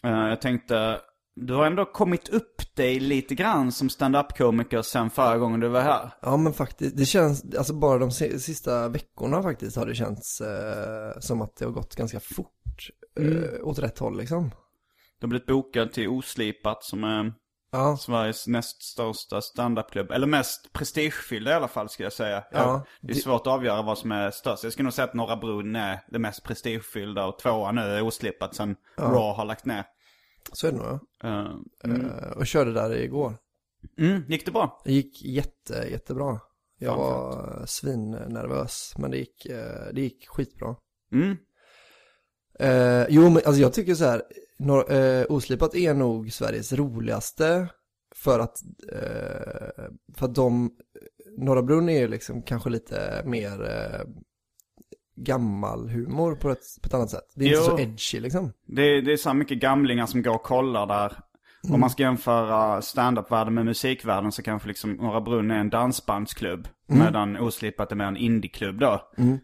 Eh, 0.08 0.30
jag 0.30 0.42
tänkte, 0.42 1.00
du 1.36 1.54
har 1.54 1.66
ändå 1.66 1.86
kommit 1.86 2.30
upp 2.30 2.76
dig 2.76 3.00
lite 3.00 3.36
grann 3.36 3.72
som 3.72 3.90
stand-up-komiker 3.90 4.82
sen 4.82 5.10
förra 5.10 5.38
gången 5.38 5.60
du 5.60 5.68
var 5.68 5.82
här. 5.82 6.12
Ja 6.22 6.38
men 6.38 6.54
faktiskt, 6.54 6.98
det 6.98 7.06
känns, 7.06 7.56
alltså 7.58 7.74
bara 7.74 8.00
de 8.00 8.12
si- 8.12 8.40
sista 8.40 8.88
veckorna 8.88 9.44
faktiskt 9.44 9.78
har 9.78 9.86
det 9.86 9.96
känts 9.96 10.42
eh, 10.42 11.20
som 11.20 11.42
att 11.42 11.56
det 11.56 11.66
har 11.66 11.72
gått 11.72 11.96
ganska 11.96 12.20
fort 12.20 12.90
eh, 13.20 13.68
åt 13.68 13.80
rätt 13.80 14.00
håll 14.00 14.18
liksom. 14.18 14.50
Du 15.20 15.26
har 15.26 15.30
blivit 15.30 15.48
bokad 15.48 15.92
till 15.94 16.08
Oslipat 16.08 16.84
som 16.84 17.04
är 17.04 17.34
Ja, 17.72 17.98
Sveriges 17.98 18.48
näst 18.48 18.84
största 18.84 19.42
standup-klubb. 19.42 20.12
Eller 20.12 20.28
mest 20.28 20.74
prestigefyllda 20.74 21.52
i 21.52 21.54
alla 21.54 21.68
fall 21.68 21.90
ska 21.90 22.04
jag 22.04 22.14
säga. 22.14 22.44
Ja, 22.52 22.86
det 23.02 23.14
är 23.14 23.16
svårt 23.16 23.42
att 23.42 23.54
avgöra 23.54 23.82
vad 23.82 23.98
som 23.98 24.12
är 24.12 24.32
störst. 24.32 24.64
Jag 24.64 24.74
skulle 24.74 24.84
nog 24.84 24.94
säga 24.94 25.06
att 25.06 25.14
Norra 25.14 25.36
Brunn 25.38 25.76
är 25.76 26.00
det 26.12 26.20
mest 26.20 26.44
prestigefyllda 26.44 27.26
och 27.26 27.40
tvåan 27.40 27.76
nu 27.76 27.82
är 27.82 28.02
Oslipat 28.02 28.56
sen 28.56 28.76
Raw 28.98 29.34
har 29.38 29.46
lagt 29.46 29.66
ner. 29.66 29.84
Så 30.54 30.68
är 30.68 30.72
det 30.72 30.78
nog 30.78 31.00
ja. 31.22 31.60
Eh, 31.84 31.92
Eh, 31.92 32.32
och 32.38 32.48
körde 32.48 32.74
där 32.74 32.96
igår. 32.96 33.34
mm, 33.98 34.24
gick 34.28 34.46
det 34.46 34.52
bra? 34.52 34.82
Det 34.86 34.94
gick 34.94 35.26
jätte, 35.26 35.88
jättebra. 35.92 36.40
Jag 36.80 36.96
Fan, 36.96 37.00
var 37.00 37.64
svinnervös, 37.66 38.94
men 38.98 39.12
det 39.12 39.18
gick, 39.18 39.46
eh, 39.46 39.94
det 39.94 40.02
gick 40.02 40.28
skitbra. 40.28 40.76
Mm. 41.12 41.38
Eh, 42.60 43.06
jo, 43.10 43.22
men 43.22 43.36
alltså 43.46 43.62
jag 43.62 43.74
tycker 43.74 43.96
så 43.96 44.06
här, 44.06 44.24
nor- 44.60 44.92
eh, 44.92 45.26
Oslipat 45.30 45.76
är 45.76 45.94
nog 45.94 46.32
Sveriges 46.34 46.74
roligaste 46.74 47.68
för 48.16 48.40
att, 48.40 48.58
eh, 48.92 49.86
för 50.18 50.26
att 50.26 50.36
de, 50.36 50.72
Norra 51.38 51.64
Brunn 51.64 51.90
är 51.90 52.00
ju 52.00 52.08
liksom 52.08 52.42
kanske 52.44 52.70
lite 52.70 53.24
mer 53.26 53.60
gammal 55.18 55.90
humor 55.90 56.36
på 56.36 56.50
ett, 56.50 56.60
på 56.82 56.88
ett 56.88 56.94
annat 56.94 57.10
sätt. 57.10 57.32
Det 57.36 57.46
är 57.46 57.48
inte 57.50 57.60
Jo. 57.60 57.64
så 57.78 57.80
edgy 57.80 58.20
liksom. 58.20 58.54
Det, 58.68 58.82
är- 58.82 59.02
det 59.02 59.14
är 59.14 59.18
så 59.18 59.34
mycket 59.34 59.58
gamlingar 59.60 60.06
som 60.06 60.22
går 60.22 60.36
och 60.36 60.44
kollar 60.44 60.88
där. 60.88 61.18
Om 61.74 61.80
man 61.80 61.90
ska 61.90 62.04
jämföra 62.04 62.82
stand-up-världen 62.82 63.54
med 63.54 63.66
musikvärlden 63.66 64.32
så 64.32 64.44
kanske 64.44 64.68
liksom 64.68 64.92
Norra 64.94 65.22
Brunn 65.22 65.52
är 65.52 65.60
en 65.60 65.70
dansbandsklubb. 65.70 66.68
Medan 66.88 67.38
Oslipat 67.38 67.92
är 67.92 67.96
mer 67.96 68.06
en 68.06 68.18
indieklubb 68.18 68.80
då. 68.80 69.02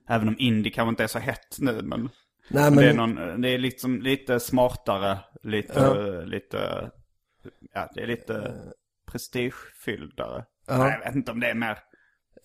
Även 0.10 0.28
om 0.28 0.36
indie 0.40 0.72
kanske 0.74 0.90
inte 0.90 1.04
är 1.04 1.08
så 1.08 1.20
hett 1.20 1.58
nu 1.60 1.82
men. 1.82 2.10
Nej 2.50 2.72
men, 2.72 2.76
Det 2.76 2.90
är, 2.90 2.94
någon, 2.94 3.42
det 3.42 3.50
är 3.50 3.58
liksom 3.58 4.02
lite 4.02 4.40
smartare, 4.40 5.20
lite, 5.44 6.26
lite, 6.26 6.90
ja 7.74 7.90
det 7.96 8.02
är 8.02 8.08
lite 8.08 8.54
prestigefylldare. 9.12 10.46
Ja. 10.68 10.78
Nej, 10.78 10.98
jag 11.00 11.06
vet 11.08 11.16
inte 11.16 11.32
om 11.32 11.40
det 11.40 11.50
är 11.50 11.56
mer. 11.56 11.78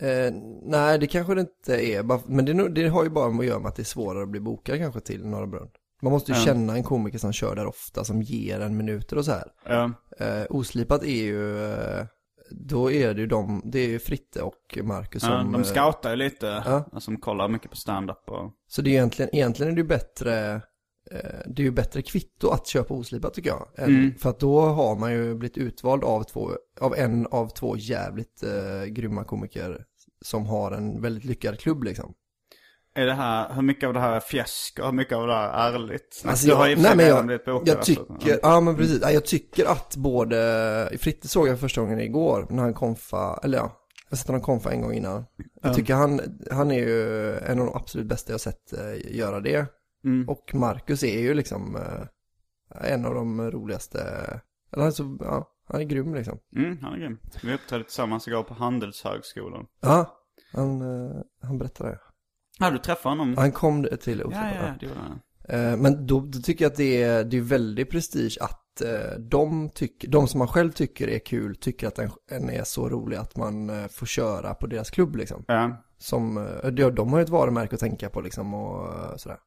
Eh, 0.01 0.33
nej 0.63 0.99
det 0.99 1.07
kanske 1.07 1.35
det 1.35 1.41
inte 1.41 1.87
är, 1.87 2.31
men 2.31 2.45
det, 2.45 2.69
det 2.69 2.89
har 2.89 3.05
ju 3.05 3.11
bara 3.11 3.31
med 3.31 3.41
att 3.41 3.47
göra 3.47 3.59
med 3.59 3.69
att 3.69 3.77
det 3.77 3.83
är 3.83 3.85
svårare 3.85 4.23
att 4.23 4.29
bli 4.29 4.41
bokad 4.41 4.79
kanske 4.79 5.01
till 5.01 5.27
Norra 5.27 5.47
Brunn. 5.47 5.69
Man 6.03 6.13
måste 6.13 6.33
ju 6.33 6.39
Ja. 6.39 6.45
känna 6.45 6.77
en 6.77 6.83
komiker 6.83 7.19
som 7.19 7.33
kör 7.33 7.57
där 7.57 7.67
ofta, 7.67 8.05
som 8.05 8.23
ger 8.23 8.61
en 8.61 8.77
minuter 8.77 9.19
och 9.19 9.25
så 9.25 9.33
här. 9.33 9.45
Ja, 9.69 9.93
Eh, 10.21 10.47
oslipat 10.51 11.03
är 11.03 11.23
ju, 11.25 11.65
eh, 11.73 12.05
då 12.51 12.91
är 12.93 13.15
det 13.15 13.21
ju 13.21 13.27
de, 13.27 13.63
det 13.65 13.79
är 13.79 13.89
ju 13.89 13.99
Fritte 13.99 14.43
och 14.43 14.79
Marcus 14.83 15.23
som... 15.23 15.53
de 15.53 15.55
eh, 15.55 15.63
scoutar 15.63 16.11
ju 16.11 16.17
lite, 16.17 16.83
som 16.99 17.17
kollar 17.17 17.49
mycket 17.49 17.71
på 17.71 17.77
stand-up 17.77 18.31
och... 18.31 18.53
Så 18.69 18.83
det 18.83 18.91
är 18.91 18.93
egentligen, 18.93 19.35
egentligen 19.35 19.73
är 19.73 19.77
det 19.77 19.83
ju 19.83 19.89
bättre, 19.89 20.61
det 21.47 21.63
är 21.63 21.65
ju 21.65 21.71
bättre 21.71 22.03
kvitto 22.03 22.49
att 22.49 22.67
köpa 22.67 22.95
oslipat 22.95 23.35
tycker 23.35 23.51
jag. 23.51 23.69
Mm. 23.77 24.15
För 24.19 24.31
att 24.31 24.41
då 24.41 24.61
har 24.61 24.97
man 24.97 25.13
ju 25.13 25.35
blivit 25.35 25.59
utvald 25.59 26.05
av 26.05 26.23
två, 26.23 26.51
av 26.81 26.95
en 26.97 27.27
av 27.27 27.49
två 27.49 27.77
jävligt 27.77 28.43
eh, 28.43 28.85
grymma 28.85 29.25
komiker 29.25 29.85
som 30.23 30.47
har 30.47 30.73
en 30.73 31.03
väldigt 31.03 31.25
lyckad 31.25 31.59
klubb 31.61 31.85
liksom. 31.85 32.15
Är 32.95 33.07
det 33.07 33.15
här, 33.15 33.55
hur 33.55 33.63
mycket 33.63 33.87
av 33.87 33.95
det 33.95 34.01
här 34.01 34.13
är 34.13 34.21
fjäsk 34.21 34.79
och 34.79 34.85
hur 34.85 34.93
mycket 34.93 35.17
av 35.17 35.27
det 35.27 35.35
här 35.35 35.49
är 35.49 35.75
ärligt? 35.75 36.23
Alltså 36.27 36.47
du 36.47 36.53
jag, 36.53 36.57
har 36.57 36.69
ju 36.69 36.77
nej 36.77 36.97
men 36.97 37.07
jag, 37.07 37.31
jag 37.47 37.71
alltså. 37.71 37.83
tycker, 37.83 38.41
ja 38.43 38.61
men 38.61 38.77
precis, 38.77 38.99
Ja, 39.03 39.11
jag 39.11 39.25
tycker 39.25 39.65
att 39.65 39.97
både, 39.97 40.99
Fritte 40.99 41.29
såg 41.29 41.49
jag 41.49 41.61
första 41.61 41.81
gången 41.81 42.01
igår 42.01 42.47
när 42.51 42.63
han 42.63 42.75
konfa, 42.75 43.41
eller 43.43 43.59
ja, 43.59 43.65
jag 44.05 44.11
har 44.11 44.17
sett 44.17 44.27
honom 44.27 44.43
konfa 44.43 44.73
en 44.73 44.81
gång 44.81 44.93
innan. 44.93 45.25
Jag 45.63 45.75
tycker 45.75 45.95
han, 45.95 46.21
han 46.51 46.71
är 46.71 46.79
ju 46.79 47.35
en 47.37 47.61
av 47.61 47.67
de 47.67 47.77
absolut 47.77 48.07
bästa 48.07 48.33
jag 48.33 48.41
sett 48.41 48.73
eh, 48.73 49.17
göra 49.17 49.41
det. 49.41 49.67
Och 50.29 50.55
Marcus 50.55 51.03
är 51.03 51.21
ju 51.21 51.35
liksom 51.35 51.77
eh, 51.77 52.93
en 52.93 53.05
av 53.05 53.15
de 53.15 53.51
roligaste, 53.51 54.01
eller 54.73 54.83
han 54.83 54.87
är 54.87 54.91
så, 54.91 55.19
ja, 55.21 55.51
han 55.69 55.81
är 55.81 55.85
grym 55.85 56.15
liksom. 56.15 56.39
Mm, 56.57 56.79
han 56.83 56.93
är 56.93 56.99
grym. 56.99 57.19
Vi 57.43 57.55
uppträdde 57.55 57.85
tillsammans 57.85 58.29
igår 58.29 58.43
på 58.43 58.55
Handelshögskolan. 58.55 59.67
Ja, 59.81 60.19
han, 60.53 60.81
eh, 60.83 61.17
han 61.43 61.59
berättade 61.59 61.91
det. 61.91 61.99
Ja, 62.59 62.71
du 62.71 62.79
träffade 62.79 63.17
honom? 63.17 63.37
Han 63.37 63.53
kom 63.53 63.89
till 64.01 64.19
ja, 64.19 64.25
Oslipad. 64.27 64.53
ja, 64.63 64.75
det 64.81 64.87
gjorde 64.87 65.01
han. 65.01 65.21
Eh, 65.49 65.77
Men 65.77 66.07
då, 66.07 66.21
då 66.21 66.39
tycker 66.39 66.65
jag 66.65 66.71
att 66.71 66.77
det 66.77 67.03
är, 67.03 67.25
det 67.25 67.37
är 67.37 67.41
väldigt 67.41 67.91
prestige 67.91 68.39
att 68.41 68.81
eh, 68.81 69.19
de, 69.19 69.71
tycker, 69.71 70.09
de 70.09 70.29
som 70.29 70.39
man 70.39 70.49
själv 70.49 70.73
tycker 70.73 71.09
är 71.09 71.19
kul 71.19 71.57
tycker 71.57 71.87
att 71.89 71.95
den, 71.95 72.11
den 72.29 72.51
är 72.51 72.65
så 72.65 72.89
rolig 72.89 73.17
att 73.17 73.37
man 73.37 73.71
eh, 73.71 73.87
får 73.89 74.07
köra 74.07 74.55
på 74.55 74.67
deras 74.67 74.91
klubb 74.91 75.17
liksom. 75.17 75.45
Ja, 75.49 75.85
Som, 75.99 76.49
de, 76.73 76.91
de 76.91 77.13
har 77.13 77.19
ju 77.19 77.23
ett 77.23 77.29
varumärke 77.29 77.75
att 77.75 77.81
tänka 77.81 78.11
på 78.11 78.21
liksom 78.21 78.55
och 78.55 79.21
sådär. 79.21 79.39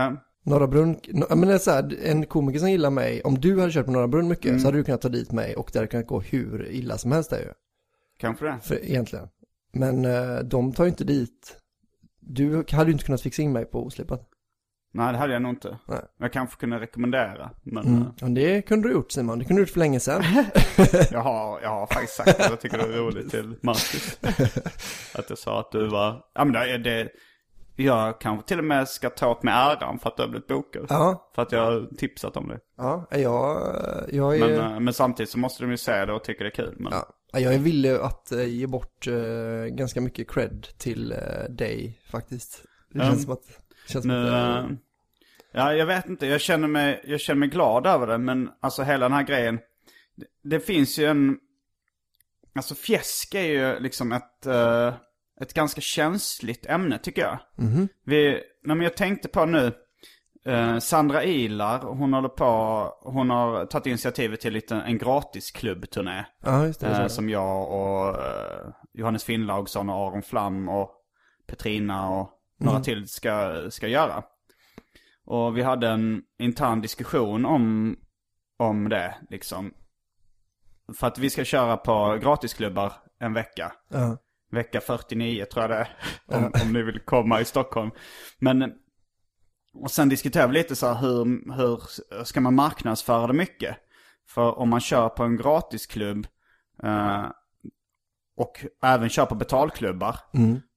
Ja. 0.00 0.16
Norra 0.42 0.66
Brunn, 0.66 1.00
men 1.28 1.40
det 1.40 1.54
är 1.54 1.58
så 1.58 1.70
här, 1.70 1.96
en 2.04 2.26
komiker 2.26 2.58
som 2.60 2.70
gillar 2.70 2.90
mig, 2.90 3.22
om 3.22 3.40
du 3.40 3.60
hade 3.60 3.72
kört 3.72 3.86
på 3.86 3.92
Norra 3.92 4.08
Brunn 4.08 4.28
mycket 4.28 4.60
så 4.60 4.66
hade 4.66 4.78
du 4.78 4.84
kunnat 4.84 5.00
ta 5.00 5.08
dit 5.08 5.32
mig 5.32 5.56
och 5.56 5.70
det 5.72 5.78
hade 5.78 5.88
kunnat 5.88 6.06
gå 6.06 6.20
hur 6.20 6.68
illa 6.70 6.98
som 6.98 7.12
helst 7.12 7.30
där 7.30 7.38
ju. 7.38 7.52
Kanske 8.18 8.44
det. 8.44 8.58
För, 8.62 8.84
egentligen. 8.84 9.28
Men 9.72 10.04
eh, 10.04 10.38
de 10.38 10.72
tar 10.72 10.84
ju 10.84 10.90
inte 10.90 11.04
dit, 11.04 11.56
du 12.20 12.64
hade 12.72 12.86
ju 12.86 12.92
inte 12.92 13.04
kunnat 13.04 13.20
fixa 13.22 13.42
in 13.42 13.52
mig 13.52 13.64
på 13.64 13.86
Oslipat. 13.86 14.28
Nej, 14.92 15.12
det 15.12 15.18
hade 15.18 15.32
jag 15.32 15.42
nog 15.42 15.52
inte. 15.52 15.78
Nej. 15.88 16.00
Jag 16.18 16.32
kanske 16.32 16.56
kunde 16.60 16.80
rekommendera, 16.80 17.50
men 17.62 17.86
Mm. 17.86 18.02
eh, 18.02 18.08
Ja, 18.20 18.26
det 18.28 18.62
kunde 18.62 18.88
du 18.88 18.92
gjort 18.94 19.12
Simon, 19.12 19.38
det 19.38 19.44
kunde 19.44 19.60
du 19.60 19.62
gjort 19.62 19.70
för 19.72 19.78
länge 19.78 20.00
sedan. 20.00 20.22
jag, 21.10 21.20
har, 21.20 21.60
jag 21.60 21.68
har 21.70 21.86
faktiskt 21.86 22.14
sagt 22.16 22.40
att 22.40 22.50
jag 22.50 22.60
tycker 22.60 22.78
det 22.78 22.84
är 22.84 22.88
roligt 22.98 23.30
till 23.30 23.54
Marcus. 23.62 24.18
Att 25.14 25.30
jag 25.30 25.38
sa 25.38 25.60
att 25.60 25.72
du 25.72 25.88
var, 25.88 26.24
ja 26.34 26.44
men 26.44 26.52
det, 26.52 26.78
det 26.78 27.08
jag 27.84 28.20
kanske 28.20 28.48
till 28.48 28.58
och 28.58 28.64
med 28.64 28.88
ska 28.88 29.10
ta 29.10 29.30
åt 29.30 29.42
mig 29.42 29.54
äran 29.54 29.98
för 29.98 30.08
att 30.08 30.16
du 30.16 30.22
har 30.22 30.28
blivit 30.28 30.46
bokad. 30.46 30.86
Ja, 30.88 31.30
För 31.34 31.42
att 31.42 31.52
jag 31.52 31.64
har 31.64 31.96
tipsat 31.96 32.36
om 32.36 32.48
det. 32.48 32.60
ja, 32.76 33.06
jag, 33.10 33.74
jag 34.12 34.36
är... 34.36 34.40
Men, 34.40 34.72
eh, 34.72 34.80
men 34.80 34.94
samtidigt 34.94 35.30
så 35.30 35.38
måste 35.38 35.64
de 35.64 35.70
ju 35.70 35.76
se 35.76 36.04
det 36.04 36.12
och 36.12 36.24
tycka 36.24 36.44
det 36.44 36.50
är 36.50 36.54
kul. 36.54 36.74
Men, 36.78 36.92
Ja, 37.32 37.40
jag 37.40 37.54
är 37.54 37.58
villig 37.58 37.90
att 37.90 38.32
eh, 38.32 38.44
ge 38.44 38.66
bort 38.66 39.06
eh, 39.06 39.64
ganska 39.70 40.00
mycket 40.00 40.30
cred 40.30 40.66
till 40.78 41.14
dig 41.48 42.00
faktiskt. 42.10 42.64
Det 42.92 43.00
känns 43.00 43.22
som 43.22 43.32
att... 43.32 43.60
Känns 43.88 44.02
som 44.02 44.10
Nu, 44.10 44.28
att, 44.28 44.34
eh, 44.34 44.58
eh, 44.58 44.70
ja, 45.52 45.74
jag 45.74 45.86
vet 45.86 46.06
inte. 46.06 46.26
Jag 46.26 46.40
känner, 46.40 46.68
mig, 46.68 47.02
jag 47.04 47.20
känner 47.20 47.38
mig 47.38 47.48
glad 47.48 47.86
över 47.86 48.06
det. 48.06 48.18
Men 48.18 48.50
alltså 48.60 48.82
hela 48.82 49.04
den 49.08 49.12
här 49.12 49.22
grejen. 49.22 49.58
Det, 50.16 50.26
det 50.50 50.60
finns 50.60 50.98
ju 50.98 51.04
en... 51.06 51.36
Alltså 52.54 52.74
fjäsk 52.74 53.34
är 53.34 53.42
ju 53.42 53.80
liksom 53.80 54.12
ett, 54.12 54.46
eh, 54.46 54.94
ett 55.40 55.54
ganska 55.54 55.80
känsligt 55.80 56.66
ämne 56.66 56.98
tycker 56.98 57.22
jag. 57.22 57.38
Vi, 58.04 58.30
nej, 58.64 58.76
men 58.76 58.80
jag 58.80 58.96
tänkte 58.96 59.28
på 59.28 59.46
nu. 59.46 59.72
eh, 60.44 60.78
Sandra 60.78 61.24
Ilar, 61.24 61.78
hon 61.78 62.12
håller 62.12 62.28
på, 62.28 62.46
hon 63.02 63.30
har 63.30 63.66
tagit 63.66 63.86
initiativet 63.86 64.40
till 64.40 64.52
lite, 64.52 64.74
en 64.76 64.98
gratis 64.98 65.50
klubbturné. 65.50 66.24
ja, 66.42 66.66
just 66.66 66.80
det. 66.80 66.86
Eh, 66.86 67.06
som 67.06 67.28
jag 67.28 67.72
och 67.72 68.08
eh, 68.08 68.72
Johannes 68.92 69.24
Finnlaugsson 69.24 69.88
och 69.88 69.96
Aron 69.96 70.22
Flam 70.22 70.68
och 70.68 70.90
Petrina 71.46 72.10
och 72.10 72.30
några 72.60 72.80
till 72.80 73.08
ska, 73.08 73.62
ska 73.70 73.88
göra. 73.88 74.22
Och 75.24 75.56
vi 75.56 75.62
hade 75.62 75.88
en 75.88 76.22
intern 76.38 76.80
diskussion 76.80 77.46
om, 77.46 77.96
om 78.56 78.88
det 78.88 79.14
liksom. 79.30 79.74
För 80.98 81.06
att 81.06 81.18
vi 81.18 81.30
ska 81.30 81.44
köra 81.44 81.76
på 81.76 82.18
gratisklubbar 82.22 82.92
en 83.18 83.32
vecka. 83.34 83.72
ja. 83.88 84.16
Vecka 84.50 84.80
49 84.80 85.44
tror 85.44 85.62
jag 85.62 85.70
det 85.70 85.76
är. 85.76 85.96
Om, 86.36 86.52
om 86.62 86.72
ni 86.72 86.82
vill 86.82 87.00
komma 87.00 87.40
i 87.40 87.44
Stockholm. 87.44 87.90
Men, 88.38 88.72
och 89.74 89.90
sen 89.90 90.08
diskuterar 90.08 90.48
vi 90.48 90.54
lite 90.54 90.76
så 90.76 90.86
här 90.86 90.94
hur, 91.00 91.24
hur 91.56 91.82
ska 92.24 92.40
man 92.40 92.54
marknadsföra 92.54 93.26
det 93.26 93.32
mycket? 93.32 93.76
För 94.28 94.58
om 94.58 94.68
man 94.68 94.80
kör 94.80 95.08
på 95.08 95.22
en 95.24 95.36
gratisklubb 95.36 96.26
eh, 96.82 97.24
och 98.36 98.64
även 98.82 99.08
kör 99.08 99.26
på 99.26 99.34
betalklubbar. 99.34 100.16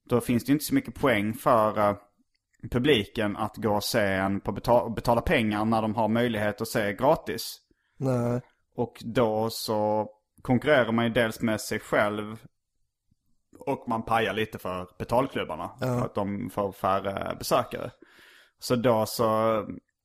Då 0.09 0.21
finns 0.21 0.45
det 0.45 0.51
inte 0.51 0.65
så 0.65 0.75
mycket 0.75 0.95
poäng 0.95 1.33
för 1.33 1.89
eh, 1.89 1.95
publiken 2.71 3.37
att 3.37 3.57
gå 3.57 3.75
och 3.75 3.83
se 3.83 4.01
en 4.01 4.41
på 4.41 4.51
betal- 4.51 4.93
betala 4.95 5.21
pengar 5.21 5.65
när 5.65 5.81
de 5.81 5.95
har 5.95 6.07
möjlighet 6.07 6.61
att 6.61 6.67
se 6.67 6.93
gratis. 6.93 7.57
Nej, 7.97 8.41
Och 8.75 8.93
då 9.05 9.49
så 9.49 10.07
konkurrerar 10.41 10.91
man 10.91 11.05
ju 11.05 11.11
dels 11.11 11.41
med 11.41 11.61
sig 11.61 11.79
själv 11.79 12.37
och 13.59 13.85
man 13.87 14.03
pajar 14.05 14.33
lite 14.33 14.59
för 14.59 14.87
betalklubbarna. 14.99 15.69
För 15.79 16.05
att 16.05 16.15
de 16.15 16.49
får 16.49 16.71
färre 16.71 17.35
besökare. 17.39 17.91
Så 18.59 18.75
då 18.75 19.05
så, 19.05 19.25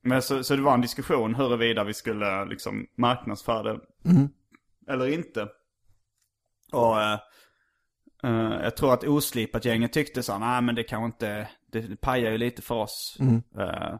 men 0.02 0.22
så, 0.22 0.44
så 0.44 0.56
det 0.56 0.62
var 0.62 0.74
en 0.74 0.80
diskussion 0.80 1.34
huruvida 1.34 1.84
vi 1.84 1.94
skulle 1.94 2.44
liksom 2.44 2.86
marknadsföra 2.96 3.62
det 3.62 3.80
eller 4.88 5.06
inte. 5.06 5.48
Och 6.72 7.00
eh, 7.02 7.18
eh, 8.22 8.62
jag 8.62 8.76
tror 8.76 8.92
att 8.92 9.04
oslipat 9.04 9.64
gänget 9.64 9.92
tyckte 9.92 10.22
så, 10.22 10.38
nej 10.38 10.62
men 10.62 10.74
det 10.74 10.82
kanske 10.82 11.06
inte, 11.06 11.48
det, 11.72 11.80
det 11.80 11.96
pajar 11.96 12.30
ju 12.30 12.38
lite 12.38 12.62
för 12.62 12.74
oss. 12.74 13.16
Eh, 13.58 13.94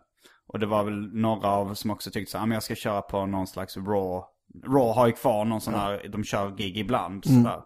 och 0.49 0.59
det 0.59 0.67
var 0.67 0.85
väl 0.85 1.15
några 1.15 1.49
av 1.49 1.75
som 1.75 1.91
också 1.91 2.11
tyckte 2.11 2.33
så, 2.33 2.39
ja 2.39 2.47
men 2.47 2.55
jag 2.55 2.63
ska 2.63 2.75
köra 2.75 3.03
på 3.03 3.27
någon 3.27 3.47
slags 3.47 3.77
raw. 3.77 4.23
Raw 4.67 4.93
har 4.95 5.07
ju 5.07 5.13
kvar 5.13 5.45
någon 5.45 5.61
sån 5.61 5.75
här, 5.75 6.09
de 6.09 6.25
kör 6.25 6.51
gig 6.57 6.77
ibland 6.79 7.25
sådär. 7.25 7.63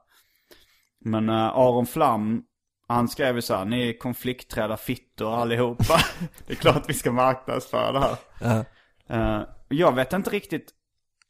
Men 1.04 1.28
uh, 1.28 1.36
Aron 1.36 1.86
Flam, 1.86 2.42
han 2.88 3.08
skrev 3.08 3.36
ju 3.36 3.42
så 3.42 3.54
här, 3.54 3.64
ni 3.64 3.88
är 3.88 3.98
konflikträdda 3.98 4.76
fittor 4.76 5.34
allihopa. 5.34 6.00
det 6.46 6.52
är 6.52 6.56
klart 6.56 6.84
vi 6.88 6.94
ska 6.94 7.12
marknadsföra 7.12 7.92
det 7.92 8.00
här. 8.00 8.16
ja. 8.40 8.64
Eh, 9.10 9.42
jag 9.68 9.94
vet 9.94 10.12
inte 10.12 10.30
riktigt 10.30 10.70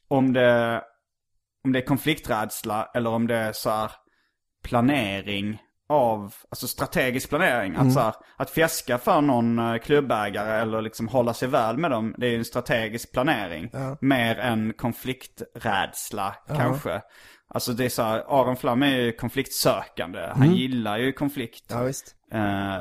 om 0.07 0.33
det, 0.33 0.83
om 1.63 1.71
det 1.71 1.79
är 1.79 1.85
konflikträdsla 1.85 2.89
eller 2.93 3.09
om 3.09 3.27
det 3.27 3.35
är 3.35 3.51
så 3.53 3.69
här 3.69 3.91
planering 4.63 5.61
av, 5.91 6.33
alltså 6.49 6.67
strategisk 6.67 7.29
planering. 7.29 7.75
Att, 7.75 7.93
så 7.93 7.99
här, 7.99 8.13
att 8.37 8.49
fjäska 8.49 8.97
för 8.97 9.21
någon 9.21 9.59
eh, 9.59 9.77
klubbägare 9.77 10.61
eller 10.61 10.81
liksom 10.81 11.07
hålla 11.07 11.33
sig 11.33 11.47
väl 11.47 11.77
med 11.77 11.91
dem, 11.91 12.15
det 12.17 12.27
är 12.27 12.31
ju 12.31 12.37
en 12.37 12.45
strategisk 12.45 13.11
planering. 13.11 13.71
Mer 14.01 14.39
än 14.39 14.73
konflikträdsla 14.73 16.35
kanske. 16.47 17.01
Alltså 17.47 17.73
det 17.73 17.85
är 17.85 17.89
så 17.89 18.03
här, 18.03 18.23
Aron 18.27 18.57
Flam 18.57 18.83
är 18.83 18.97
ju 18.97 19.11
konfliktsökande. 19.11 20.19
Han 20.35 20.55
gillar 20.55 20.97
ju 20.97 21.11
konflikt. 21.11 21.65
ja 21.67 21.83
visst. 21.83 22.15
Eh, 22.33 22.77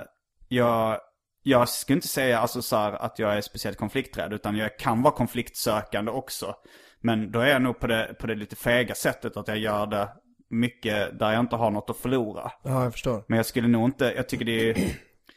jag, 0.49 0.99
jag 1.43 1.69
skulle 1.69 1.97
inte 1.97 2.09
säga 2.09 2.39
alltså 2.39 2.63
så 2.63 2.77
här 2.77 2.93
att 2.93 3.19
jag 3.19 3.37
är 3.37 3.41
speciellt 3.41 3.79
konflikträdd, 3.79 4.33
utan 4.33 4.57
jag 4.57 4.79
kan 4.79 5.03
vara 5.03 5.15
konfliktsökande 5.15 6.11
också. 6.11 6.55
Men 7.01 7.33
då 7.33 7.41
är 7.41 7.47
jag 7.47 7.63
nog 7.63 7.79
på 7.79 7.87
det, 7.87 8.15
på 8.21 8.27
det 8.27 8.35
lite 8.35 8.57
fega 8.57 8.95
sättet 8.95 9.37
att 9.37 9.49
jag 9.49 9.59
gör 9.59 9.87
det 9.87 10.09
mycket 10.51 11.19
där 11.19 11.33
jag 11.33 11.41
inte 11.41 11.57
har 11.57 11.71
något 11.71 11.91
att 11.91 11.97
förlora. 11.97 12.53
Ja, 12.63 12.83
jag 12.85 12.93
förstår. 12.93 13.25
Men 13.29 13.37
jag 13.37 13.47
skulle 13.47 13.69
nog 13.69 13.85
inte, 13.89 14.13
jag 14.17 14.29
tycker 14.29 14.45
det 14.45 14.71
är... 14.71 14.79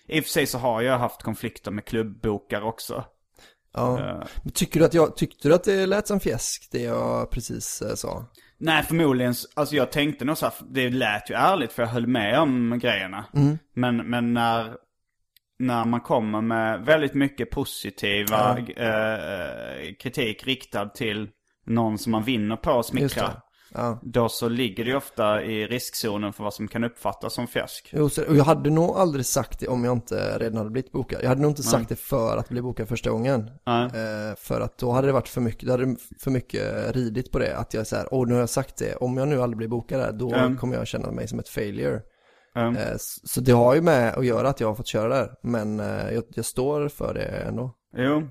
I 0.08 0.20
och 0.20 0.24
för 0.24 0.30
sig 0.32 0.46
så 0.48 0.58
har 0.58 0.82
jag 0.82 0.98
haft 0.98 1.22
konflikter 1.24 1.72
med 1.72 1.86
klubbbokare 1.86 2.64
också. 2.64 3.06
Ja. 3.74 4.00
Eh, 4.00 4.24
Men 4.44 4.52
Tycker 4.54 4.80
du 4.80 4.86
att 4.86 4.94
jag, 4.94 5.16
tyckte 5.16 5.48
du 5.48 5.54
att 5.56 5.64
det 5.64 5.86
lät 5.86 6.08
som 6.08 6.20
fjäsk, 6.20 6.70
det 6.72 6.82
jag 6.82 7.30
precis 7.32 7.82
eh, 7.82 7.96
sa? 7.96 8.26
Nej, 8.58 8.84
förmodligen. 8.84 9.34
Alltså 9.56 9.76
jag 9.76 9.92
tänkte 9.92 10.26
nog 10.26 10.38
så 10.38 10.46
här, 10.46 10.54
det 10.70 10.90
lät 10.90 11.30
ju 11.30 11.36
ärligt 11.36 11.72
för 11.74 11.84
jag 11.84 11.90
höll 11.90 12.08
med 12.08 12.40
om 12.40 12.80
grejerna. 12.82 13.26
Men, 13.74 13.98
men 13.98 14.34
när, 14.34 14.74
när 15.60 15.86
man 15.86 16.02
kommer 16.02 16.42
med 16.42 16.86
väldigt 16.86 17.14
mycket 17.14 17.50
positiva 17.50 18.58
eh, 18.60 19.94
kritik 20.00 20.44
riktad 20.48 20.86
till 20.90 21.30
någon 21.66 21.98
som 21.98 22.12
man 22.12 22.24
vinner 22.24 22.56
på 22.56 22.72
att 22.72 22.76
Just 22.78 22.90
smickra. 22.90 23.28
det. 23.28 23.42
Ja. 23.76 24.00
Då 24.04 24.30
så 24.30 24.50
ligger 24.50 24.84
det 24.84 24.90
ju 24.90 24.98
ofta 24.98 25.44
i 25.44 25.68
riskzonen 25.68 26.34
för 26.34 26.44
vad 26.44 26.54
som 26.54 26.68
kan 26.68 26.84
uppfattas 26.84 27.34
som 27.34 27.48
fjäsk. 27.48 27.90
Jo, 27.94 28.10
så, 28.10 28.26
och 28.26 28.36
jag 28.36 28.44
hade 28.44 28.70
nog 28.70 28.90
aldrig 28.98 29.26
sagt 29.26 29.60
det 29.60 29.68
om 29.68 29.84
jag 29.84 29.94
inte 29.94 30.38
redan 30.40 30.58
hade 30.58 30.70
blivit 30.70 30.92
bokad. 30.92 31.20
Jag 31.24 31.30
hade 31.30 31.42
nog 31.42 31.52
inte 31.52 31.64
sagt 31.64 31.90
det 31.90 31.96
för 31.96 32.38
att 32.38 32.50
bli 32.50 32.62
bokad 32.62 32.88
första 32.88 33.10
gången. 33.10 33.52
Nej. 33.66 33.86
Eh, 33.86 34.36
för 34.38 34.62
att 34.62 34.78
då 34.78 34.92
hade 34.92 35.08
det 35.08 35.14
varit 35.14 35.28
för 35.30 35.42
mycket, 35.42 35.66
det 35.66 35.72
hade 35.72 35.96
för 36.20 36.32
mycket 36.32 36.96
ridit 36.96 37.32
på 37.32 37.40
det. 37.40 37.58
Att 37.58 37.74
jag 37.74 37.82
är 37.82 37.86
så 37.86 37.96
här, 37.96 38.08
åh 38.12 38.28
nu 38.28 38.34
har 38.34 38.40
jag 38.40 38.50
sagt 38.50 38.78
det, 38.78 38.96
om 38.96 39.18
jag 39.18 39.28
nu 39.28 39.42
aldrig 39.42 39.58
blir 39.58 39.68
bokad 39.68 40.00
där, 40.00 40.12
då 40.12 40.34
Mm. 40.34 40.58
kommer 40.58 40.76
jag 40.76 40.88
känna 40.88 41.12
mig 41.12 41.28
som 41.28 41.40
ett 41.40 41.50
failure. 41.50 42.02
Mm. 42.56 42.76
Eh, 42.76 42.92
s- 42.96 43.30
så 43.34 43.42
det 43.42 43.52
har 43.52 43.76
ju 43.76 43.82
med 43.82 44.14
att 44.16 44.26
göra 44.26 44.50
att 44.50 44.60
jag 44.60 44.68
har 44.68 44.76
fått 44.76 44.88
köra 44.88 45.16
där, 45.16 45.32
men 45.44 45.80
eh, 45.80 46.12
jag, 46.14 46.24
jag 46.30 46.46
står 46.46 46.88
för 46.88 47.14
det 47.14 47.24
ändå. 47.26 47.72
Jo, 47.98 48.28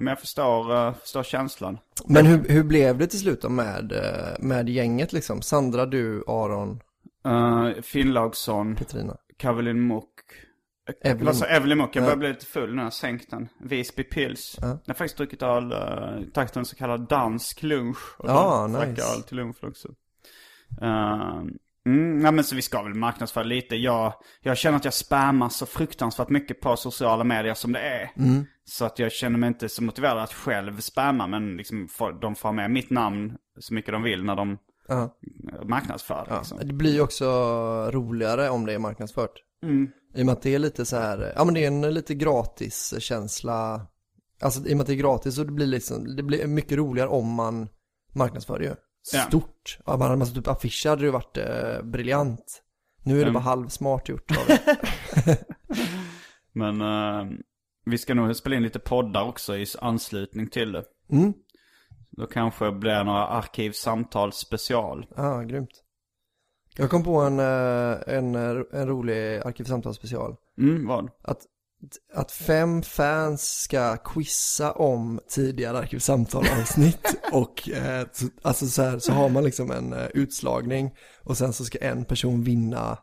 men 0.00 0.06
jag 0.06 0.20
förstår, 0.20 0.72
uh, 0.72 0.94
förstår 0.94 1.22
känslan. 1.22 1.78
Men 2.06 2.26
hur, 2.26 2.48
hur 2.48 2.62
blev 2.64 2.98
det 2.98 3.06
till 3.06 3.20
slut 3.20 3.42
då 3.42 3.48
med, 3.48 3.92
eh, 3.92 4.38
med 4.38 4.68
gänget 4.68 5.12
liksom? 5.12 5.42
Sandra, 5.42 5.86
du, 5.86 6.24
Aron, 6.26 6.80
Uh, 7.28 7.80
Finnlaugsson, 7.82 8.76
Petrina. 8.76 9.16
Caroline 9.36 9.86
Muck. 9.86 10.04
Evelyn. 11.04 11.34
Sa 11.34 11.44
Evelyn 11.46 11.78
Muck? 11.78 11.96
Jag 11.96 12.02
Ja. 12.02 12.06
börjar 12.06 12.16
bli 12.16 12.28
lite 12.28 12.46
full 12.46 12.74
nu, 12.74 12.82
jag 12.82 12.92
sänkt 12.92 13.30
den. 13.30 13.48
Visby 13.60 14.02
Pils. 14.04 14.56
Jag 14.60 14.68
har 14.68 14.94
faktiskt 14.94 15.16
druckit 15.16 15.42
öl, 15.42 15.72
uh, 15.72 16.24
tagit 16.34 16.56
en 16.56 16.64
så 16.64 16.76
kallad 16.76 17.08
dansk 17.08 17.62
lunch. 17.62 17.98
Och 18.18 18.28
Ja, 18.28 18.68
drack 18.72 18.88
nice. 18.88 19.02
öl 19.16 19.22
till 19.22 19.36
lunch 19.36 19.56
också. 19.64 19.88
Uh, 20.82 21.42
Mm, 21.86 22.24
ja, 22.24 22.30
men 22.30 22.44
så 22.44 22.56
vi 22.56 22.62
ska 22.62 22.82
väl 22.82 22.94
marknadsföra 22.94 23.44
lite. 23.44 23.76
Jag, 23.76 24.12
jag 24.40 24.56
känner 24.58 24.76
att 24.76 24.84
jag 24.84 24.94
spammar 24.94 25.48
så 25.48 25.66
fruktansvärt 25.66 26.28
mycket 26.28 26.60
på 26.60 26.76
sociala 26.76 27.24
medier 27.24 27.54
som 27.54 27.72
det 27.72 27.80
är. 27.80 28.10
Så 28.64 28.84
att 28.84 28.98
jag 28.98 29.12
känner 29.12 29.38
mig 29.38 29.48
inte 29.48 29.68
så 29.68 29.82
motiverad 29.82 30.18
att 30.18 30.32
själv 30.32 30.80
spamma. 30.80 31.26
Men 31.26 31.56
liksom 31.56 31.88
får, 31.88 32.12
de 32.20 32.34
får 32.34 32.52
med 32.52 32.70
mitt 32.70 32.90
namn 32.90 33.32
så 33.58 33.74
mycket 33.74 33.92
de 33.92 34.02
vill 34.02 34.24
när 34.24 34.36
de 34.36 34.58
Ja. 34.88 35.18
marknadsför. 35.64 36.26
Ja. 36.30 36.38
Liksom. 36.38 36.58
Det 36.62 36.72
blir 36.72 36.92
ju 36.94 37.00
också 37.00 37.26
roligare 37.90 38.48
om 38.50 38.66
det 38.66 38.72
är 38.74 38.78
marknadsfört. 38.78 39.32
Mm. 39.62 39.88
I 40.14 40.22
och 40.22 40.26
med 40.26 40.32
att 40.32 40.42
det 40.42 40.54
är 40.54 40.58
lite 40.58 40.84
så 40.84 40.96
här, 40.96 41.32
ja 41.36 41.44
men 41.44 41.54
det 41.54 41.64
är 41.64 41.66
en 41.66 41.94
lite 41.94 42.14
gratis 42.14 42.94
känsla. 42.98 43.86
Alltså 44.42 44.60
i 44.66 44.72
och 44.72 44.76
med 44.76 44.80
att 44.80 44.86
det 44.86 44.92
är 44.92 44.96
gratis 44.96 45.34
så 45.34 45.44
det 45.44 45.52
blir 45.52 45.66
liksom, 45.66 46.16
det 46.16 46.22
blir 46.22 46.46
mycket 46.46 46.78
roligare 46.78 47.08
om 47.08 47.34
man 47.34 47.68
marknadsför 48.14 48.58
det 48.58 48.64
ju. 48.64 48.74
Stort. 49.02 49.78
Ja, 49.86 49.96
man 49.96 50.26
satt 50.26 50.36
upp 50.36 50.48
affischer 50.48 50.88
hade 50.90 51.04
ju 51.04 51.10
varit 51.10 51.36
eh, 51.36 51.82
briljant. 51.82 52.62
Nu 53.02 53.12
är 53.14 53.16
det 53.16 53.22
Mm. 53.22 53.34
bara 53.34 53.44
halvsmart 53.44 54.08
gjort 54.08 54.30
av 54.30 54.46
det. 54.46 54.78
Men 56.52 56.80
eh, 56.80 57.30
vi 57.84 57.98
ska 57.98 58.14
nog 58.14 58.36
spela 58.36 58.56
in 58.56 58.62
lite 58.62 58.78
poddar 58.78 59.24
också 59.24 59.56
i 59.56 59.66
anslutning 59.80 60.46
till 60.48 60.72
det. 60.72 60.84
Mm. 61.12 61.32
Då 62.10 62.26
kanske 62.26 62.72
blir 62.72 62.92
det 62.92 63.04
några 63.04 63.26
arkivsamtal 63.26 64.32
special. 64.32 65.06
Ja, 65.16 65.40
grymt. 65.42 65.82
Jag 66.76 66.90
kom 66.90 67.04
på 67.04 67.20
en, 67.20 67.38
eh, 67.38 67.98
en, 68.16 68.34
en 68.72 68.86
rolig 68.88 69.38
arkivsamtalsspecial. 69.38 70.36
Mm, 70.58 70.86
vad? 70.86 71.10
Att, 71.22 71.46
att 72.14 72.32
fem 72.32 72.82
fans 72.82 73.62
ska 73.62 73.96
quizza 73.96 74.72
om 74.72 75.20
tidigare 75.28 75.78
arkivsamtal-avsnitt 75.78 77.16
och 77.32 77.68
eh, 77.68 78.06
så, 78.12 78.26
alltså 78.42 78.66
så, 78.66 78.82
här, 78.82 78.98
så 78.98 79.12
har 79.12 79.28
man 79.28 79.44
liksom 79.44 79.70
en 79.70 79.92
eh, 79.92 80.06
utslagning 80.14 80.90
och 81.24 81.38
sen 81.38 81.52
så 81.52 81.64
ska 81.64 81.78
en 81.78 82.04
person 82.04 82.44
vinna 82.44 82.98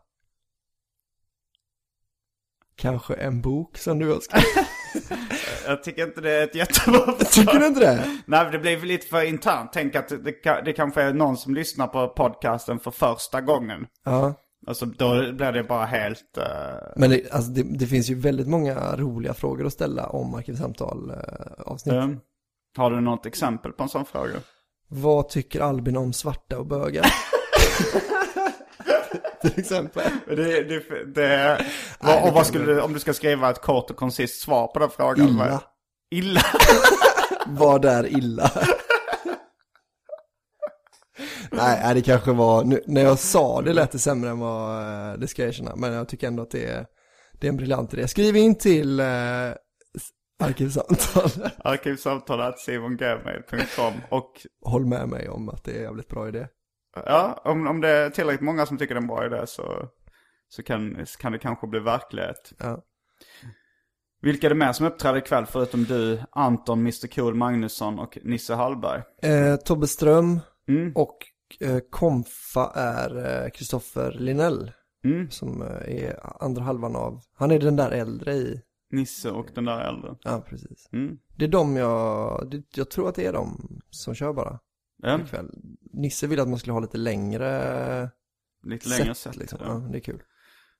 kanske 2.75 3.13
en 3.13 3.41
bok 3.41 3.77
som 3.77 3.99
du 3.99 4.13
har 4.13 4.19
skrivit. 4.19 4.67
Jag 5.65 5.83
tycker 5.83 6.03
inte 6.03 6.21
det 6.21 6.31
är 6.31 6.43
ett 6.43 6.55
jättebra 6.55 7.11
Tycker 7.31 7.59
du 7.59 7.67
inte 7.67 7.79
det? 7.79 8.19
Nej, 8.25 8.51
det 8.51 8.59
blir 8.59 8.81
lite 8.81 9.07
för 9.07 9.23
internt. 9.23 9.69
Tänk 9.73 9.95
att 9.95 10.09
det, 10.09 10.61
det 10.65 10.73
kanske 10.73 11.01
är 11.01 11.13
någon 11.13 11.37
som 11.37 11.55
lyssnar 11.55 11.87
på 11.87 12.07
podcasten 12.07 12.79
för 12.79 12.91
första 12.91 13.41
gången. 13.41 13.85
Ja, 14.05 14.33
Alltså 14.67 14.85
då 14.85 15.31
blir 15.33 15.51
det 15.51 15.63
bara 15.63 15.85
helt... 15.85 16.37
eh, 16.37 16.43
men 16.95 17.09
det, 17.09 17.31
alltså, 17.31 17.51
det, 17.51 17.63
det 17.63 17.87
finns 17.87 18.09
ju 18.09 18.15
väldigt 18.15 18.47
många 18.47 18.95
roliga 18.95 19.33
frågor 19.33 19.65
att 19.65 19.73
ställa 19.73 20.07
om 20.07 20.33
arkivsamtal-avsnitt. 20.35 21.93
eh, 21.95 22.09
har 22.77 22.91
du 22.91 23.01
något 23.01 23.25
exempel 23.25 23.71
på 23.71 23.83
en 23.83 23.89
sån 23.89 24.05
fråga? 24.05 24.33
Vad 24.89 25.29
tycker 25.29 25.61
Albin 25.61 25.97
om 25.97 26.13
svarta 26.13 26.57
och 26.59 26.65
bögar? 26.65 27.05
Till 29.41 29.59
exempel. 29.59 30.03
Det, 30.27 30.35
det, 30.63 31.05
det, 31.15 31.65
vad, 31.99 32.23
och 32.27 32.33
vad 32.33 32.47
skulle 32.47 32.65
du, 32.65 32.81
om 32.81 32.93
du 32.93 32.99
ska 32.99 33.13
skriva 33.13 33.49
ett 33.49 33.61
kort 33.61 33.89
och 33.91 33.95
koncist 33.97 34.41
svar 34.41 34.67
på 34.67 34.79
den 34.79 34.89
frågan? 34.89 35.27
Illa. 35.29 35.45
vad- 35.49 35.61
Illa? 36.11 36.41
Vad 37.49 37.85
är 37.85 38.07
illa? 38.17 38.51
Nej, 41.51 41.93
det 41.95 42.01
kanske 42.01 42.31
var, 42.33 42.63
nu, 42.63 42.81
när 42.87 43.01
jag 43.01 43.19
sa 43.19 43.61
det 43.61 43.73
lät 43.73 43.91
det 43.91 43.99
sämre 43.99 44.29
än 44.29 44.39
vad 44.39 44.81
eh, 45.11 45.17
det 45.19 45.27
ska 45.27 45.41
jag 45.41 45.49
erkänna. 45.49 45.75
Men 45.75 45.93
jag 45.93 46.07
tycker 46.09 46.27
ändå 46.27 46.43
att 46.43 46.51
det 46.51 46.65
är, 46.65 46.85
det 47.39 47.47
är 47.47 47.49
en 47.51 47.57
briljant 47.57 47.93
idé. 47.93 48.07
Skriv 48.07 48.35
in 48.35 48.55
till 48.55 48.99
eh, 48.99 49.05
arkivsamtal. 50.43 51.29
Simongmail.com 52.57 53.93
och 54.09 54.31
Håll 54.65 54.85
med 54.85 55.09
mig 55.09 55.29
om 55.29 55.49
att 55.49 55.63
det 55.63 55.71
är 55.71 55.75
en 55.77 55.83
jävligt 55.83 56.07
bra 56.09 56.27
idé. 56.27 56.47
ja, 57.05 57.41
om, 57.45 57.67
om 57.67 57.81
det 57.81 57.89
är 57.89 58.09
tillräckligt 58.09 58.45
många 58.45 58.65
som 58.65 58.77
tycker 58.77 58.95
det 58.95 58.99
är 58.99 59.01
en 59.01 59.07
bra 59.07 59.25
idé 59.25 59.47
så, 59.47 59.89
så 60.47 60.63
kan, 60.63 61.05
kan 61.19 61.31
det 61.31 61.39
kanske 61.39 61.67
bli 61.67 61.79
verklighet. 61.79 62.53
Ja. 62.59 62.83
Vilka 64.21 64.47
är 64.47 64.49
det 64.49 64.55
mer 64.55 64.73
som 64.73 64.85
uppträder 64.85 65.17
ikväll 65.19 65.45
förutom 65.45 65.83
du, 65.83 66.21
Anton, 66.31 66.79
Mr 66.79 67.07
Cool 67.15 67.35
Magnusson 67.35 67.99
och 67.99 68.17
Nisse 68.23 68.53
Hallberg? 68.53 69.01
Eh, 69.21 69.55
Tobbe 69.55 69.87
Ström 69.87 70.39
Mm. 70.69 70.91
och 70.95 71.17
Komfa 71.89 72.71
är 72.75 73.43
eh, 73.43 73.49
Kristoffer 73.49 74.11
Linell. 74.11 74.71
Mm. 75.05 75.29
Som 75.29 75.61
eh, 75.61 75.67
är 76.05 76.43
andra 76.43 76.61
halvan 76.61 76.95
av, 76.95 77.21
han 77.33 77.51
är 77.51 77.59
den 77.59 77.75
där 77.75 77.91
äldre 77.91 78.33
i, 78.33 78.61
Nisse 78.91 79.31
och 79.31 79.47
den 79.55 79.65
där 79.65 79.79
äldre. 79.79 80.15
ja 80.23 80.43
precis. 80.49 80.89
Mm. 80.91 81.17
Det 81.37 81.45
är 81.45 81.49
de 81.49 81.75
jag, 81.75 82.49
det, 82.51 82.63
jag 82.75 82.89
tror 82.89 83.09
att 83.09 83.15
det 83.15 83.25
är 83.25 83.33
de 83.33 83.79
som 83.89 84.15
kör 84.15 84.33
bara 84.33 84.59
Ja, 85.03 85.19
ikväll. 85.21 85.51
Nisse 85.93 86.27
ville 86.27 86.41
att 86.41 86.47
man 86.49 86.59
skulle 86.59 86.73
ha 86.73 86.79
lite 86.79 86.97
längre 86.97 88.09
lite 88.63 88.89
längre 88.89 89.05
set, 89.05 89.17
sett. 89.17 89.35
liksom. 89.35 89.59
Ja. 89.61 89.67
Ja, 89.67 89.73
det 89.91 89.97
är 89.97 90.01
kul. 90.01 90.21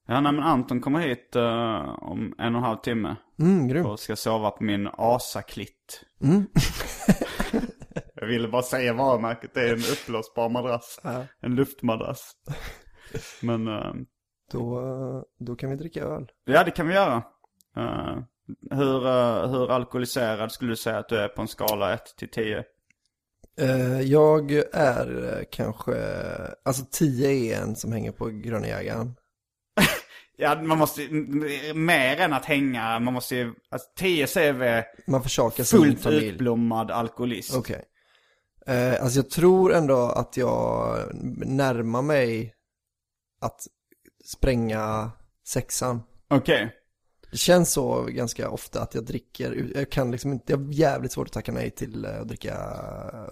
ja, 0.08 0.22
nej 0.22 0.32
men 0.32 0.44
Anton 0.44 0.82
kommer 0.82 1.00
hit 1.08 1.36
eh, 1.36 2.04
om 2.04 2.36
en 2.38 2.56
och 2.56 2.60
en 2.60 2.64
halv 2.64 2.78
timme. 2.78 3.16
Mm, 3.40 3.68
grymt. 3.68 3.88
Och 3.88 4.00
ska 4.00 4.16
sova 4.16 4.52
på 4.52 4.64
min 4.64 4.90
Asa-klitt. 4.94 6.04
Mm. 6.24 6.48
Jag 8.20 8.28
ville 8.28 8.48
bara 8.48 8.62
säga 8.64 8.94
varumärket, 8.94 9.54
det 9.54 9.62
är 9.62 9.74
en 9.74 9.80
uppblåsbar 9.80 10.50
madrass. 10.50 11.00
En 11.42 11.56
luftmadrass. 11.56 12.32
Men 13.42 13.68
eh, 13.68 13.94
Då, 14.52 14.82
då 15.40 15.56
kan 15.56 15.70
vi 15.70 15.76
dricka 15.76 16.04
öl. 16.04 16.28
ja, 16.46 16.64
det 16.64 16.72
kan 16.72 16.88
vi 16.88 16.94
göra. 16.94 17.24
Eh, 17.78 18.18
hur, 18.72 19.08
eh, 19.08 19.50
hur 19.52 19.72
alkoholiserad 19.72 20.52
skulle 20.52 20.72
du 20.72 20.76
säga 20.76 20.98
att 20.98 21.10
du 21.10 21.18
är 21.18 21.28
på 21.28 21.42
en 21.42 21.48
skala 21.48 21.94
1 21.94 22.16
till 22.18 22.30
10? 22.30 22.64
Eh, 23.60 24.02
jag 24.02 24.52
är 24.74 25.38
eh, 25.38 25.44
kanske, 25.52 25.94
alltså 26.66 26.86
10 26.92 27.30
är 27.56 27.62
en 27.62 27.76
som 27.76 27.92
hänger 27.92 28.12
på 28.12 28.26
Gröna 28.30 28.68
Jägaren. 28.68 29.16
Ja, 30.40 30.62
man 30.62 30.78
måste 30.78 31.02
mer 31.76 32.20
än 32.20 32.34
att 32.34 32.46
hänga, 32.46 33.00
man 33.00 33.14
måste 33.14 33.36
ju, 33.36 33.54
alltså 33.70 33.88
10 33.96 34.28
CV, 34.28 34.84
Man 35.08 35.24
försakar 35.24 35.64
sin 35.64 35.80
fullt 35.80 36.02
familj. 36.02 36.28
utblommad 36.28 36.92
alkoholist. 36.92 37.56
Okej. 37.58 37.84
Eh, 38.68 39.04
alltså 39.04 39.20
jag 39.20 39.30
tror 39.30 39.74
ändå 39.74 39.98
att 39.98 40.38
jag 40.38 40.98
närmar 41.46 42.02
mig 42.02 42.54
att 43.42 43.68
spränga 44.26 45.12
sexan. 45.48 46.02
Okej. 46.30 46.74
Det 47.32 47.38
känns 47.38 47.72
så 47.74 48.04
ganska 48.10 48.50
ofta 48.50 48.82
att 48.82 48.96
jag 48.96 49.06
dricker, 49.06 49.72
jag 49.76 49.90
kan 49.90 50.12
liksom 50.12 50.32
inte, 50.34 50.54
jag 50.54 50.60
har 50.60 50.72
jävligt 50.72 51.12
svårt 51.12 51.28
att 51.28 51.34
tacka 51.34 51.52
nej 51.52 51.70
till 51.72 52.06
eh, 52.06 52.22
att 52.22 52.28
dricka 52.28 52.54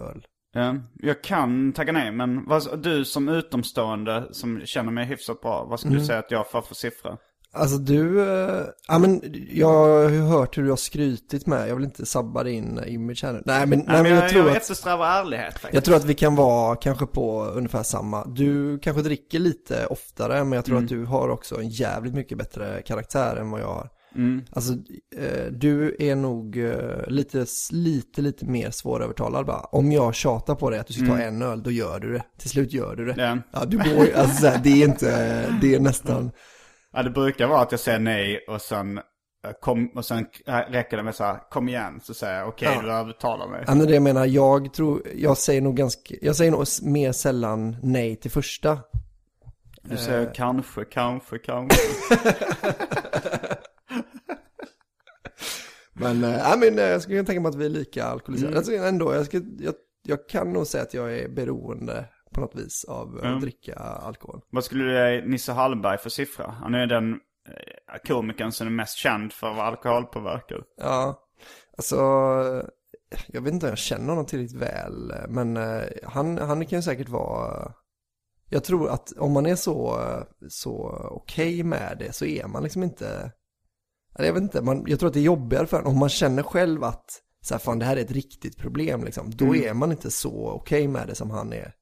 öl. 0.00 0.26
Ja, 0.52 0.76
jag 0.94 1.22
kan 1.22 1.72
tacka 1.72 1.92
nej, 1.92 2.12
men 2.12 2.44
vad, 2.46 2.82
du 2.82 3.04
som 3.04 3.28
utomstående 3.28 4.28
som 4.32 4.60
känner 4.66 4.92
mig 4.92 5.04
hyfsat 5.04 5.40
bra, 5.40 5.64
vad 5.64 5.80
skulle 5.80 5.92
Mm. 5.92 6.00
du 6.02 6.06
säga 6.06 6.18
att 6.18 6.30
jag 6.30 6.50
får 6.50 6.62
för 6.62 6.74
siffra? 6.74 7.18
Alltså 7.56 7.78
du, 7.78 8.22
eh, 8.22 8.64
ja 8.88 8.98
men 8.98 9.20
jag 9.50 10.02
har 10.02 10.10
ju 10.10 10.20
hört 10.20 10.58
hur 10.58 10.62
du 10.62 10.70
har 10.70 10.76
skrytit 10.76 11.46
med, 11.46 11.68
jag 11.68 11.76
vill 11.76 11.84
inte 11.84 12.06
sabba 12.06 12.42
din 12.42 12.80
image 12.86 13.24
här 13.24 13.32
nu. 13.32 13.42
Nej 13.44 13.66
men, 13.66 13.78
nej, 13.78 13.86
Nej, 13.88 14.02
men 14.02 14.12
jag, 14.12 14.30
tror 14.30 14.50
att, 14.50 14.56
eftersträvar 14.56 15.20
ärlighet 15.20 15.52
faktiskt. 15.52 15.74
jag 15.74 15.84
tror 15.84 15.96
att 15.96 16.04
vi 16.04 16.14
kan 16.14 16.36
vara 16.36 16.76
kanske 16.76 17.06
på 17.06 17.44
ungefär 17.44 17.82
samma. 17.82 18.24
Du 18.24 18.78
kanske 18.78 19.02
dricker 19.02 19.38
lite 19.38 19.86
oftare, 19.86 20.44
men 20.44 20.52
jag 20.52 20.64
tror 20.64 20.78
att 20.78 20.88
du 20.88 21.04
har 21.04 21.28
också 21.28 21.60
en 21.60 21.68
jävligt 21.68 22.14
mycket 22.14 22.38
bättre 22.38 22.82
karaktär 22.82 23.36
än 23.36 23.50
vad 23.50 23.60
jag 23.60 23.74
har. 23.74 23.88
Mm. 24.16 24.44
Alltså, 24.50 24.72
eh, 25.16 25.46
du 25.50 25.96
är 25.98 26.16
nog 26.16 26.58
eh, 26.58 27.06
lite, 27.06 27.46
lite, 27.70 28.22
lite 28.22 28.46
mer 28.46 28.70
svårövertalad 28.70 29.46
bara. 29.46 29.60
Om 29.60 29.92
jag 29.92 30.14
tjatar 30.14 30.54
på 30.54 30.70
dig 30.70 30.78
att 30.80 30.86
du 30.86 30.92
ska 30.92 31.06
ta 31.06 31.18
en 31.18 31.42
öl, 31.42 31.62
då 31.62 31.70
gör 31.70 32.00
du 32.00 32.12
det. 32.12 32.22
Till 32.38 32.50
slut 32.50 32.72
gör 32.72 32.96
du 32.96 33.04
det. 33.04 33.14
Ja. 33.22 33.38
Ja, 33.52 33.64
du 33.64 33.76
går 33.76 34.08
alltså 34.16 34.52
det 34.62 34.82
är 34.82 34.84
inte, 34.84 35.44
det 35.60 35.74
är 35.74 35.80
nästan, 35.80 36.30
Ja, 36.96 37.02
det 37.02 37.10
brukar 37.10 37.46
vara 37.46 37.60
att 37.60 37.70
jag 37.70 37.80
säger 37.80 37.98
nej 37.98 38.44
och 38.48 38.62
sen, 38.62 38.98
eh, 38.98 39.52
kom, 39.60 39.88
och 39.88 40.04
sen 40.04 40.26
räcker 40.46 40.96
det 40.96 41.02
med 41.02 41.14
så 41.14 41.24
här, 41.24 41.50
kom 41.50 41.68
igen, 41.68 42.00
så 42.02 42.14
säger 42.14 42.38
jag 42.38 42.48
okej, 42.48 42.68
Ja. 42.74 42.82
du 42.82 42.92
övertalar 42.92 43.48
mig. 43.48 43.64
ja 43.66 43.74
men 43.74 43.86
det 43.86 43.94
jag 43.94 44.02
menar, 44.02 44.26
jag 44.26 44.72
tror, 44.74 45.02
jag 45.14 45.38
säger 45.38 45.60
nog 45.60 45.76
ganska, 45.76 46.14
jag 46.22 46.36
säger 46.36 46.50
nog 46.50 46.64
mer 46.82 47.12
sällan 47.12 47.76
nej 47.82 48.16
till 48.16 48.30
första. 48.30 48.78
Du 49.82 49.96
säger 49.96 50.34
kanske, 50.34 50.84
kanske, 50.84 51.38
kanske. 51.38 51.78
Men, 55.92 56.24
äh, 56.24 56.56
men 56.58 56.78
eh, 56.78 56.84
jag 56.84 57.02
skulle 57.02 57.16
kunna 57.16 57.26
tänka 57.26 57.40
mig 57.40 57.48
att 57.48 57.54
vi 57.54 57.64
är 57.66 57.70
lika 57.70 58.04
alkoholiserade. 58.04 58.52
Mm. 58.52 58.58
Alltså, 58.58 58.72
ändå, 58.74 59.14
jag, 59.14 59.26
ska, 59.26 59.40
jag, 59.58 59.74
jag 60.02 60.28
kan 60.28 60.52
nog 60.52 60.66
säga 60.66 60.82
att 60.82 60.94
jag 60.94 61.18
är 61.18 61.28
beroende 61.28 62.04
på 62.36 62.40
något 62.40 62.54
vis 62.54 62.84
av 62.84 63.18
Mm. 63.18 63.34
att 63.34 63.40
dricka 63.40 63.74
alkohol. 63.74 64.40
Vad 64.50 64.64
skulle 64.64 64.84
du 64.84 65.28
Nisse 65.28 65.52
Hallberg 65.52 65.98
för 65.98 66.10
siffra? 66.10 66.50
Han 66.50 66.74
är 66.74 66.86
den 66.86 67.12
eh, 67.12 67.98
komikern 68.06 68.52
som 68.52 68.66
är 68.66 68.70
mest 68.70 68.96
känd 68.96 69.32
för 69.32 69.46
att 69.50 69.56
vara 69.56 69.66
alkoholpåverkad. 69.66 70.62
Ja, 70.76 71.22
alltså, 71.76 71.96
jag 73.28 73.40
vet 73.40 73.52
inte 73.52 73.66
om 73.66 73.70
jag 73.70 73.78
känner 73.78 74.08
honom 74.08 74.26
tillräckligt 74.26 74.62
väl, 74.62 75.12
men 75.28 75.56
eh, 75.56 75.82
han, 76.04 76.38
han 76.38 76.66
kan 76.66 76.78
ju 76.78 76.82
säkert 76.82 77.08
vara, 77.08 77.72
jag 78.50 78.64
tror 78.64 78.88
att 78.90 79.12
om 79.18 79.32
man 79.32 79.46
är 79.46 79.54
så, 79.56 80.00
så 80.48 81.08
okej 81.10 81.62
med 81.62 81.96
det 81.98 82.12
så 82.12 82.24
är 82.24 82.46
man 82.46 82.62
liksom 82.62 82.82
inte, 82.82 83.32
jag 84.18 84.32
vet 84.32 84.42
inte, 84.42 84.62
man, 84.62 84.84
jag 84.86 84.98
tror 84.98 85.06
att 85.08 85.14
det 85.14 85.20
är 85.20 85.24
jobbigare 85.24 85.66
för 85.66 85.78
en, 85.78 85.86
om 85.86 85.98
man 85.98 86.08
känner 86.08 86.42
själv 86.42 86.84
att, 86.84 87.22
så 87.42 87.54
här, 87.54 87.58
fan 87.58 87.78
det 87.78 87.84
här 87.84 87.96
är 87.96 88.00
ett 88.00 88.10
riktigt 88.10 88.56
problem 88.58 89.04
liksom, 89.04 89.30
då 89.30 89.44
Mm. 89.44 89.64
är 89.64 89.74
man 89.74 89.90
inte 89.92 90.10
så 90.10 90.50
okej 90.50 90.88
med 90.88 91.06
det 91.08 91.14
som 91.14 91.30
han 91.30 91.52
är. 91.52 91.72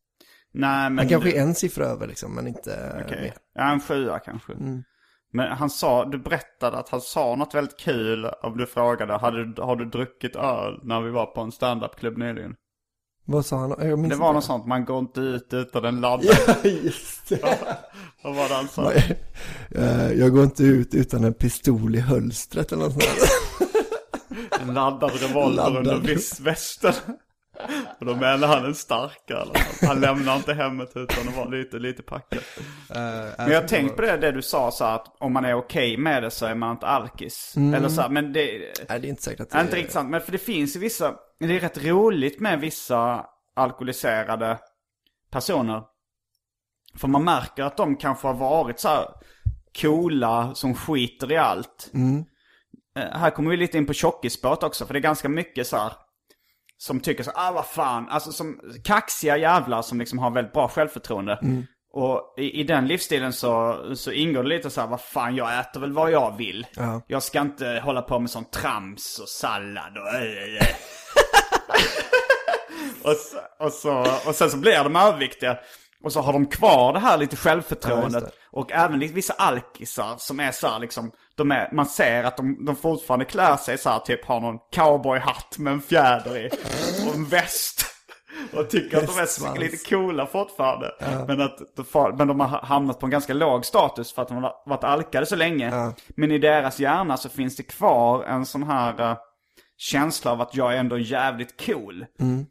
Nej 0.54 0.90
men... 0.90 0.98
Han 0.98 1.08
kanske 1.08 1.32
är 1.32 1.42
en 1.42 1.54
siffra 1.54 1.84
över 1.86 2.06
liksom, 2.06 2.34
men 2.34 2.46
inte 2.46 3.00
Okej. 3.04 3.20
mer. 3.22 3.34
Ja, 3.54 3.72
en 3.72 3.80
sjua 3.80 4.18
kanske. 4.18 4.52
Men 5.32 5.52
han 5.52 5.70
sa, 5.70 6.04
du 6.04 6.18
berättade 6.18 6.76
att 6.76 6.88
han 6.88 7.00
sa 7.00 7.34
något 7.36 7.54
väldigt 7.54 7.78
kul 7.78 8.24
om 8.42 8.56
du 8.58 8.66
frågade, 8.66 9.12
hade, 9.12 9.62
har 9.62 9.76
du 9.76 9.84
druckit 9.84 10.36
öl 10.36 10.80
när 10.82 11.00
vi 11.00 11.10
var 11.10 11.26
på 11.26 11.40
en 11.40 11.52
standup-klubb 11.52 12.18
nyligen? 12.18 12.54
Vad 13.26 13.46
sa 13.46 13.56
han? 13.56 13.70
Det 13.70 13.76
var 13.94 14.04
inte. 14.04 14.16
något 14.16 14.44
sånt, 14.44 14.66
man 14.66 14.84
går 14.84 14.98
inte 14.98 15.20
ut 15.20 15.48
utan 15.50 15.84
en 15.84 16.00
laddare. 16.00 16.36
Ja, 16.62 16.70
just 16.70 17.28
det. 17.28 17.58
Vad 18.22 18.34
var 18.34 18.48
det 18.48 18.54
han 18.54 18.68
sa? 18.68 18.92
Eh, 19.70 20.12
Jag 20.12 20.32
går 20.32 20.44
inte 20.44 20.64
ut 20.64 20.94
utan 20.94 21.24
en 21.24 21.34
pistol 21.34 21.94
i 21.96 22.00
hölstret 22.00 22.72
eller 22.72 22.84
något 22.84 22.92
sånt. 23.02 23.30
En 24.60 24.74
laddad 24.74 25.10
revolver 25.20 25.76
under 25.78 26.00
viss 26.00 26.40
västen. 26.40 26.92
Och 28.00 28.06
då 28.06 28.14
menar 28.16 28.46
han 28.48 28.64
en 28.64 28.74
stark 28.74 29.30
eller. 29.30 29.86
Han 29.86 30.00
lämnar 30.00 30.36
inte 30.36 30.54
hemmet 30.54 30.92
utan 30.94 31.28
att 31.28 31.36
vara 31.36 31.48
lite, 31.48 31.78
lite 31.78 32.02
packad. 32.02 32.42
Men 33.38 33.50
jag 33.52 33.60
har 33.60 33.68
tänkt 33.68 33.96
på 33.96 34.02
det, 34.02 34.16
det 34.16 34.32
du 34.32 34.42
sa 34.42 34.70
så 34.70 34.84
att 34.84 35.16
om 35.20 35.32
man 35.32 35.44
är 35.44 35.54
okej 35.54 35.96
med 35.96 36.22
det 36.22 36.30
så 36.30 36.46
är 36.46 36.54
man 36.54 36.70
inte 36.70 36.86
alkis. 36.86 37.54
Eller 37.74 37.88
så 37.88 38.00
här, 38.00 38.08
men 38.08 38.32
det... 38.32 38.72
Nej, 38.88 39.00
det 39.00 39.06
är 39.06 39.10
inte 39.10 39.22
säkert 39.22 39.40
att 39.40 39.50
det 39.50 39.56
är 39.58 39.60
inte 39.62 39.76
riktigt 39.76 39.92
sant, 39.92 40.10
men 40.10 40.20
för 40.20 40.32
det 40.32 40.38
finns 40.38 40.76
ju 40.76 40.80
vissa, 40.80 41.14
det 41.40 41.56
är 41.56 41.60
rätt 41.60 41.84
roligt 41.84 42.40
med 42.40 42.60
vissa 42.60 43.26
alkoholiserade 43.56 44.58
personer. 45.30 45.82
För 46.96 47.08
man 47.08 47.24
märker 47.24 47.62
att 47.62 47.76
de 47.76 47.96
kanske 47.96 48.26
har 48.26 48.34
varit 48.34 48.80
så 48.80 48.88
här 48.88 49.06
coola 49.80 50.54
som 50.54 50.74
skiter 50.74 51.32
i 51.32 51.36
allt. 51.36 51.90
Eh, 52.98 53.18
Här 53.18 53.30
kommer 53.30 53.50
vi 53.50 53.56
lite 53.56 53.78
in 53.78 53.86
på 53.86 53.92
tjockisspåret 53.92 54.62
också, 54.62 54.86
för 54.86 54.94
det 54.94 54.98
är 54.98 55.02
ganska 55.02 55.28
mycket 55.28 55.66
så 55.66 55.76
här 55.76 55.92
som 56.84 57.00
tycker 57.00 57.24
så 57.24 57.30
ah 57.34 57.52
vad 57.52 57.66
fan, 57.66 58.08
alltså 58.08 58.32
som 58.32 58.60
kaxiga 58.84 59.36
jävlar 59.36 59.82
som 59.82 59.98
liksom 59.98 60.18
har 60.18 60.30
väldigt 60.30 60.52
bra 60.52 60.68
självförtroende. 60.68 61.38
Och 61.92 62.34
i, 62.38 62.60
i 62.60 62.64
den 62.64 62.86
livsstilen 62.86 63.32
så, 63.32 63.80
så 63.96 64.10
ingår 64.10 64.42
det 64.42 64.48
lite 64.48 64.70
så 64.70 64.80
här, 64.80 64.88
vad 64.88 65.00
fan 65.00 65.36
jag 65.36 65.60
äter 65.60 65.80
väl 65.80 65.92
vad 65.92 66.10
jag 66.10 66.36
vill. 66.36 66.66
Ja. 66.76 67.02
Jag 67.06 67.22
ska 67.22 67.40
inte 67.40 67.80
hålla 67.84 68.02
på 68.02 68.18
med 68.18 68.30
sån 68.30 68.44
trams 68.44 69.18
och 69.18 69.28
sallad 69.28 69.98
och 69.98 70.14
äh, 70.14 70.56
äh. 70.56 70.66
och, 73.10 73.16
så, 73.16 73.64
och, 73.64 73.72
så, 73.72 74.06
och 74.28 74.34
sen 74.34 74.50
så 74.50 74.56
blir 74.56 74.84
de 74.84 74.96
överviktiga. 74.96 75.58
Och 76.04 76.12
så 76.12 76.20
har 76.20 76.32
de 76.32 76.46
kvar 76.46 76.92
det 76.92 76.98
här 76.98 77.18
lite 77.18 77.36
Ja, 77.36 77.40
självförtroendet. 77.50 78.22
just 78.22 78.34
och 78.50 78.72
även 78.72 78.98
lite 78.98 79.14
vissa 79.14 79.32
alkisar 79.32 80.14
som 80.18 80.40
är 80.40 80.52
så 80.52 80.68
här 80.68 80.78
liksom, 80.78 81.10
de 81.36 81.52
är, 81.52 81.68
man 81.72 81.86
ser 81.86 82.24
att 82.24 82.36
de, 82.36 82.64
de 82.64 82.76
fortfarande 82.76 83.24
klär 83.24 83.56
sig 83.56 83.78
så 83.78 83.90
här, 83.90 83.98
typ 83.98 84.24
har 84.26 84.40
någon 84.40 84.58
cowboyhatt 84.72 85.58
med 85.58 85.72
en 85.72 85.80
fjäder 85.80 86.36
i. 86.36 86.50
Och 87.08 87.14
en 87.14 87.24
väst. 87.24 87.86
Och 88.52 88.70
tycker 88.70 88.98
att 88.98 89.06
de 89.06 89.18
är 89.18 89.58
lite 89.58 89.90
coola 89.90 90.26
fortfarande. 90.26 90.90
Men, 91.26 91.40
att, 91.40 91.58
men 92.18 92.28
de 92.28 92.40
har 92.40 92.48
hamnat 92.48 93.00
på 93.00 93.06
en 93.06 93.10
ganska 93.10 93.34
låg 93.34 93.64
status 93.64 94.12
för 94.14 94.22
att 94.22 94.28
de 94.28 94.36
har 94.42 94.52
varit 94.66 94.84
alkade 94.84 95.26
så 95.26 95.36
länge. 95.36 95.92
Men 96.16 96.30
i 96.32 96.38
deras 96.38 96.80
hjärna 96.80 97.16
så 97.16 97.28
finns 97.28 97.56
det 97.56 97.62
kvar 97.62 98.24
en 98.24 98.46
sån 98.46 98.62
här 98.62 99.00
eh, 99.10 99.16
känsla 99.76 100.30
av 100.32 100.40
att 100.40 100.54
jag 100.54 100.74
är 100.74 100.76
ändå 100.78 100.98
jävligt 100.98 101.66
cool. 101.66 102.06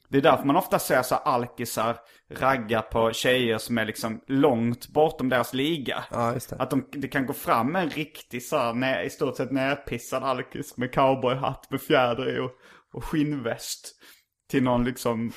Det 0.10 0.18
är 0.18 0.22
därför 0.22 0.46
man 0.46 0.56
ofta 0.56 0.80
ser 0.80 1.02
så 1.02 1.16
alkisar 1.16 1.98
ragga 2.32 2.82
på 2.82 3.12
tjejer 3.14 3.58
som 3.58 3.78
är 3.78 3.86
liksom 3.86 4.22
långt 4.28 4.88
bortom 4.88 5.30
deras 5.30 5.54
liga. 5.54 6.04
Ja, 6.12 6.34
just 6.34 6.50
det. 6.50 6.56
Att 6.60 6.70
de, 6.70 6.90
det 6.92 7.08
kan 7.08 7.26
gå 7.26 7.34
fram 7.34 7.76
en 7.76 7.90
riktig 7.90 8.44
så 8.44 8.58
här, 8.58 8.74
nä- 8.74 9.04
i 9.04 9.10
stort 9.10 9.38
sett 9.38 9.52
nerpissad 9.52 10.24
alkis 10.24 10.78
med 10.78 10.94
cowboyhatt 10.94 11.72
med 11.72 11.82
fjäder 11.82 12.36
i 12.36 12.40
och, 12.40 12.52
och 12.94 13.06
skinnväst. 13.06 13.92
Till 14.52 14.64
någon 14.64 14.84
liksom, 14.84 15.32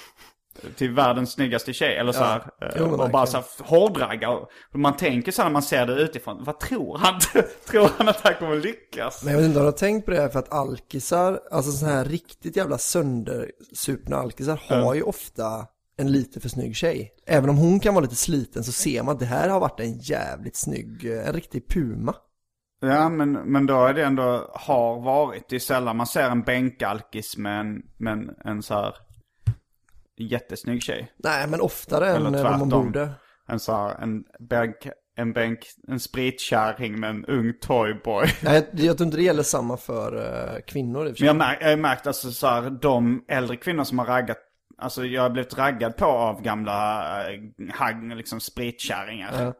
till 0.76 0.90
världens 0.90 1.32
snyggaste 1.32 1.72
tjej. 1.72 1.96
Eller 1.96 2.12
så 2.12 2.24
här, 2.24 2.38
eh, 2.62 2.68
Jo, 2.78 2.90
men 2.90 3.00
och 3.00 3.10
bara 3.10 3.26
så 3.26 3.36
här 3.36 3.44
hårdragga. 3.58 4.28
Man 4.74 4.96
tänker 4.96 5.32
så 5.32 5.42
här 5.42 5.48
när 5.48 5.52
man 5.52 5.62
ser 5.62 5.86
det 5.86 5.94
utifrån, 5.94 6.44
vad 6.44 6.60
tror 6.60 6.98
han? 6.98 7.20
tror 7.70 7.90
han 7.98 8.08
att 8.08 8.20
han 8.20 8.34
kommer 8.34 8.56
lyckas? 8.56 9.24
Men 9.24 9.32
jag 9.32 9.40
vet 9.40 9.46
inte 9.46 9.58
om 9.58 9.64
du 9.64 9.70
har 9.70 9.78
tänkt 9.78 10.04
på 10.04 10.10
det 10.10 10.20
här 10.20 10.28
för 10.28 10.38
att 10.38 10.52
alkisar, 10.52 11.40
alltså 11.50 11.72
sådana 11.72 11.96
här 11.96 12.04
riktigt 12.04 12.56
jävla 12.56 12.78
söndersupna 12.78 14.16
alkisar 14.16 14.60
har 14.68 14.94
ju 14.94 15.02
ofta 15.02 15.66
en 15.98 16.12
lite 16.12 16.40
för 16.40 16.48
snygg 16.48 16.76
tjej. 16.76 17.12
Även 17.26 17.50
om 17.50 17.56
hon 17.56 17.80
kan 17.80 17.94
vara 17.94 18.02
lite 18.02 18.16
sliten 18.16 18.64
så 18.64 18.72
ser 18.72 19.02
man 19.02 19.14
att 19.14 19.20
det 19.20 19.26
här 19.26 19.48
har 19.48 19.60
varit 19.60 19.80
en 19.80 19.98
jävligt 19.98 20.56
snygg, 20.56 21.04
eh, 21.04 21.28
en 21.28 21.32
riktig 21.32 21.68
puma. 21.68 22.14
Ja, 22.80 23.08
men, 23.08 23.32
men 23.32 23.66
då 23.66 23.84
är 23.84 23.94
det 23.94 24.04
ändå 24.04 24.50
har 24.54 25.00
varit. 25.00 25.48
Det 25.48 25.56
är 25.56 25.60
sällan 25.60 25.96
man 25.96 26.06
ser 26.06 26.30
en 26.30 26.42
bänkalkis 26.42 27.36
med 27.36 27.60
en, 27.60 27.82
med 27.98 28.12
en, 28.12 28.30
en 28.44 28.62
så 28.62 28.74
här 28.74 28.94
jättesnygg 30.24 30.82
tjej. 30.82 31.12
Nej, 31.16 31.46
men 31.48 31.60
oftare 31.60 32.06
Eller 32.08 32.26
än 32.26 32.42
vad 32.44 32.58
man 32.58 32.68
borde. 32.68 33.10
En 33.48 33.60
så 33.60 33.72
här, 33.72 34.02
en 34.02 34.24
bänk, 34.40 34.76
en 35.16 35.32
bänk, 35.32 35.58
en 35.88 36.00
spritkärring 36.00 37.00
med 37.00 37.10
en 37.10 37.24
ung 37.24 37.52
toyboy. 37.60 38.26
Nej, 38.42 38.68
jag, 38.72 38.80
jag 38.80 38.96
tror 38.96 39.06
inte 39.06 39.16
det 39.16 39.22
gäller 39.22 39.42
samma 39.42 39.76
för 39.76 40.16
eh, 40.16 40.60
kvinnor 40.60 41.00
för 41.00 41.08
Men 41.08 41.16
sig. 41.16 41.26
jag, 41.26 41.36
märk, 41.36 41.58
jag 41.60 41.68
har 41.68 41.76
märkt 41.76 42.06
alltså 42.06 42.30
så 42.30 42.46
här, 42.46 42.70
de 42.70 43.24
äldre 43.28 43.56
kvinnor 43.56 43.84
som 43.84 43.98
har 43.98 44.06
raggat, 44.06 44.38
alltså 44.78 45.04
jag 45.04 45.22
har 45.22 45.30
blivit 45.30 45.58
raggad 45.58 45.96
på 45.96 46.04
av 46.04 46.42
gamla 46.42 47.02
hagg, 47.74 48.16
liksom 48.16 48.40
spritkärringar. 48.40 49.54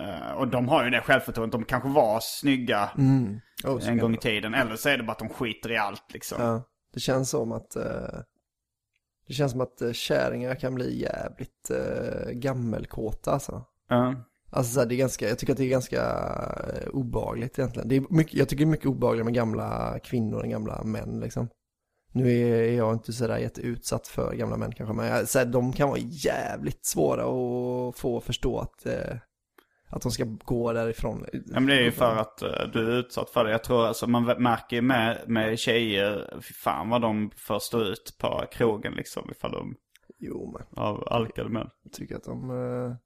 Eh, 0.00 0.32
och 0.36 0.48
de 0.48 0.68
har 0.68 0.84
ju 0.84 0.90
det 0.90 1.00
självförtroendet, 1.00 1.52
de 1.52 1.64
kanske 1.64 1.88
var 1.88 2.18
snygga 2.22 2.90
Oh, 3.64 3.78
så 3.78 3.90
en 3.90 3.98
gång 3.98 4.14
i 4.14 4.18
tiden. 4.18 4.54
Eller 4.54 4.76
så 4.76 4.88
är 4.88 4.96
det 4.96 5.02
bara 5.02 5.12
att 5.12 5.18
de 5.18 5.28
skiter 5.28 5.72
i 5.72 5.76
allt 5.76 6.12
liksom. 6.12 6.42
Ja, 6.42 6.62
det 6.94 7.00
känns 7.00 7.30
som 7.30 7.52
att 7.52 7.76
eh, 7.76 7.82
det 9.26 9.34
känns 9.34 9.52
som 9.52 9.60
att 9.60 9.82
eh, 9.82 9.92
kärringar 9.92 10.54
kan 10.54 10.74
bli 10.74 11.00
jävligt 11.00 11.70
eh, 11.70 12.30
gammelkåta 12.30 13.30
alltså. 13.32 13.64
Ja. 13.88 14.14
Alltså 14.50 14.84
det 14.84 14.94
är 14.94 14.96
ganska, 14.96 15.28
jag 15.28 15.38
tycker 15.38 15.52
att 15.52 15.58
det 15.58 15.64
är 15.64 15.68
ganska 15.68 16.02
eh, 16.02 16.88
obehagligt 16.88 17.58
egentligen. 17.58 17.88
Det 17.88 17.96
är 17.96 18.04
mycket, 18.10 18.34
jag 18.34 18.48
tycker 18.48 18.64
det 18.64 18.68
är 18.68 18.70
mycket 18.70 18.86
obehagligt 18.86 19.24
med 19.24 19.34
gamla 19.34 19.98
kvinnor 19.98 20.42
än 20.42 20.50
gamla 20.50 20.84
män 20.84 21.20
liksom. 21.20 21.48
Nu 22.12 22.32
är 22.32 22.62
är 22.62 22.76
jag 22.76 22.92
inte 22.92 23.12
sådär 23.12 23.38
jätteutsatt 23.38 24.08
för 24.08 24.34
gamla 24.34 24.56
män 24.56 24.72
kanske, 24.72 24.94
men 24.94 25.06
jag, 25.06 25.28
så 25.28 25.38
här, 25.38 25.46
de 25.46 25.72
kan 25.72 25.88
vara 25.88 25.98
jävligt 25.98 26.86
svåra 26.86 27.22
att 27.22 27.96
få 27.98 28.20
förstå 28.20 28.58
att, 28.58 28.86
eh, 28.86 29.16
att 29.96 30.02
de 30.02 30.10
ska 30.12 30.24
gå 30.44 30.72
därifrån. 30.72 31.26
Ja, 31.32 31.40
men 31.54 31.66
det 31.66 31.74
är 31.76 31.82
ju 31.82 31.90
för 31.92 32.16
att 32.16 32.42
eh, 32.42 32.48
du 32.72 32.92
är 32.92 32.98
utsatt 32.98 33.30
för 33.30 33.44
det. 33.44 33.50
Jag 33.50 33.64
tror 33.64 33.86
alltså 33.86 34.06
man 34.06 34.24
märker 34.24 34.76
ju 34.76 34.82
med, 34.82 35.18
med 35.26 35.58
tjejer, 35.58 36.40
fan 36.64 36.88
vad 36.88 37.02
de 37.02 37.30
får 37.36 37.58
stå 37.58 37.80
ut 37.80 38.16
på 38.20 38.44
krogen 38.52 38.92
liksom 38.92 39.30
ifall 39.30 39.52
de 39.52 39.74
Jo, 40.18 40.52
men 40.58 40.84
av 40.84 41.08
alkade 41.10 41.48
män. 41.50 41.68
jag 41.84 41.92
tycker 41.92 42.16
att 42.16 42.24
de... 42.24 42.50
Eh, 42.50 42.96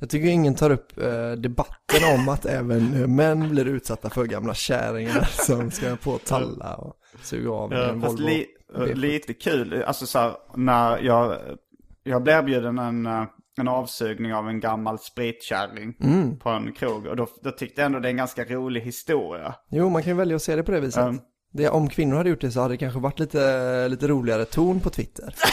jag 0.00 0.10
tycker 0.10 0.28
ingen 0.28 0.54
tar 0.54 0.70
upp 0.70 0.98
eh, 0.98 1.32
debatten 1.32 2.14
om 2.20 2.28
att 2.28 2.46
även 2.46 3.14
män 3.16 3.48
blir 3.50 3.64
utsatta 3.68 4.10
för 4.10 4.24
gamla 4.24 4.54
kärringar 4.54 5.20
som 5.30 5.70
ska 5.70 5.96
på 5.96 6.18
talla 6.18 6.74
och 6.76 6.96
suga 7.22 7.50
av 7.50 7.72
Ja, 7.72 7.84
en 7.88 8.00
Volvo. 8.00 8.16
li, 8.26 8.46
V70. 8.74 8.94
lite 8.94 9.34
kul, 9.34 9.82
alltså 9.86 10.06
så 10.06 10.18
här, 10.18 10.36
när 10.56 10.98
jag, 10.98 11.38
jag 12.02 12.22
blev 12.22 12.36
erbjuden 12.38 12.78
en, 12.78 13.06
en 13.60 13.68
avsugning 13.68 14.34
av 14.34 14.48
en 14.48 14.60
gammal 14.60 14.98
spritkärring 14.98 15.96
Mm. 16.00 16.38
på 16.38 16.48
en 16.48 16.72
krog. 16.72 17.06
Och 17.06 17.16
då, 17.16 17.28
då 17.42 17.50
tyckte 17.50 17.80
jag 17.80 17.86
ändå 17.86 17.98
det 18.00 18.08
är 18.08 18.10
en 18.10 18.16
ganska 18.16 18.44
rolig 18.44 18.80
historia. 18.80 19.54
Jo, 19.70 19.88
man 19.88 20.02
kan 20.02 20.12
ju 20.12 20.16
välja 20.16 20.36
att 20.36 20.42
se 20.42 20.56
det 20.56 20.62
på 20.62 20.70
det 20.72 20.80
viset. 20.80 21.02
Mm. 21.02 21.20
Det, 21.52 21.68
om 21.68 21.88
kvinnor 21.88 22.16
hade 22.16 22.30
gjort 22.30 22.40
det 22.40 22.50
så 22.50 22.60
hade 22.60 22.74
det 22.74 22.78
kanske 22.78 23.00
varit 23.00 23.18
lite, 23.18 23.88
lite 23.88 24.08
roligare 24.08 24.44
ton 24.44 24.80
på 24.80 24.90
Twitter. 24.90 25.34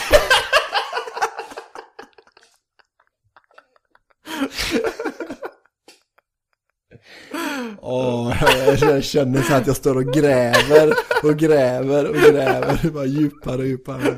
Åh, 7.80 8.34
jag, 8.66 8.78
jag 8.90 9.04
känner 9.04 9.42
så 9.42 9.54
att 9.54 9.66
jag 9.66 9.76
står 9.76 9.96
och 9.96 10.12
gräver 10.14 10.94
och 11.22 11.36
gräver 11.36 12.08
och 12.08 12.14
gräver, 12.16 12.90
bara 12.90 13.04
djupare 13.04 13.56
och 13.58 13.66
djupare. 13.66 14.14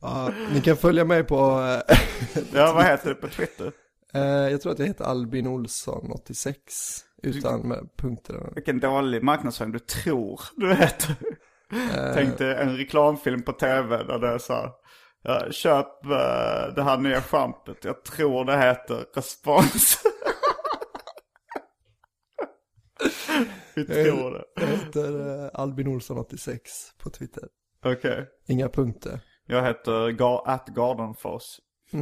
Ja, 0.00 0.30
ni 0.54 0.60
kan 0.60 0.76
följa 0.76 1.04
mig 1.04 1.24
på, 1.24 1.36
eh, 1.88 1.96
Ja, 2.54 2.72
vad 2.72 2.84
heter 2.84 3.08
det 3.08 3.14
på 3.14 3.28
Twitter? 3.28 3.72
eh, 4.14 4.22
jag 4.24 4.60
tror 4.60 4.72
att 4.72 4.78
jag 4.78 4.86
heter 4.86 5.04
Albin 5.04 5.46
Olsson 5.46 6.10
86, 6.12 7.00
utan 7.22 7.68
med 7.68 7.88
punkter. 7.96 8.52
Vilken 8.54 8.80
dålig 8.80 9.22
marknadsföring 9.22 9.72
du 9.72 9.78
tror 9.78 10.40
du 10.56 10.74
heter. 10.74 11.14
Tänkte 12.14 12.54
en 12.54 12.76
reklamfilm 12.76 13.42
på 13.42 13.52
tv 13.52 14.02
där 14.04 14.18
det 14.18 14.28
är 14.28 14.38
så 14.38 14.52
här. 14.52 14.70
Ja, 15.22 15.50
köp 15.50 16.04
eh, 16.04 16.74
det 16.76 16.82
här 16.82 16.98
nya 16.98 17.22
schampet. 17.22 17.84
Jag 17.84 18.04
tror 18.04 18.44
det 18.44 18.58
heter 18.58 19.04
Respons. 19.14 19.98
Vi 23.74 23.84
tror 23.84 24.30
det. 24.30 24.44
Jag 24.60 24.66
heter 24.66 25.50
Albin 25.54 25.88
Olsson 25.88 26.18
86 26.18 26.70
på 26.98 27.10
Twitter. 27.10 27.48
Okej. 27.84 28.26
Inga 28.48 28.68
punkter. 28.68 29.20
Jag 29.46 29.62
heter 29.66 30.08
Ga- 30.10 30.42
at 30.46 30.68
Gardenfors. 30.68 31.42
Så 31.90 31.96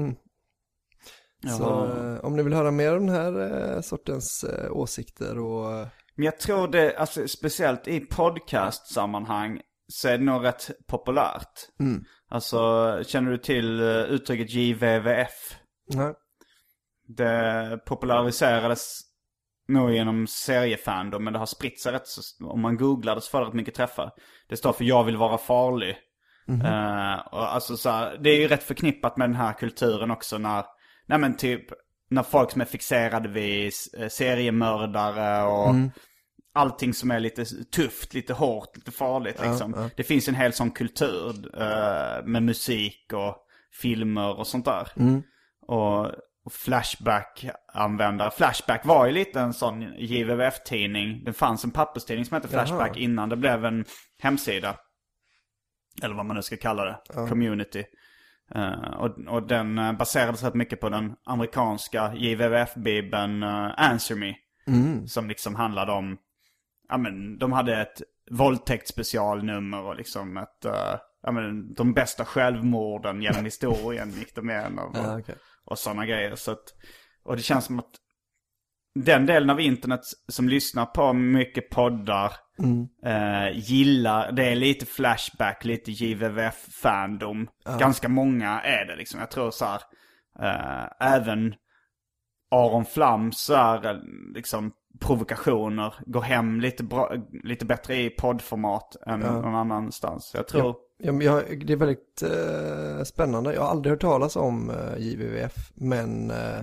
Jaha. 1.47 2.15
eh, 2.15 2.25
om 2.25 2.37
ni 2.37 2.43
vill 2.43 2.53
höra 2.53 2.71
mer 2.71 2.97
om 2.97 3.07
den 3.07 3.17
här 3.17 3.75
eh, 3.75 3.81
sortens 3.81 4.45
eh, 4.45 4.73
åsikter 4.73 5.39
och 5.39 5.87
Men 6.15 6.25
jag 6.25 6.39
tror 6.39 6.69
det, 6.69 6.97
alltså 6.97 7.29
speciellt 7.29 7.89
i 7.89 8.01
podcastsammanhang 8.01 9.61
så 9.89 10.09
är 10.09 10.19
det 10.19 10.25
nog 10.25 10.45
rätt 10.45 10.71
populärt. 10.87 11.69
Alltså, 12.29 12.59
känner 13.07 13.31
du 13.31 13.39
till 13.39 13.81
uttrycket 13.81 14.51
JVVF? 14.51 15.57
Nej. 15.95 16.15
Det 17.09 17.79
populariserades 17.87 19.01
nog 19.69 19.93
genom 19.93 20.27
seriefandom, 20.27 21.25
men 21.25 21.33
det 21.33 21.39
har 21.39 21.47
spritt 21.47 21.81
sig 21.81 21.93
rätt 21.93 22.07
så, 22.09 22.47
om 22.47 22.61
man 22.61 22.77
googlar 22.77 23.15
det 23.15 23.21
så 23.21 23.31
får 23.31 23.41
det 23.41 23.47
rätt 23.47 23.55
mycket 23.55 23.75
träffar. 23.75 24.11
Det 24.49 24.57
står 24.57 24.73
för 24.73 24.85
jag 24.85 25.05
vill 25.05 25.17
vara 25.17 25.39
farlig. 25.39 25.97
Eh, 26.65 27.27
och 27.33 27.55
alltså 27.55 27.77
så 27.77 27.91
här, 27.91 28.19
det 28.21 28.31
är 28.31 28.41
ju 28.41 28.49
rätt 28.49 28.63
förknippat 28.63 29.17
med 29.17 29.29
den 29.29 29.37
här 29.37 29.53
kulturen 29.53 30.11
också 30.11 30.39
när, 30.39 30.65
nej 31.07 31.19
men 31.19 31.37
typ, 31.37 31.65
när 32.11 32.23
folk 32.23 32.51
som 32.51 32.61
är 32.61 32.65
fixerade 32.65 33.29
vid 33.29 33.73
eh, 33.99 34.09
seriemördare 34.09 35.45
och 35.45 35.75
allting 36.55 36.95
som 36.95 37.11
är 37.11 37.21
lite 37.21 37.45
tufft, 37.65 38.15
lite 38.15 38.33
hårt, 38.33 38.77
lite 38.77 38.93
farligt 38.93 39.41
liksom. 39.43 39.91
Det 39.97 40.03
finns 40.03 40.29
en 40.29 40.35
hel 40.35 40.53
sån 40.53 40.71
kultur 40.71 41.61
eh, 41.61 42.25
med 42.25 42.43
musik 42.43 43.13
och 43.13 43.37
filmer 43.81 44.39
och 44.39 44.47
sånt 44.47 44.65
där. 44.65 44.89
Och, 45.67 46.07
och 46.45 46.53
Flashback-användare. 46.53 48.31
Flashback 48.31 48.87
var 48.87 49.07
ju 49.07 49.13
lite 49.13 49.41
en 49.41 49.55
sån 49.55 49.83
JVVF-tidning. 49.83 51.25
Det 51.25 51.33
fanns 51.33 51.65
en 51.65 51.71
papperstidning 51.71 52.25
som 52.25 52.35
hette 52.35 52.49
Flashback 52.49 52.91
Jaha. 52.97 52.99
innan 52.99 53.29
det 53.29 53.37
blev 53.37 53.65
en 53.65 53.85
hemsida. 54.19 54.77
Eller 56.03 56.15
vad 56.15 56.27
man 56.27 56.37
nu 56.37 56.43
ska 56.43 56.57
kalla 56.57 56.85
det. 56.85 56.99
Community. 57.29 57.85
Eh, 58.55 58.95
och, 58.99 59.19
och 59.29 59.47
den 59.47 59.79
uh, 59.79 59.93
baserades 59.93 60.43
rätt 60.43 60.55
mycket 60.55 60.81
på 60.81 60.89
den 60.89 61.15
amerikanska 61.25 62.15
JVVF-bibeln 62.15 63.43
uh, 63.43 63.73
Answer 63.77 64.17
Me. 64.17 64.35
Som 65.07 65.29
liksom 65.29 65.55
handlade 65.55 65.93
om, 65.93 66.17
ja 66.89 66.97
men 66.97 67.39
de 67.39 67.53
hade 67.53 67.83
ett 67.83 68.03
våldtäktsspecialnummer 68.31 69.83
och 69.83 69.97
liksom 69.97 70.37
ett, 70.37 70.65
uh, 70.67 70.97
ja 71.23 71.33
men 71.33 71.75
de 71.75 71.93
bästa 71.93 72.25
självmorden 72.25 73.23
genom 73.23 73.45
historien 73.45 74.11
gick 74.11 74.35
de 74.35 74.51
igenom. 74.51 74.91
Och, 74.91 74.97
Ja, 74.97 75.19
okej. 75.19 75.35
och 75.65 75.79
sådana 75.79 76.07
grejer. 76.07 76.35
Så 76.37 76.51
att, 76.53 76.65
och 77.25 77.37
det 77.37 77.43
känns 77.43 77.65
som 77.65 77.79
att 77.79 77.93
den 78.95 79.27
delen 79.27 79.51
av 79.51 79.61
internet 79.61 80.01
som 80.29 80.49
lyssnar 80.49 80.87
på 80.87 81.13
mycket 81.13 81.71
poddar 81.71 82.33
eh, 83.05 83.59
gillar, 83.59 84.33
det 84.33 84.45
är 84.45 84.57
lite 84.57 84.87
flashback, 84.87 85.65
lite 85.65 85.93
JVVF-fandom. 85.93 87.49
Ganska 87.79 88.09
många 88.09 88.61
är 88.61 88.85
det 88.85 88.97
liksom. 88.97 89.21
Jag 89.21 89.31
tror 89.31 89.51
så 89.51 89.65
här, 89.65 89.81
eh, 90.41 91.15
även 91.15 91.55
Aron 92.51 92.85
Flams 92.85 93.39
så 93.39 93.55
här, 93.55 93.91
eh, 93.91 93.97
liksom 94.35 94.73
provokationer 95.01 95.95
går 96.07 96.21
hem 96.21 96.61
lite, 96.61 96.85
bra, 96.85 97.13
lite 97.45 97.65
bättre 97.65 97.97
i 97.97 98.11
poddformat 98.11 98.97
än 99.07 99.21
någon 99.21 99.55
annanstans. 99.55 100.33
Jag 100.35 100.49
tror... 100.49 100.77
Ja, 100.99 101.13
men 101.13 101.27
jag, 101.27 101.67
det 101.67 101.73
är 101.73 101.77
väldigt 101.77 102.23
eh, 102.23 103.05
spännande. 103.05 103.55
Jag 103.55 103.61
har 103.63 103.69
aldrig 103.69 103.91
hört 103.91 104.01
talas 104.01 104.37
om 104.37 104.71
eh, 104.71 104.99
JVVF, 104.99 105.71
men 105.75 106.31
eh, 106.31 106.61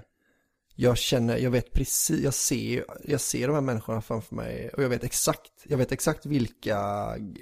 jag 0.75 0.97
känner, 0.97 1.37
jag 1.37 1.51
vet 1.51 1.73
precis, 1.73 2.19
jag 2.23 2.33
ser, 2.33 2.85
jag 3.03 3.21
ser 3.21 3.47
de 3.47 3.53
här 3.53 3.61
människorna 3.61 4.01
framför 4.01 4.35
mig 4.35 4.69
och 4.69 4.83
jag 4.83 4.89
vet 4.89 5.03
exakt, 5.03 5.51
jag 5.63 5.77
vet 5.77 5.91
exakt 5.91 6.25
vilka, 6.25 6.79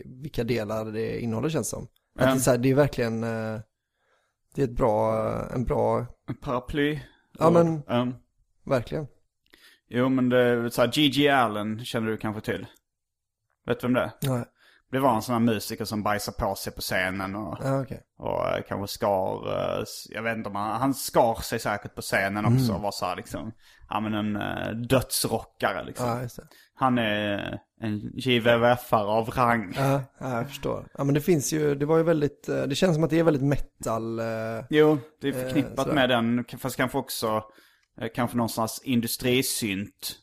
vilka 0.06 0.44
delar 0.44 0.86
det 0.86 1.20
innehåller 1.22 1.50
känns 1.50 1.70
som. 1.70 1.84
Att 2.20 2.26
det, 2.26 2.32
är 2.32 2.38
så 2.40 2.52
här, 2.52 2.58
det 2.58 2.70
är 2.70 2.76
verkligen, 2.76 3.24
eh, 3.24 3.60
det 4.56 4.62
är 4.62 4.66
ett 4.66 4.76
bra, 4.76 5.30
en 5.54 5.64
bra, 5.66 6.06
Paraply. 6.42 7.00
Ja, 7.40 7.50
men- 7.50 7.84
Um, 7.88 8.16
verkligen. 8.66 9.08
jo 9.88 10.10
men 10.10 10.30
det 10.30 10.38
är 10.40 10.70
så 10.70 10.82
här, 10.82 10.92
Gigi 10.94 11.30
Allen 11.30 11.86
känner 11.86 12.08
du 12.08 12.18
kanske 12.18 12.42
till? 12.42 12.66
Vet 13.66 13.80
du 13.80 13.88
vem 13.88 13.94
det 13.94 14.02
är? 14.02 14.12
Nej, 14.22 14.46
Det 14.92 15.00
var 15.00 15.16
en 15.16 15.22
sån 15.22 15.34
här 15.34 15.40
musiker 15.40 15.86
som 15.86 16.04
bajsar 16.04 16.32
på 16.32 16.56
sig 16.56 16.74
på 16.74 16.82
scenen 16.82 17.36
och, 17.36 17.58
ja, 17.64 17.82
okej. 17.82 18.02
och 18.18 18.48
eh, 18.48 18.64
kanske 18.68 18.94
skar, 18.94 19.48
eh, 19.48 19.84
jag 20.10 20.24
vet 20.24 20.38
inte 20.38 20.50
om 20.50 20.56
han, 20.56 20.82
han 20.82 20.94
skar 20.94 21.42
sig 21.42 21.60
säkert 21.60 21.96
på 21.96 22.02
scenen 22.02 22.46
också 22.46 22.74
och 22.74 22.82
var 22.82 22.92
så 22.92 23.06
här 23.06 23.16
liksom, 23.16 23.52
ja 23.90 24.00
men 24.00 24.14
en 24.14 24.36
uh, 24.36 24.82
dödsrockare 24.82 25.84
liksom. 25.84 26.08
Det. 26.08 26.30
Han 26.74 26.98
är 26.98 27.60
en 27.82 28.12
JVVF-are 28.14 29.06
av 29.06 29.30
rang. 29.30 29.74
Ja, 29.78 30.02
ja, 30.20 30.38
jag 30.38 30.48
förstår. 30.48 30.88
Ja, 30.98 31.04
men 31.04 31.14
det 31.14 31.22
finns 31.22 31.54
ju, 31.54 31.76
det 31.76 31.86
var 31.86 31.98
ju 31.98 32.04
väldigt, 32.04 32.50
eh, 32.50 32.62
det 32.62 32.76
känns 32.76 32.96
som 32.96 33.04
att 33.04 33.10
det 33.10 33.20
är 33.20 33.24
väldigt 33.24 33.44
metal. 33.44 34.20
eh, 34.20 34.26
Jo, 34.70 34.98
det 35.22 35.28
är 35.28 35.34
förknippat 35.34 35.80
sådär. 35.80 35.94
med 35.94 36.10
den, 36.10 36.46
fast 36.60 36.76
kanske 36.76 36.98
också 36.98 37.28
eh, 37.28 37.42
kanske 38.16 38.38
någon 38.38 38.50
slags 38.50 38.82
industrisynt. 38.84 40.20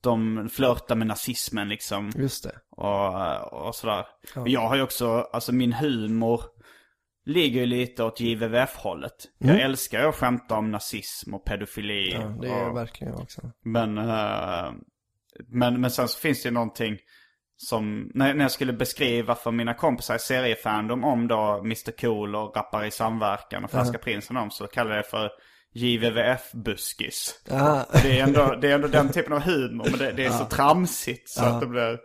De 0.00 0.48
flörtar 0.48 0.96
med 0.96 1.06
nazismen 1.06 1.68
liksom. 1.68 2.12
Just 2.16 2.44
det. 2.44 2.54
och, 2.70 3.66
och 3.66 3.74
sådär. 3.74 4.06
Men 4.34 4.50
jag 4.52 4.68
har 4.68 4.76
ju 4.76 4.82
också, 4.82 5.28
alltså 5.32 5.52
min 5.52 5.72
humor 5.72 6.42
ligger 7.24 7.60
ju 7.60 7.66
lite 7.66 8.04
åt 8.04 8.20
JVVF-hållet. 8.20 9.28
Jag 9.38 9.60
älskar 9.60 10.00
ju 10.00 10.08
att 10.08 10.14
skämta 10.14 10.56
om 10.56 10.70
nazism 10.70 11.34
och 11.34 11.44
pedofili. 11.44 12.12
Ja, 12.12 12.20
det 12.20 12.48
är 12.48 12.68
och, 12.68 12.76
verkligen 12.76 13.12
jag 13.12 13.22
också. 13.22 13.52
men, 13.64 13.98
eh, 13.98 14.72
men, 15.48 15.80
men 15.80 15.90
sen 15.90 16.08
så 16.08 16.18
finns 16.18 16.42
det 16.42 16.48
ju 16.48 16.52
någonting 16.52 16.98
som, 17.56 18.10
när, 18.14 18.34
när 18.34 18.44
jag 18.44 18.50
skulle 18.50 18.72
beskriva 18.72 19.34
för 19.34 19.50
mina 19.50 19.74
kompisar 19.74 20.16
i 20.16 20.18
seriefandom 20.18 21.04
om 21.04 21.28
då 21.28 21.58
Mr 21.64 22.00
Cool 22.00 22.36
och 22.36 22.56
Rappare 22.56 22.86
i 22.86 22.90
samverkan 22.90 23.64
och 23.64 23.70
Färska 23.70 23.98
Prinsen 23.98 24.36
om 24.36 24.50
så 24.50 24.66
kallade 24.66 24.96
jag 24.96 25.04
det 25.04 25.08
för 25.08 25.30
JVVF-buskis. 25.74 27.34
Det 28.02 28.18
är, 28.18 28.22
ändå, 28.22 28.58
det 28.60 28.70
är 28.70 28.74
ändå 28.74 28.88
den 28.88 29.08
typen 29.08 29.32
av 29.32 29.40
humor, 29.40 29.86
men 29.90 29.98
det, 29.98 30.12
det 30.12 30.24
är 30.24 30.30
så 30.30 30.44
tramsigt 30.44 31.30
så 31.30 31.44
att 31.44 31.60
det 31.60 31.66
blir... 31.66 31.98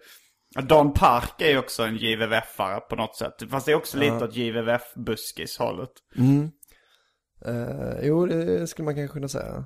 Don 0.61 0.93
Park 0.93 1.41
är 1.41 1.49
ju 1.49 1.57
också 1.57 1.84
en 1.84 1.97
JVVF-are 1.97 2.80
på 2.80 2.95
något 2.95 3.16
sätt. 3.16 3.34
Fast 3.49 3.66
det 3.66 3.72
är 3.72 3.76
också 3.76 3.97
lite 3.97 4.26
åt 4.26 4.36
JVVF-buskis-hållet. 4.36 5.89
eh, 7.45 8.07
jo, 8.07 8.26
det 8.26 8.68
skulle 8.68 8.86
man 8.86 8.95
kanske 8.95 9.13
kunna 9.13 9.28
säga. 9.28 9.66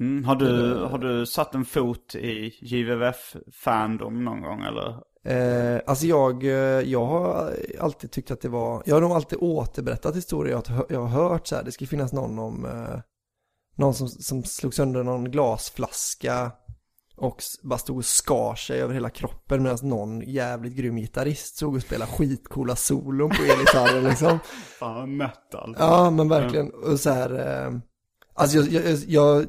Mm. 0.00 0.24
Har, 0.24 0.36
du, 0.36 0.74
har 0.74 0.98
du 0.98 1.26
satt 1.26 1.54
en 1.54 1.64
fot 1.64 2.14
i 2.14 2.58
JVVF-fandom 2.62 4.24
någon 4.24 4.42
gång 4.42 4.62
eller? 4.62 5.09
Eh, 5.24 5.80
alltså 5.86 6.06
jag, 6.06 6.44
eh, 6.44 6.50
jag 6.90 7.06
har 7.06 7.56
alltid 7.80 8.10
tyckt 8.10 8.30
att 8.30 8.40
det 8.40 8.48
var, 8.48 8.82
jag 8.86 8.96
har 8.96 9.00
nog 9.00 9.12
alltid 9.12 9.38
återberättat 9.40 10.16
historier 10.16 10.62
jag, 10.68 10.84
jag 10.88 11.00
har 11.00 11.22
hört 11.22 11.46
så 11.46 11.56
här, 11.56 11.62
det 11.62 11.72
ska 11.72 11.86
finnas 11.86 12.12
någon 12.12 12.38
om, 12.38 12.64
eh, 12.64 13.00
någon 13.76 13.94
som, 13.94 14.08
som 14.08 14.44
slog 14.44 14.74
sönder 14.74 15.02
någon 15.02 15.30
glasflaska 15.30 16.52
och 17.16 17.42
bara 17.62 17.78
stod 17.78 17.96
och 17.96 18.04
skar 18.04 18.54
sig 18.54 18.80
över 18.80 18.94
hela 18.94 19.10
kroppen 19.10 19.62
medan 19.62 19.78
någon 19.82 20.20
jävligt 20.20 20.74
grym 20.74 20.96
gitarrist 20.96 21.56
stod 21.56 21.76
och 21.76 21.82
spelade 21.82 22.12
skitcoola 22.12 22.76
solon 22.76 23.30
på 23.30 23.42
elgitarren 23.42 24.04
liksom. 24.04 24.38
Fan, 24.78 25.16
metal. 25.16 25.76
Ja, 25.78 26.10
men 26.10 26.28
verkligen. 26.28 26.70
Och 26.70 27.00
så 27.00 27.10
här, 27.10 27.30
eh, 27.30 27.78
alltså 28.40 28.58
jag, 28.58 28.84
jag, 28.84 28.98
jag, 29.06 29.46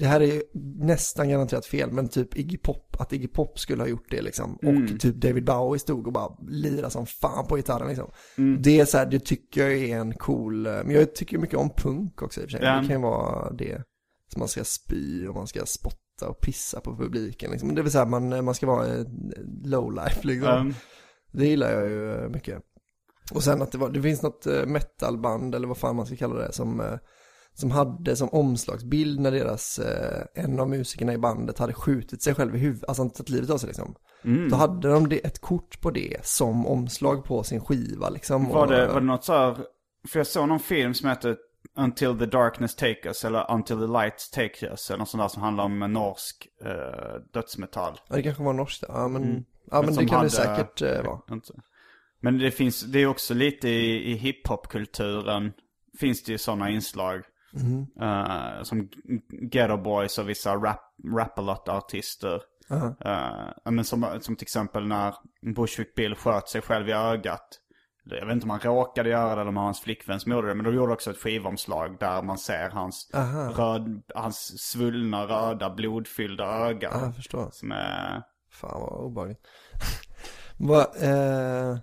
det 0.00 0.06
här 0.06 0.20
är 0.22 0.42
nästan 0.84 1.28
garanterat 1.28 1.66
fel, 1.66 1.92
men 1.92 2.08
typ 2.08 2.36
Iggy 2.36 2.58
Pop, 2.58 2.96
att 2.98 3.12
Iggy 3.12 3.28
Pop 3.28 3.58
skulle 3.58 3.82
ha 3.82 3.88
gjort 3.88 4.10
det 4.10 4.22
liksom. 4.22 4.54
Och 4.54 5.00
typ 5.00 5.14
David 5.14 5.44
Bowie 5.44 5.78
stod 5.78 6.06
och 6.06 6.12
bara 6.12 6.36
lirade 6.48 6.90
som 6.90 7.06
fan 7.06 7.46
på 7.46 7.56
gitarren 7.56 7.88
liksom. 7.88 8.10
Det 8.62 8.80
är 8.80 8.84
så 8.84 8.98
här, 8.98 9.06
det 9.06 9.24
tycker 9.24 9.60
jag 9.60 9.78
är 9.78 9.98
en 9.98 10.14
cool, 10.14 10.62
men 10.62 10.90
jag 10.90 11.14
tycker 11.14 11.38
mycket 11.38 11.58
om 11.58 11.70
punk 11.70 12.22
också 12.22 12.40
i 12.40 12.44
och 12.44 12.50
för 12.50 12.58
sig. 12.58 12.66
Ja. 12.66 12.80
Det 12.80 12.86
kan 12.86 12.96
ju 12.96 13.02
vara 13.02 13.52
det. 13.52 13.82
Så 14.32 14.38
man 14.38 14.48
ska 14.48 14.64
spy 14.64 15.26
och 15.26 15.34
man 15.34 15.46
ska 15.46 15.66
spotta 15.66 16.28
och 16.28 16.40
pissa 16.40 16.80
på 16.80 16.96
publiken 16.96 17.50
liksom. 17.50 17.74
Det 17.74 17.82
vill 17.82 17.92
säga 17.92 18.04
man, 18.04 18.44
man 18.44 18.54
ska 18.54 18.66
vara 18.66 18.86
eh, 18.86 19.04
low 19.64 19.92
life 19.92 20.26
liksom. 20.26 20.66
Um, 20.66 20.74
Det 21.32 21.46
gillar 21.46 21.70
jag 21.72 21.88
ju 21.88 22.12
eh, 22.12 22.28
mycket. 22.28 22.62
Och 23.32 23.42
sen 23.42 23.62
att 23.62 23.72
det, 23.72 23.78
var, 23.78 23.90
det 23.90 24.02
finns 24.02 24.22
något 24.22 24.46
eh, 24.46 24.66
metalband, 24.66 25.54
eller 25.54 25.68
vad 25.68 25.76
fan 25.76 25.96
man 25.96 26.06
ska 26.06 26.16
kalla 26.16 26.34
det, 26.34 26.52
som, 26.52 26.98
som 27.54 27.70
hade 27.70 28.16
som 28.16 28.28
omslagsbild 28.28 29.20
när 29.20 29.30
deras, 29.30 29.78
eh, 29.78 30.44
en 30.44 30.60
av 30.60 30.68
musikerna 30.70 31.12
i 31.12 31.18
bandet 31.18 31.58
hade 31.58 31.72
skjutit 31.72 32.22
sig 32.22 32.34
själv 32.34 32.56
i 32.56 32.58
huvudet, 32.58 32.88
alltså 32.88 33.02
han 33.02 33.10
tagit 33.10 33.28
livet 33.28 33.50
av 33.50 33.58
sig 33.58 33.66
liksom. 33.66 33.94
Då 34.50 34.56
hade 34.56 34.88
de 34.88 35.08
det, 35.08 35.18
ett 35.26 35.38
kort 35.40 35.80
på 35.80 35.90
det 35.90 36.16
som 36.26 36.66
omslag 36.66 37.24
på 37.24 37.42
sin 37.42 37.60
skiva 37.60 38.08
liksom. 38.08 38.48
var, 38.48 38.66
det, 38.66 38.86
var 38.86 39.00
det 39.00 39.06
något 39.06 39.24
så 39.24 39.32
här, 39.32 39.56
för 40.08 40.18
jag 40.20 40.26
såg 40.26 40.48
någon 40.48 40.60
film 40.60 40.94
som 40.94 41.08
heter 41.08 41.36
Until 41.78 42.18
the 42.18 42.26
Darkness 42.26 42.76
Take 42.76 43.00
Us 43.08 43.24
eller 43.24 43.54
Until 43.54 43.76
the 43.78 43.86
Lights 43.86 44.30
Take 44.30 44.66
Us 44.66 44.90
eller 44.90 44.98
något 44.98 45.08
sånt 45.08 45.22
där 45.22 45.28
som 45.28 45.42
handlar 45.42 45.64
om 45.64 45.78
norsk 45.78 46.48
eh, 46.64 47.20
dödsmetall. 47.34 48.00
Ja, 48.08 48.16
det 48.16 48.22
kanske 48.22 48.42
var 48.42 48.52
norskt, 48.52 48.84
ja 48.88 49.08
men, 49.08 49.44
ja, 49.70 49.82
men 49.82 49.94
det 49.94 50.06
kan 50.06 50.16
hade- 50.16 50.26
det 50.26 50.30
säkert 50.30 50.82
eh, 50.82 51.02
vara. 51.02 51.20
Inte. 51.30 51.52
Men 52.20 52.38
det 52.38 52.50
finns, 52.50 52.80
det 52.80 52.98
är 52.98 53.06
också 53.06 53.34
lite 53.34 53.68
i, 53.68 54.10
i 54.12 54.14
hiphop-kulturen 54.14 55.52
finns 55.98 56.22
det 56.22 56.32
ju 56.32 56.38
sådana 56.38 56.70
inslag. 56.70 57.22
Eh, 58.00 58.62
som 58.62 58.88
Ghetto 59.30 59.76
Boys 59.76 60.18
och 60.18 60.28
vissa 60.28 60.56
rap, 60.56 60.80
rap-a-lot-artister. 61.16 62.42
Eh, 63.04 63.70
men 63.70 63.84
som, 63.84 64.18
som 64.20 64.36
till 64.36 64.44
exempel 64.44 64.86
när 64.86 65.14
Bushwick 65.54 65.94
Bill 65.94 66.14
sköt 66.14 66.48
sig 66.48 66.62
själv 66.62 66.88
i 66.88 66.92
ögat. 66.92 67.60
Jag 68.04 68.26
vet 68.26 68.34
inte 68.34 68.44
om 68.44 68.50
han 68.50 68.60
råkade 68.60 69.08
göra 69.10 69.34
det 69.34 69.40
eller 69.40 69.48
om 69.48 69.56
hans 69.56 69.80
flickvän 69.80 70.20
som 70.20 70.32
gjorde 70.32 70.48
det. 70.48 70.54
Men 70.54 70.64
de 70.64 70.74
gjorde 70.74 70.92
också 70.92 71.10
ett 71.10 71.16
skivomslag 71.16 71.96
där 72.00 72.22
man 72.22 72.38
ser 72.38 72.70
hans, 72.70 73.10
röd, 73.56 74.02
hans 74.14 74.58
svullna, 74.58 75.26
röda, 75.26 75.70
blodfyllda 75.70 76.44
öga. 76.44 76.90
Ja, 76.92 77.00
jag 77.04 77.16
förstår. 77.16 77.50
Som 77.52 77.72
är... 77.72 78.22
Fan 78.52 78.80
vad 78.80 79.04
obehagligt. 79.04 79.46
Va, 80.56 80.86
eh, 81.00 81.78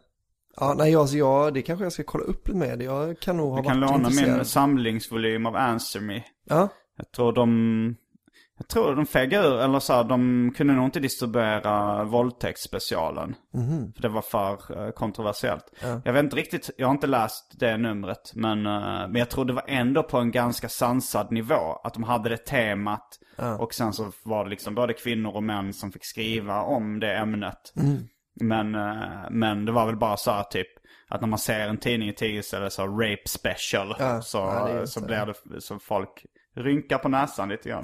Ja, 0.60 0.74
nej, 0.78 0.96
alltså, 0.96 1.18
jag, 1.18 1.54
det 1.54 1.62
kanske 1.62 1.86
jag 1.86 1.94
ska 1.94 2.04
kolla 2.04 2.24
upp 2.24 2.48
mer. 2.48 2.78
Jag 2.82 3.20
kan 3.20 3.38
nog 3.38 3.50
ha 3.52 3.62
Du 3.62 3.68
kan 3.68 3.80
varit 3.82 3.92
låna 3.92 4.08
intresserad. 4.10 4.36
min 4.38 4.46
samlingsvolym 4.46 5.46
av 5.46 5.56
Answer 5.56 6.00
Me. 6.02 6.24
Ja, 6.50 6.70
Jag 6.98 7.12
tror 7.12 7.34
de... 7.34 7.96
Jag 8.60 8.68
tror 8.68 8.96
de 8.96 9.06
fegade 9.06 9.48
ur, 9.48 9.58
eller 9.60 9.80
så 9.80 9.94
här, 9.94 10.04
de 10.04 10.54
kunde 10.58 10.74
nog 10.74 10.86
inte 10.86 11.00
distribuera 11.00 12.04
våldtäktsspecialen. 12.04 13.36
För 13.96 14.02
det 14.02 14.10
var 14.10 14.22
för 14.22 14.86
eh, 14.86 14.92
kontroversiellt. 14.92 15.64
Jag 16.06 16.14
vet 16.14 16.24
inte 16.24 16.36
riktigt, 16.36 16.70
jag 16.78 16.88
har 16.88 16.94
inte 16.94 17.08
läst 17.08 17.60
det 17.60 17.78
numret. 17.78 18.32
Men, 18.36 18.66
eh, 18.66 19.08
men 19.08 19.16
jag 19.16 19.30
tror 19.30 19.46
det 19.46 19.54
var 19.54 19.64
ändå 19.68 20.04
på 20.04 20.18
en 20.18 20.32
ganska 20.32 20.70
sansad 20.70 21.32
nivå. 21.32 21.80
Att 21.84 21.94
de 21.94 22.04
hade 22.04 22.30
det 22.30 22.38
temat. 22.38 23.08
Och 23.60 23.74
sen 23.74 23.94
så 23.94 24.12
var 24.26 24.44
det 24.44 24.50
liksom 24.50 24.76
både 24.76 24.94
kvinnor 24.94 25.32
och 25.36 25.44
män 25.44 25.74
som 25.74 25.92
fick 25.92 26.06
skriva 26.06 26.62
om 26.62 27.00
det 27.00 27.16
ämnet. 27.18 27.74
Men, 28.40 28.76
eh, 28.76 29.30
men 29.32 29.66
det 29.66 29.72
var 29.72 29.86
väl 29.86 29.98
bara 29.98 30.18
så 30.18 30.32
här 30.32 30.44
typ 30.44 30.68
att 31.10 31.22
när 31.22 31.28
man 31.28 31.40
ser 31.40 31.60
en 31.60 31.78
tidning 31.78 32.10
i 32.10 32.14
Tyresö 32.14 32.58
eller 32.58 32.70
så 32.70 32.88
rape 32.88 33.28
special 33.28 33.96
Ja, 34.00 34.22
så, 34.22 34.38
ja, 34.38 34.88
så 34.88 35.06
blir 35.06 35.34
det 35.46 35.62
så 35.62 35.80
folk 35.80 36.26
rynkar 36.56 36.98
på 36.98 37.10
näsan 37.10 37.50
lite 37.50 37.70
grann. 37.70 37.84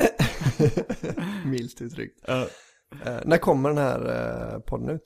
milt 1.46 1.82
uttryckt. 1.82 2.30
Eh, 2.30 2.44
Eh, 3.06 3.20
när 3.26 3.38
kommer 3.38 3.70
den 3.70 3.78
här 3.78 4.00
eh, 4.54 4.60
podden 4.60 4.90
ut? 4.90 5.02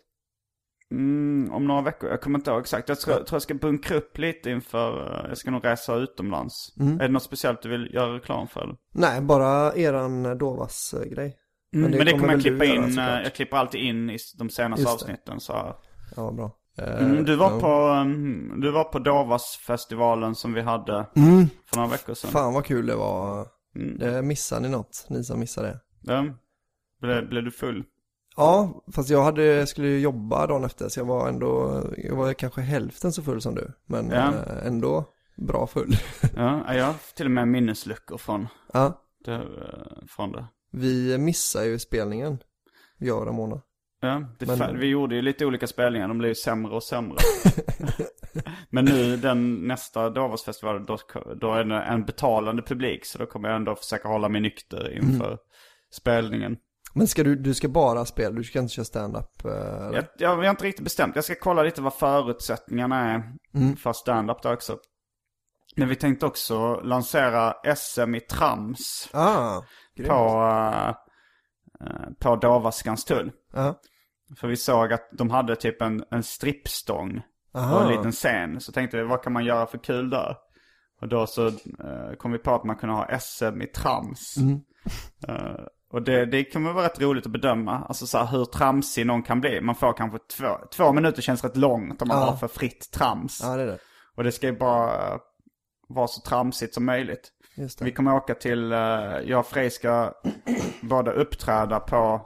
mm, 0.92 1.54
om 1.54 1.68
några 1.68 1.82
veckor, 1.82 2.10
jag 2.10 2.22
kommer 2.22 2.40
inte 2.40 2.52
ihåg 2.52 2.60
exakt. 2.60 2.90
Jag 2.90 3.00
tror, 3.00 3.14
tror 3.14 3.28
jag 3.32 3.42
ska 3.42 3.54
bunkra 3.54 3.98
upp 3.98 4.18
lite 4.18 4.50
inför, 4.50 5.24
jag 5.30 5.38
ska 5.38 5.52
nog 5.52 5.66
resa 5.66 5.96
utomlands. 5.96 6.74
Mm. 6.80 7.00
Är 7.00 7.08
det 7.08 7.14
något 7.14 7.24
speciellt 7.24 7.62
du 7.62 7.70
vill 7.70 7.94
göra 7.94 8.16
reklam 8.16 8.48
för? 8.48 8.62
eller? 8.62 8.76
Nej, 8.94 9.22
bara 9.22 9.74
eran 9.76 10.38
Dovas 10.38 10.94
eh, 10.94 11.32
grej. 11.72 11.82
Men 11.82 12.06
det, 12.06 12.12
kommer 12.12 12.34
jag 12.34 12.42
klippa 12.42 12.64
du 12.64 12.66
göra, 12.66 12.76
in, 12.78 12.84
eh, 12.84 12.90
såklart. 12.90 13.24
jag 13.24 13.36
klipper 13.36 13.58
alltid 13.58 13.82
in 13.82 14.10
i 14.10 14.18
de 14.38 14.50
senaste 14.50 14.82
Just 14.82 15.00
det. 15.00 15.04
avsnitten 15.06 15.40
så. 15.40 15.76
Ja, 16.16 16.32
bra. 16.32 16.52
Eh, 16.78 17.04
Mm, 17.06 17.26
du 17.26 17.36
var 17.36 17.52
ja. 17.52 17.60
på, 17.60 17.90
um, 18.02 18.62
du 18.62 18.72
var 18.72 18.84
på 18.84 19.00
Dovas-festivalen 19.00 20.36
som 20.36 20.54
vi 20.54 20.62
hade 20.62 21.06
Mm, 21.16 21.48
för 21.66 21.76
några 21.76 21.90
veckor 21.90 22.14
sedan. 22.14 22.32
fan 22.32 22.54
vad 22.54 22.66
kul 22.66 22.86
det 22.86 22.96
var. 22.96 23.48
Mm. 23.76 23.98
Det 23.98 24.22
missade 24.22 24.62
ni 24.62 24.70
något, 24.70 25.06
ni 25.10 25.24
som 25.24 25.40
missade 25.40 25.68
det. 25.68 25.80
Ja. 26.14 26.26
Blev, 27.02 27.30
blev 27.30 27.44
du 27.44 27.52
full? 27.52 27.84
Ja, 28.36 28.84
fast 28.96 29.10
jag 29.10 29.24
hade, 29.24 29.68
skulle 29.68 29.88
ju 29.88 30.00
jobba 30.00 30.48
dagen 30.48 30.64
efter 30.64 30.90
så 30.90 31.00
jag 31.00 31.06
var 31.06 31.30
ändå, 31.30 31.84
jag 31.98 32.16
var 32.16 32.34
kanske 32.34 32.62
hälften 32.62 33.12
så 33.14 33.24
full 33.24 33.42
som 33.42 33.56
du. 33.56 33.72
Men 33.86 34.10
Ja. 34.10 34.28
eh, 34.34 34.68
ändå 34.68 35.06
bra 35.48 35.68
full. 35.68 35.96
Ja, 36.36 36.74
jag 36.76 36.86
har 36.86 36.96
till 37.16 37.26
och 37.26 37.32
med 37.32 37.48
minnesluckor 37.48 38.18
från 38.18 38.48
ja, 38.74 39.02
det. 39.26 39.34
eh, 39.34 39.42
Från 40.10 40.32
det. 40.32 40.46
Vi 40.78 41.18
missade 41.18 41.66
ju 41.66 41.80
spelningen, 41.80 42.38
jag 42.98 43.18
och 43.20 43.26
Ramona. 43.26 43.62
Ja, 44.02 44.20
Men- 44.40 44.80
vi 44.80 44.88
gjorde 44.88 45.16
ju 45.16 45.22
lite 45.22 45.46
olika 45.46 45.68
spelningar, 45.68 46.08
de 46.08 46.18
blev 46.18 46.30
ju 46.30 46.36
sämre 46.36 46.76
och 46.76 46.84
sämre. 46.84 47.18
Men 48.70 48.86
nu 48.86 49.18
den 49.18 49.56
nästa 49.56 50.10
Davosfestival, 50.10 50.86
då, 50.86 50.98
då 51.42 51.54
är 51.54 51.64
det 51.64 51.76
en 51.82 52.06
betalande 52.06 52.62
publik. 52.62 53.06
Så 53.06 53.18
då 53.18 53.26
kommer 53.26 53.50
jag 53.50 53.56
ändå 53.56 53.76
försöka 53.76 54.08
hålla 54.08 54.30
mig 54.30 54.42
nykter 54.42 54.94
inför 54.98 55.26
Mm. 55.28 55.38
spelningen. 55.92 56.58
Men 56.94 57.08
ska 57.08 57.24
du, 57.24 57.36
du 57.36 57.54
ska 57.54 57.68
bara 57.68 58.06
spela, 58.06 58.32
du 58.36 58.44
ska 58.44 58.60
inte 58.60 58.74
köra 58.74 58.86
stand-up? 58.86 59.46
eh, 59.46 59.52
jag, 59.94 60.04
jag 60.18 60.36
har 60.36 60.50
inte 60.50 60.64
riktigt 60.66 60.84
bestämt. 60.84 61.16
Jag 61.16 61.24
ska 61.24 61.36
kolla 61.36 61.64
lite 61.64 61.82
vad 61.82 61.94
förutsättningarna 61.94 63.12
är 63.12 63.24
Mm. 63.56 63.76
för 63.78 63.94
stand-up 63.94 64.42
där 64.42 64.54
också. 64.54 64.78
Men 65.76 65.90
vi 65.90 65.96
tänkte 65.96 66.26
också 66.26 66.76
lansera 66.84 67.54
SM 67.76 68.16
i 68.16 68.20
trams 68.20 69.10
Ah, 69.14 69.62
grymt. 69.98 70.10
på, 70.10 70.42
uh, 70.42 70.94
uh, 71.88 72.14
på 72.20 72.36
Davaskans 72.36 73.06
tull. 73.06 73.32
Ja. 73.54 73.80
För 74.40 74.48
vi 74.48 74.58
såg 74.58 74.94
att 74.94 75.10
de 75.12 75.30
hade 75.30 75.56
typ 75.56 75.82
en, 75.82 76.04
en 76.12 76.24
strippstång 76.24 77.22
Aha. 77.54 77.76
och 77.76 77.82
en 77.82 77.98
liten 77.98 78.12
scen. 78.12 78.62
Så 78.62 78.72
tänkte 78.72 78.98
vi, 78.98 79.04
vad 79.04 79.24
kan 79.24 79.34
man 79.34 79.46
göra 79.46 79.66
för 79.68 79.78
kul 79.78 80.10
där? 80.10 80.36
Och 81.02 81.08
då 81.08 81.28
så 81.28 81.48
eh, 81.48 82.14
kom 82.18 82.32
vi 82.32 82.38
på 82.38 82.56
att 82.56 82.64
man 82.64 82.76
kunde 82.76 82.96
ha 82.96 83.20
SM 83.20 83.62
i 83.62 83.68
trams. 83.68 84.38
Mm. 84.38 84.60
Eh, 85.28 85.62
och 85.92 86.02
det, 86.02 86.26
det 86.26 86.44
kan 86.44 86.64
väl 86.64 86.74
vara 86.74 86.86
rätt 86.86 87.02
roligt 87.02 87.26
att 87.26 87.32
bedöma. 87.32 87.86
Alltså 87.88 88.08
så 88.08 88.18
här, 88.18 88.26
hur 88.38 88.46
tramsig 88.46 89.06
någon 89.06 89.24
kan 89.24 89.42
bli. 89.42 89.62
Man 89.62 89.76
får 89.76 89.94
kanske 89.94 90.20
två, 90.38 90.48
två 90.72 90.94
minuter 90.94 91.22
känns 91.22 91.44
rätt 91.44 91.58
långt 91.58 92.02
om 92.02 92.08
man 92.08 92.20
Ja. 92.20 92.26
har 92.26 92.36
för 92.38 92.48
fritt 92.48 92.92
trams. 92.92 93.40
Ja, 93.44 93.56
det 93.58 93.66
det. 93.66 93.78
Och 94.16 94.24
det 94.24 94.32
ska 94.32 94.48
ju 94.48 94.58
bara 94.58 95.20
vara 95.90 96.08
så 96.08 96.22
tramsigt 96.22 96.74
som 96.74 96.86
möjligt. 96.86 97.32
Vi 97.82 97.92
kommer 97.92 98.16
åka 98.16 98.36
till, 98.36 98.74
uh, 98.74 98.80
jag 99.26 99.40
och 99.40 99.46
Frej 99.46 99.70
ska 99.72 100.14
både 100.82 101.12
uppträda 101.12 101.80
på 101.80 102.22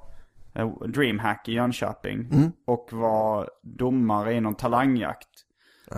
eh, 0.56 0.70
DreamHack 0.88 1.48
i 1.50 1.54
Jönköping. 1.54 2.30
Mm. 2.32 2.52
Och 2.68 2.90
vara 2.92 3.48
domare 3.64 4.34
i 4.34 4.42
någon 4.42 4.56
talangjakt. 4.56 5.28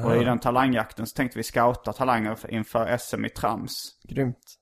Och 0.06 0.16
i 0.16 0.24
den 0.24 0.40
talangjakten 0.40 1.08
så 1.08 1.16
tänkte 1.16 1.40
vi 1.40 1.44
scouta 1.44 1.94
talanger 1.94 2.36
för- 2.36 2.52
inför 2.52 2.98
SM 2.98 3.26
i 3.26 3.30
trams. 3.30 3.74
Grymt. 4.04 4.56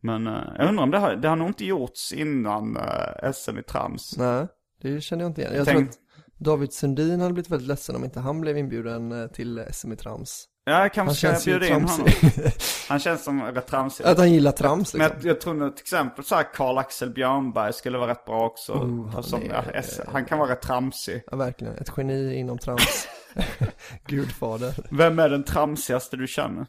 Men 0.00 0.26
eh, 0.26 0.42
jag 0.58 0.68
undrar 0.68 0.82
om 0.84 0.90
det 0.90 0.98
har, 0.98 1.16
det 1.16 1.28
har 1.28 1.36
nog 1.36 1.48
inte 1.48 1.64
gjorts 1.64 2.12
innan 2.12 2.76
eh, 2.76 3.32
SM 3.32 3.58
i 3.58 3.62
trams. 3.62 4.14
Nej, 4.18 4.46
det 4.82 5.00
känner 5.00 5.24
jag 5.24 5.30
inte 5.30 5.40
igen. 5.40 5.54
Jag 5.56 5.66
Tänk- 5.66 5.76
tror 5.78 5.88
att 5.88 5.98
David 6.38 6.72
Sundin 6.72 7.20
hade 7.20 7.32
blivit 7.32 7.50
väldigt 7.50 7.68
ledsen 7.68 7.96
om 7.96 8.04
inte 8.04 8.20
han 8.20 8.40
blev 8.40 8.58
inbjuden 8.58 9.12
eh, 9.12 9.26
till 9.28 9.64
SM 9.72 9.92
i 9.92 9.96
trams. 9.96 10.44
Ja, 10.68 10.80
jag 10.82 10.92
kanske 10.92 11.26
Han 11.28 11.40
ska 11.40 11.50
bjuda 11.50 11.66
in 11.66 11.72
honom. 11.84 12.08
Han 12.88 12.98
känns 12.98 13.24
som 13.24 13.42
rätt 13.42 13.66
tramsig. 13.66 14.04
Att 14.04 14.18
han 14.18 14.32
gillar 14.32 14.52
trams 14.52 14.94
Men 14.94 15.02
liksom. 15.08 15.20
jag, 15.28 15.30
jag 15.36 15.40
tror 15.40 15.54
nog 15.54 15.76
till 15.76 15.82
exempel 15.82 16.24
så 16.24 16.34
här 16.34 16.54
Karl-Axel 16.54 17.10
Björnberg 17.10 17.72
skulle 17.72 17.98
vara 17.98 18.10
rätt 18.10 18.24
bra 18.24 18.46
också. 18.46 18.72
Oh, 18.72 19.12
För 19.12 19.22
som, 19.22 19.40
han 19.40 19.48
ja, 19.50 19.70
är- 19.72 19.78
S- 19.78 20.00
han 20.06 20.24
kan 20.24 20.38
vara 20.38 20.50
rätt 20.52 20.62
tramsig. 20.62 21.22
Ja, 21.30 21.36
verkligen. 21.36 21.74
Ett 21.76 21.92
geni 21.96 22.34
inom 22.34 22.58
trams. 22.58 23.08
Gudfader. 24.06 24.74
Vem 24.90 25.18
är 25.18 25.28
den 25.28 25.44
tramsigaste 25.44 26.16
du 26.16 26.26
känner? 26.26 26.66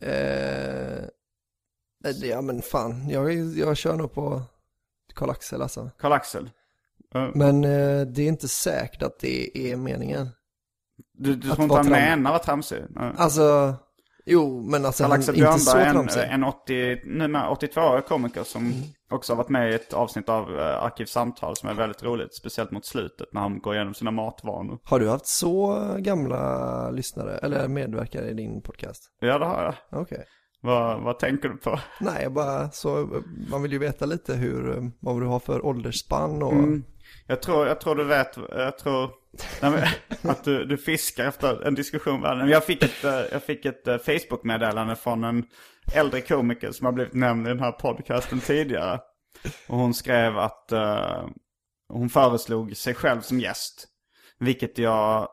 Eh, 0.00 1.04
det- 2.02 2.26
ja 2.26 2.40
men 2.40 2.62
fan, 2.62 3.08
jag, 3.10 3.32
jag 3.56 3.76
kör 3.76 3.96
nog 3.96 4.12
på 4.14 4.42
Karl-Axel 5.14 5.62
alltså. 5.62 5.90
Karl-Axel? 5.98 6.50
Eh, 7.14 7.28
Men 7.34 7.64
eh, 7.64 8.00
det 8.00 8.22
är 8.22 8.28
inte 8.28 8.48
säkert 8.48 9.02
att 9.02 9.18
det 9.18 9.58
är 9.72 9.76
meningen. 9.76 10.28
Du, 11.18 11.34
du 11.34 11.48
tror 11.50 11.62
inte 11.62 11.76
han 11.76 11.88
menar 11.90 12.34
att 12.34 12.42
tramsig? 12.42 12.78
Eh, 13.00 13.10
Alltså, 13.16 13.74
jo 14.26 14.62
men 14.70 14.84
alltså 14.86 15.04
han 15.04 15.10
Karl-Axel 15.10 15.36
inte 15.36 15.58
så 15.58 15.70
tramsig. 15.72 16.20
en, 16.22 16.30
en 16.30 16.44
80, 16.44 17.00
numera 17.06 17.50
82-årig 17.54 18.04
komiker 18.06 18.42
som 18.44 18.62
Mm. 18.66 18.74
också 19.10 19.32
har 19.32 19.36
varit 19.36 19.48
med 19.48 19.70
i 19.70 19.74
ett 19.74 19.92
avsnitt 19.92 20.28
av 20.28 20.50
uh, 20.50 20.60
Arkivsamtal 20.84 21.56
som 21.56 21.68
är 21.68 21.74
väldigt 21.74 22.02
roligt. 22.02 22.34
Speciellt 22.34 22.70
mot 22.70 22.86
slutet 22.86 23.26
när 23.32 23.40
han 23.40 23.58
går 23.60 23.74
igenom 23.74 23.94
sina 23.94 24.10
matvanor. 24.10 24.78
Har 24.84 25.00
du 25.00 25.08
haft 25.08 25.26
så 25.26 25.78
gamla 25.98 26.90
lyssnare, 26.90 27.38
eller 27.38 27.68
medverkare 27.68 28.28
i 28.30 28.34
din 28.34 28.62
podcast? 28.62 29.02
Ja, 29.20 29.38
det 29.38 29.44
har 29.44 29.62
jag. 29.90 30.00
Okej. 30.02 30.24
Vad, 30.62 31.02
vad 31.02 31.18
tänker 31.18 31.48
du 31.48 31.56
på? 31.56 31.78
Nej, 32.00 32.22
jag 32.22 32.32
bara 32.32 32.70
så, 32.70 33.08
man 33.50 33.62
vill 33.62 33.72
ju 33.72 33.78
veta 33.78 34.06
lite 34.06 34.34
hur, 34.34 34.76
eh, 34.76 34.82
vad 35.00 35.20
du 35.20 35.26
har 35.26 35.40
för 35.40 35.66
åldersspann 35.66 36.42
och... 36.42 36.52
Mm. 36.52 36.84
Jag 37.30 37.42
tror, 37.42 37.66
jag 37.66 37.80
tror 37.80 37.94
du 37.94 38.04
vet, 38.04 38.36
jag 38.50 38.78
tror 38.78 39.10
nej, 39.62 39.88
att 40.22 40.44
du, 40.44 40.64
du 40.64 40.76
fiskar 40.76 41.24
efter 41.24 41.66
en 41.66 41.74
diskussion. 41.74 42.48
Jag 42.48 42.64
fick 42.64 42.82
ett, 42.82 43.04
eh, 43.04 43.20
jag 43.32 43.42
fick 43.42 43.64
ett 43.64 43.88
eh, 43.88 43.98
Facebook-meddelande 43.98 44.96
från 44.96 45.24
en 45.24 45.44
äldre 45.94 46.20
komiker 46.20 46.72
som 46.72 46.86
har 46.86 46.92
blivit 46.92 47.14
nämnd 47.14 47.46
i 47.46 47.50
den 47.50 47.60
här 47.60 47.72
podcasten 47.72 48.40
tidigare. 48.40 49.00
Och 49.66 49.78
hon 49.78 49.94
skrev 49.94 50.38
att 50.38 50.72
eh, 50.72 51.26
hon 51.88 52.08
föreslog 52.08 52.76
sig 52.76 52.94
själv 52.94 53.20
som 53.20 53.40
gäst. 53.40 53.88
Vilket 54.38 54.78
jag 54.78 55.28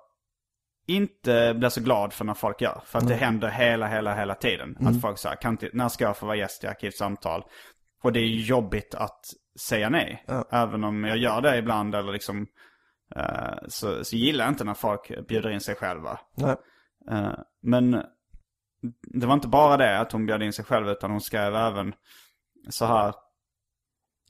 inte 0.87 1.53
blir 1.53 1.69
så 1.69 1.81
glad 1.81 2.13
för 2.13 2.25
när 2.25 2.33
folk 2.33 2.61
gör. 2.61 2.81
För 2.85 2.99
att 2.99 3.07
det 3.07 3.15
händer 3.15 3.49
hela, 3.49 3.87
hela, 3.87 4.15
hela 4.15 4.35
tiden. 4.35 4.77
Att 4.79 5.01
folk 5.01 5.17
säger, 5.17 5.75
när 5.75 5.89
ska 5.89 6.03
jag 6.03 6.17
få 6.17 6.25
vara 6.25 6.37
gäst 6.37 6.63
i 6.63 6.67
Arkivsamtal? 6.67 7.43
Och 8.03 8.13
det 8.13 8.19
är 8.19 8.25
jobbigt 8.25 8.95
att 8.95 9.25
säga 9.59 9.89
nej. 9.89 10.23
Ja. 10.27 10.45
Även 10.51 10.83
om 10.83 11.03
jag 11.03 11.17
gör 11.17 11.41
det 11.41 11.57
ibland 11.57 11.95
eller 11.95 12.11
liksom 12.13 12.47
eh, 13.15 13.57
så, 13.67 14.03
så 14.03 14.15
gillar 14.15 14.45
jag 14.45 14.51
inte 14.51 14.63
när 14.63 14.73
folk 14.73 15.27
bjuder 15.27 15.49
in 15.49 15.61
sig 15.61 15.75
själva. 15.75 16.19
Nej. 16.37 16.55
Eh, 17.11 17.33
men 17.61 17.91
det 19.13 19.25
var 19.25 19.33
inte 19.33 19.47
bara 19.47 19.77
det 19.77 19.99
att 19.99 20.11
hon 20.11 20.25
bjöd 20.25 20.43
in 20.43 20.53
sig 20.53 20.65
själv 20.65 20.89
utan 20.89 21.11
hon 21.11 21.21
skrev 21.21 21.55
även 21.55 21.93
så 22.69 22.85
här. 22.85 23.07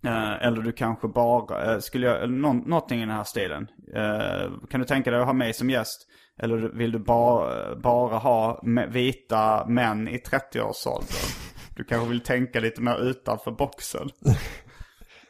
eh, 0.03 0.45
eller 0.47 0.61
du 0.61 0.71
kanske 0.71 1.07
bara, 1.07 1.73
eh, 1.73 1.79
skulle 1.79 2.07
jag, 2.07 2.29
någonting 2.29 2.97
i 2.97 3.05
den 3.05 3.15
här 3.15 3.23
stilen. 3.23 3.67
Eh, 3.95 4.51
kan 4.69 4.79
du 4.79 4.85
tänka 4.85 5.11
dig 5.11 5.19
att 5.19 5.25
ha 5.25 5.33
mig 5.33 5.53
som 5.53 5.69
gäst? 5.69 6.07
Eller 6.37 6.57
vill 6.57 6.91
du 6.91 6.99
bara, 6.99 7.75
bara 7.75 8.17
ha 8.17 8.61
vita 8.89 9.65
män 9.67 10.07
i 10.07 10.17
30-årsåldern? 10.17 11.29
Du 11.75 11.83
kanske 11.83 12.09
vill 12.09 12.21
tänka 12.21 12.59
lite 12.59 12.81
mer 12.81 12.97
utanför 12.97 13.51
boxen. 13.51 14.09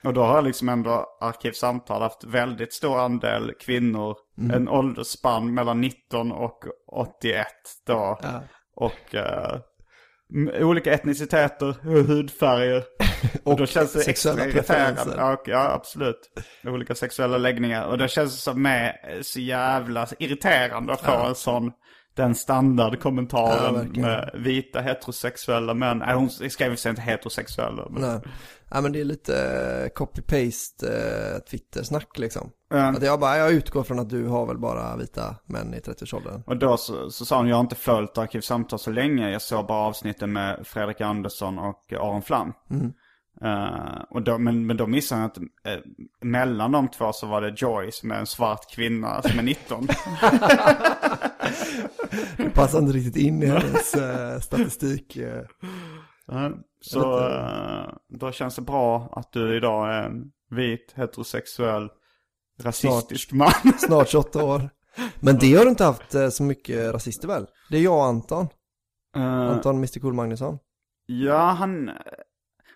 Och 0.05 0.13
då 0.13 0.23
har 0.23 0.41
liksom 0.41 0.69
ändå 0.69 1.05
Arkivsamtal 1.21 2.01
haft 2.01 2.23
väldigt 2.23 2.73
stor 2.73 2.99
andel 2.99 3.51
kvinnor. 3.59 4.15
En 4.53 4.69
åldersspann 4.69 5.53
mellan 5.53 5.81
19 5.81 6.31
och 6.31 6.63
81 6.91 7.47
då. 7.87 8.19
Ja. 8.23 8.41
Och, 8.75 9.15
m- 10.35 10.51
olika 10.59 10.93
etniciteter, 10.93 11.75
hudfärger. 11.83 12.83
Och, 13.43 13.57
då 13.57 13.65
känns 13.65 13.93
det 13.93 13.99
sexuella 13.99 14.43
preferenser. 14.51 15.13
Ja, 15.17 15.33
och- 15.33 15.47
ja, 15.47 15.71
absolut. 15.71 16.29
Olika 16.63 16.95
sexuella 16.95 17.37
läggningar. 17.37 17.85
Och 17.87 17.97
det 17.97 18.07
känns 18.07 18.43
som 18.43 18.61
med 18.61 18.95
så 19.21 19.39
jävla 19.39 20.07
irriterande 20.19 20.93
att 20.93 21.01
få 21.01 21.11
en 21.27 21.35
sån, 21.35 21.71
den 22.15 22.27
Ja, 22.27 22.33
standardkommentaren 22.33 23.73
verkligen. 23.75 24.01
med 24.09 24.31
vita 24.33 24.81
heterosexuella 24.81 25.73
män. 25.73 25.97
Nej, 25.97 26.15
hon 26.15 26.29
skrev 26.29 26.75
sig 26.75 26.89
inte 26.89 27.01
heterosexuella. 27.01 27.87
Men, 27.89 28.01
Nej. 28.01 28.19
Ja 28.71 28.81
men 28.81 28.91
det 28.91 28.99
är 28.99 29.05
lite 29.05 29.35
eh, 29.83 29.89
copy-paste 30.03 30.83
eh, 30.87 31.39
Twitter-snack 31.39 32.17
liksom. 32.17 32.49
Ja. 32.69 32.77
Att 32.89 33.03
jag 33.03 33.19
bara, 33.19 33.37
jag 33.37 33.51
utgår 33.51 33.83
från 33.83 33.99
att 33.99 34.09
du 34.09 34.27
har 34.27 34.45
väl 34.45 34.57
bara 34.57 34.97
vita 34.97 35.35
män 35.45 35.73
i 35.73 35.79
30-årsåldern. 35.79 36.43
Och 36.45 36.57
då 36.57 36.77
så, 36.77 37.09
så 37.09 37.25
sa 37.25 37.37
hon, 37.37 37.47
jag 37.47 37.55
har 37.55 37.61
inte 37.61 37.75
följt 37.75 38.17
Arkivsamtal 38.17 38.79
så 38.79 38.91
länge. 38.91 39.29
Jag 39.31 39.41
såg 39.41 39.67
bara 39.67 39.87
avsnitten 39.87 40.33
med 40.33 40.67
Fredrik 40.67 41.01
Andersson 41.01 41.59
och 41.59 41.93
Aron 41.93 42.21
Flam. 42.21 42.53
Eh, 43.41 44.01
och 44.09 44.21
då, 44.21 44.37
men, 44.37 44.65
men 44.65 44.77
då 44.77 44.87
missade 44.87 45.21
jag 45.21 45.31
att 45.31 45.37
eh, 45.37 45.79
mellan 46.21 46.71
de 46.71 46.87
två 46.87 47.13
så 47.13 47.27
var 47.27 47.41
det 47.41 47.61
Joy 47.61 47.91
som 47.91 48.11
är 48.11 48.15
en 48.15 48.25
svart 48.25 48.71
kvinna 48.71 49.21
som 49.21 49.39
är 49.39 49.43
19. 49.43 49.87
Det 52.37 52.49
passar 52.49 52.79
inte 52.79 52.93
riktigt 52.93 53.15
in 53.15 53.43
i 53.43 53.45
hennes 53.45 53.93
eh, 53.93 54.39
statistik. 54.39 55.17
Ja, 56.27 56.51
så 56.81 57.27
eh, 57.27 57.93
då 58.09 58.31
känns 58.31 58.55
det 58.55 58.61
bra 58.61 59.09
att 59.11 59.31
du 59.31 59.57
idag 59.57 59.93
är 59.93 60.03
en 60.03 60.31
vit, 60.49 60.93
heterosexuell, 60.95 61.89
rasistisk 62.61 63.31
man. 63.31 63.51
Snart 63.79 64.09
28 64.09 64.43
år. 64.43 64.69
Men 65.19 65.37
det 65.37 65.55
har 65.55 65.63
du 65.63 65.69
inte 65.69 65.83
haft 65.83 66.15
så 66.31 66.43
mycket 66.43 66.93
rasister 66.93 67.27
väl? 67.27 67.45
Det 67.69 67.77
är 67.77 67.81
jag 67.81 67.97
och 67.97 68.05
Anton. 68.05 68.47
Anton 69.15 69.75
Mr 69.75 69.99
Cool 69.99 70.13
Magnusson. 70.13 70.57
Ja, 71.05 71.51
han... 71.51 71.91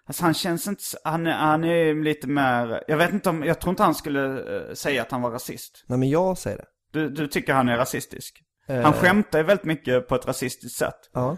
Alltså 0.10 0.24
han 0.24 0.34
känns 0.34 0.68
inte... 0.68 0.84
Han 1.04 1.28
är, 1.28 1.32
han 1.32 1.64
är 1.64 2.04
lite 2.04 2.28
mer... 2.28 2.84
Jag 2.88 2.98
vet 2.98 3.14
inte 3.14 3.30
om... 3.30 3.44
Jag 3.44 3.62
tror 3.62 3.70
inte 3.70 3.84
han 3.84 3.96
skulle 3.96 4.24
eh, 4.70 4.74
säga 4.74 5.02
att 5.02 5.12
han 5.12 5.22
var 5.22 5.32
rasist. 5.32 5.86
Nej 5.88 6.00
men 6.00 6.10
jag 6.10 6.38
säger 6.38 6.58
det. 6.58 6.66
Du, 6.92 7.10
du 7.10 7.28
tycker 7.28 7.54
han 7.54 7.70
är 7.70 7.78
rasistisk? 7.78 8.42
Eh, 8.68 8.82
Han 8.82 8.94
skämtar 8.94 9.40
ju 9.40 9.46
väldigt 9.46 9.66
mycket 9.66 10.08
på 10.08 10.16
ett 10.16 10.28
rasistiskt 10.28 10.78
sätt. 10.78 11.10
Ja. 11.14 11.38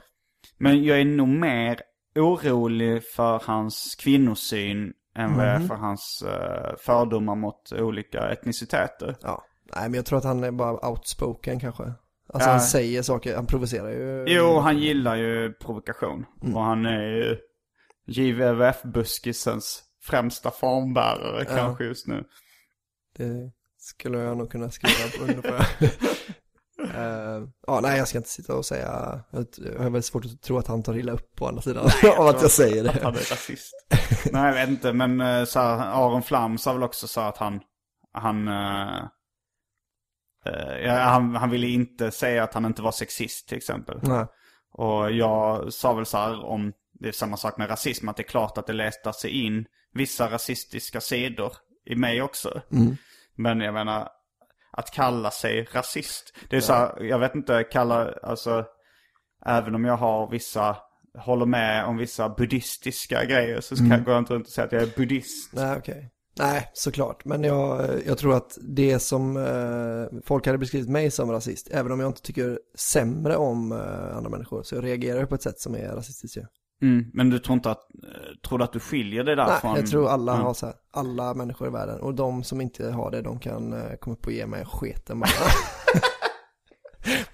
Men 0.57 0.83
jag 0.83 0.99
är 1.01 1.05
nog 1.05 1.27
mer 1.27 1.79
orolig 2.15 3.03
för 3.15 3.41
hans 3.45 3.95
kvinnosyn 3.99 4.93
än 5.15 5.37
vad 5.37 5.47
jag 5.47 5.53
Mhm. 5.55 5.63
är 5.63 5.67
för 5.67 5.75
hans 5.75 6.23
eh, 6.27 6.75
fördomar 6.85 7.35
mot 7.35 7.71
olika 7.73 8.29
etniciteter. 8.31 9.15
ja. 9.21 9.43
Nej 9.75 9.83
men 9.89 9.93
jag 9.93 10.05
tror 10.05 10.17
att 10.17 10.23
han 10.25 10.43
är 10.43 10.51
bara 10.51 10.89
outspoken 10.89 11.59
kanske. 11.59 11.83
Alltså 11.83 12.49
Ja. 12.49 12.51
han 12.51 12.61
säger 12.61 13.01
saker, 13.01 13.35
han 13.35 13.45
provocerar 13.45 13.89
ju. 13.89 14.25
Jo, 14.27 14.59
han 14.59 14.77
gillar 14.77 15.15
ju 15.15 15.53
provokation. 15.53 16.25
Mm. 16.43 16.55
Och 16.57 16.63
han 16.63 16.85
är 16.85 17.01
ju 17.03 17.37
JVVF-buskisens 18.07 19.83
främsta 20.03 20.51
formbärare 20.51 21.45
kanske 21.45 21.83
just 21.83 22.07
nu. 22.07 22.23
Det 23.17 23.51
skulle 23.77 24.17
jag 24.17 24.37
nog 24.37 24.51
kunna 24.51 24.71
skriva 24.71 25.23
under 25.23 25.41
på. 25.41 25.63
Eh, 26.95 27.47
ja, 27.67 27.79
nej 27.81 27.97
jag 27.97 28.07
ska 28.07 28.17
inte 28.17 28.29
sitta 28.29 28.55
och 28.55 28.65
säga, 28.65 29.21
jag 29.31 29.77
har 29.77 29.83
väldigt 29.83 30.05
svårt 30.05 30.25
att 30.25 30.41
tro 30.41 30.57
att 30.57 30.67
han 30.67 30.83
tar 30.83 30.97
illa 30.97 31.11
upp 31.11 31.35
på 31.35 31.47
andra 31.47 31.61
sidan 31.61 31.89
av 32.17 32.27
att 32.27 32.41
jag 32.41 32.51
säger 32.51 32.89
Att 32.89 33.01
han 33.01 33.13
det. 33.13 33.19
är 33.19 33.31
rasist. 33.31 33.73
Nej, 34.31 34.45
jag 34.45 34.53
vet 34.53 34.69
inte. 34.69 34.93
Men 34.93 35.21
eh, 35.21 35.45
så 35.45 35.59
här, 35.59 35.77
Aron 35.77 36.23
Flam 36.23 36.57
sa 36.57 36.73
väl 36.73 36.83
också 36.83 37.07
så 37.07 37.21
att 37.21 37.37
han... 37.37 37.59
Han, 38.13 38.47
eh, 38.47 39.03
ja, 40.83 40.93
han... 40.93 41.35
Han 41.35 41.49
ville 41.49 41.67
inte 41.67 42.11
säga 42.11 42.43
att 42.43 42.53
han 42.53 42.65
inte 42.65 42.81
var 42.81 42.91
sexist 42.91 43.47
till 43.47 43.57
exempel. 43.57 43.99
Nej. 44.03 44.25
Och 44.73 45.11
jag 45.11 45.73
sa 45.73 45.93
väl 45.93 46.05
så 46.05 46.17
här 46.17 46.45
om... 46.45 46.73
Det 47.01 47.07
är 47.07 47.11
samma 47.11 47.37
sak 47.37 47.57
med 47.57 47.69
rasism. 47.69 48.09
Att 48.09 48.17
det 48.17 48.23
är 48.23 48.27
klart 48.27 48.57
att 48.57 48.67
det 48.67 48.73
lästar 48.73 49.11
sig 49.11 49.45
in 49.45 49.65
vissa 49.93 50.31
rasistiska 50.31 51.01
sidor 51.01 51.53
i 51.85 51.95
mig 51.95 52.21
också. 52.21 52.61
Mm. 52.71 52.95
Men 53.35 53.61
jag 53.61 53.73
menar... 53.73 54.09
Att 54.73 54.91
kalla 54.91 55.31
sig 55.31 55.67
rasist. 55.73 56.33
Det 56.49 56.57
är 56.57 56.61
så 56.61 56.73
här, 56.73 57.03
jag 57.03 57.19
vet 57.19 57.35
inte, 57.35 57.63
kalla... 57.63 58.11
Alltså... 58.23 58.65
Även 59.45 59.75
om 59.75 59.85
jag 59.85 59.97
har 59.97 60.31
vissa... 60.31 60.77
Håller 61.17 61.45
med 61.45 61.85
om 61.85 61.97
vissa 61.97 62.29
buddhistiska 62.29 63.25
grejer 63.25 63.61
så 63.61 63.75
ska, 63.75 63.85
går 63.85 64.13
jag 64.13 64.17
inte 64.17 64.33
runt 64.33 64.47
och 64.47 64.53
säga 64.53 64.65
att 64.65 64.71
jag 64.71 64.81
är 64.81 64.89
buddhist. 64.95 65.53
Nej, 65.53 65.77
okej. 65.77 66.11
Nej, 66.37 66.69
såklart. 66.73 67.25
Men 67.25 67.43
jag, 67.43 67.89
jag 68.05 68.17
tror 68.17 68.35
att 68.35 68.57
det 68.61 68.99
som 68.99 69.37
eh, 69.37 70.19
folk 70.25 70.45
hade 70.45 70.57
beskrivit 70.57 70.89
mig 70.89 71.11
som 71.11 71.31
rasist, 71.31 71.67
även 71.71 71.91
om 71.91 71.99
jag 71.99 72.09
inte 72.09 72.21
tycker 72.21 72.59
sämre 72.75 73.35
om 73.35 73.71
eh, 73.71 74.17
andra 74.17 74.29
människor, 74.29 74.63
så 74.63 74.75
jag 74.75 74.83
reagerar 74.83 75.25
på 75.25 75.35
ett 75.35 75.41
sätt 75.41 75.59
som 75.59 75.75
är 75.75 75.87
rasistiskt 75.95 76.37
ju. 76.37 76.45
Mm, 76.81 77.05
men 77.13 77.29
du 77.29 77.39
tror 77.39 77.53
inte 77.53 77.71
att, 77.71 77.87
eh, 78.03 78.35
tror 78.47 78.57
du 78.57 78.63
att 78.63 78.73
du 78.73 78.79
skiljer 78.79 79.23
dig 79.23 79.35
där 79.35 79.47
Nej, 79.47 79.59
från... 79.61 79.75
jag 79.75 79.87
tror 79.87 80.09
alla 80.09 80.33
Mm. 80.33 80.45
har 80.45 80.53
så 80.53 80.65
här, 80.65 80.75
alla 80.93 81.33
människor 81.33 81.67
i 81.67 81.71
världen. 81.71 81.99
Och 81.99 82.15
de 82.15 82.43
som 82.43 82.61
inte 82.61 82.91
har 82.91 83.11
det, 83.11 83.21
de 83.21 83.39
kan 83.39 83.73
eh, 83.73 83.95
komma 83.99 84.15
upp 84.15 84.25
och 84.25 84.31
ge 84.31 84.45
mig 84.45 84.65
sketen 84.65 85.19
bara. 85.19 85.29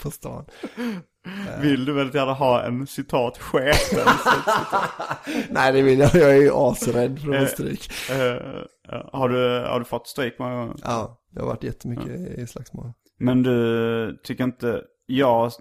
på 0.01 0.11
stan. 0.11 0.45
Vill 1.61 1.85
du 1.85 1.93
väldigt 1.93 2.15
gärna 2.15 2.33
ha 2.33 2.63
en 2.63 2.87
citat 2.87 3.37
sketen? 3.37 3.99
Nej, 5.49 5.73
det 5.73 5.81
vill 5.81 5.99
jag. 5.99 6.15
Jag 6.15 6.29
är 6.37 6.41
ju 6.41 6.51
asrädd 6.53 7.19
för 7.19 7.33
att 7.33 7.49
få 7.49 7.53
stryk. 7.55 7.91
Eh, 8.11 8.41
har, 9.13 9.29
du, 9.29 9.65
har 9.69 9.79
du 9.79 9.85
fått 9.85 10.07
stryk 10.07 10.39
många 10.39 10.55
gånger? 10.55 10.75
Ja, 10.83 11.21
jag 11.33 11.41
har 11.41 11.47
varit 11.47 11.63
jättemycket 11.63 12.39
i 12.39 12.47
slagsmål. 12.47 12.91
Men 13.19 13.43
du 13.43 14.19
tycker 14.23 14.43
inte, 14.43 14.81
jag, 15.05 15.51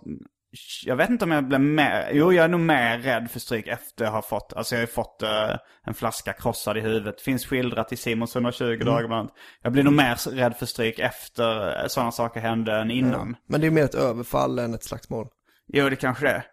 jag 0.84 0.96
vet 0.96 1.10
inte 1.10 1.24
om 1.24 1.30
jag 1.30 1.48
blev 1.48 1.60
mer, 1.60 2.10
jo 2.12 2.32
jag 2.32 2.44
är 2.44 2.48
nog 2.48 2.60
mer 2.60 2.98
rädd 2.98 3.30
för 3.30 3.40
stryk 3.40 3.66
efter 3.66 4.04
jag 4.04 4.12
har 4.12 4.22
fått, 4.22 4.52
alltså 4.56 4.74
jag 4.74 4.78
har 4.80 4.86
ju 4.86 4.92
fått 4.92 5.22
eh, 5.22 5.56
en 5.86 5.94
flaska 5.94 6.32
krossad 6.32 6.76
i 6.76 6.80
huvudet. 6.80 7.20
Finns 7.20 7.46
skildrat 7.46 7.92
i 7.92 7.96
Simons 7.96 8.34
120 8.36 8.64
dagar 8.84 9.06
bland 9.06 9.20
annat. 9.20 9.32
Jag 9.62 9.72
blir 9.72 9.82
nog 9.82 9.92
mer 9.92 10.30
rädd 10.30 10.56
för 10.56 10.66
stryk 10.66 10.98
efter 10.98 11.80
eh, 11.82 11.86
sådana 11.88 12.12
saker 12.12 12.40
hände 12.40 12.72
än 12.72 12.90
innan. 12.90 13.36
Men 13.48 13.60
det 13.60 13.66
är 13.66 13.70
mer 13.70 13.84
ett 13.84 13.94
överfall 13.94 14.58
än 14.58 14.74
ett 14.74 14.84
slagsmål. 14.84 15.26
Jo, 15.72 15.88
det 15.88 15.96
kanske 15.96 16.24
det 16.26 16.32
är. 16.32 16.44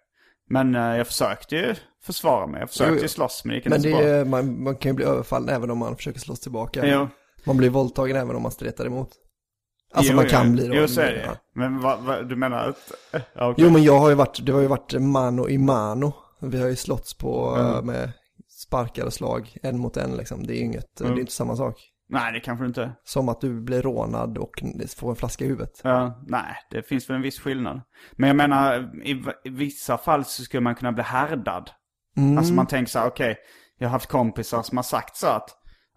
Men 0.49 0.75
eh, 0.75 0.97
jag 0.97 1.07
försökte 1.07 1.55
ju 1.55 1.75
försvara 2.05 2.47
mig. 2.47 2.59
Jag 2.59 2.69
försökte 2.69 2.93
Jo, 2.95 3.01
ju 3.01 3.07
slåss, 3.07 3.41
men 3.45 3.49
det 3.49 3.55
gick 3.55 3.65
Men 3.65 3.77
inte 3.77 3.91
så 3.91 3.97
det 3.97 4.03
bra. 4.03 4.13
är, 4.13 4.25
man, 4.25 4.63
man 4.63 4.75
kan 4.75 4.89
ju 4.91 4.95
bli 4.95 5.05
överfallen 5.05 5.49
även 5.55 5.71
om 5.71 5.77
man 5.77 5.95
försöker 5.95 6.19
slåss 6.19 6.39
tillbaka. 6.39 6.85
Jo. 6.87 7.07
Man 7.45 7.57
blir 7.57 7.69
våldtagen 7.69 8.15
även 8.17 8.35
om 8.35 8.41
man 8.41 8.51
stretar 8.51 8.85
emot. 8.85 9.09
Alltså 9.93 10.11
Jo, 10.11 10.15
man 10.15 10.25
jo. 10.25 10.31
kan 10.31 10.51
bli 10.51 10.67
då. 10.67 10.75
Jo, 10.75 10.87
så 10.87 11.01
är 11.01 11.11
det 11.11 11.23
Ja. 11.25 11.35
Men 11.55 11.79
vad, 11.81 11.99
vad, 11.99 12.29
du 12.29 12.35
menar 12.35 12.69
att... 12.69 12.91
Ja, 13.11 13.19
okej. 13.51 13.65
Jo 13.65 13.71
men 13.71 13.83
jag 13.83 13.99
har 13.99 14.09
ju 14.09 14.15
varit, 14.15 14.45
det 14.45 14.51
har 14.51 14.61
ju 14.61 14.67
varit 14.67 14.93
mano 15.01 15.49
i 15.49 15.57
mano. 15.57 16.13
Vi 16.41 16.61
har 16.61 16.67
ju 16.67 16.75
slåtts 16.75 17.13
på 17.17 17.55
Mm. 17.59 17.75
eh, 17.75 17.81
med 17.81 18.11
sparkar 18.49 19.05
och 19.05 19.13
slag, 19.13 19.57
en 19.63 19.79
mot 19.79 19.97
en 19.97 20.17
liksom. 20.17 20.47
Det 20.47 20.53
är 20.53 20.57
ju 20.57 20.63
inget, 20.63 21.01
Mm. 21.01 21.13
det 21.13 21.19
är 21.19 21.21
inte 21.21 21.33
samma 21.33 21.55
sak. 21.55 21.89
Nej, 22.09 22.33
det 22.33 22.39
kanske 22.39 22.65
inte. 22.65 22.91
Som 23.03 23.29
att 23.29 23.41
du 23.41 23.61
blir 23.61 23.81
rånad 23.81 24.37
och 24.37 24.51
får 24.97 25.09
en 25.09 25.15
flaska 25.15 25.45
i 25.45 25.47
huvudet. 25.47 25.81
Ja, 25.83 26.23
nej, 26.27 26.55
det 26.71 26.83
finns 26.87 27.09
väl 27.09 27.15
en 27.15 27.21
viss 27.21 27.39
skillnad. 27.39 27.81
Men 28.11 28.27
jag 28.27 28.35
menar, 28.35 28.89
i, 29.03 29.23
i 29.43 29.49
vissa 29.49 29.97
fall 29.97 30.25
så 30.25 30.43
skulle 30.43 30.61
man 30.61 30.75
kunna 30.75 30.91
bli 30.91 31.03
härdad. 31.03 31.69
Mm. 32.17 32.37
Alltså 32.37 32.53
man 32.53 32.67
tänker 32.67 32.91
så 32.91 32.99
här, 32.99 33.07
okej, 33.07 33.37
jag 33.77 33.87
har 33.87 33.91
haft 33.91 34.09
kompisar 34.09 34.61
som 34.61 34.77
har 34.77 34.83
sagt 34.83 35.15
så 35.17 35.27
att 35.27 35.49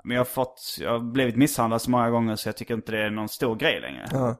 men 0.07 0.15
jag 0.15 0.21
har 0.21 0.25
fått, 0.25 0.77
jag 0.81 0.91
har 0.91 0.99
blivit 1.13 1.37
misshandlad 1.37 1.83
så 1.83 1.91
många 1.91 2.11
gånger 2.11 2.37
så 2.37 2.49
jag 2.49 2.57
tycker 2.57 2.75
inte 2.75 2.93
det 2.93 3.03
är 3.03 3.11
någon 3.11 3.29
stor 3.29 3.57
grej 3.57 3.81
längre. 3.81 4.07
Ja. 4.13 4.37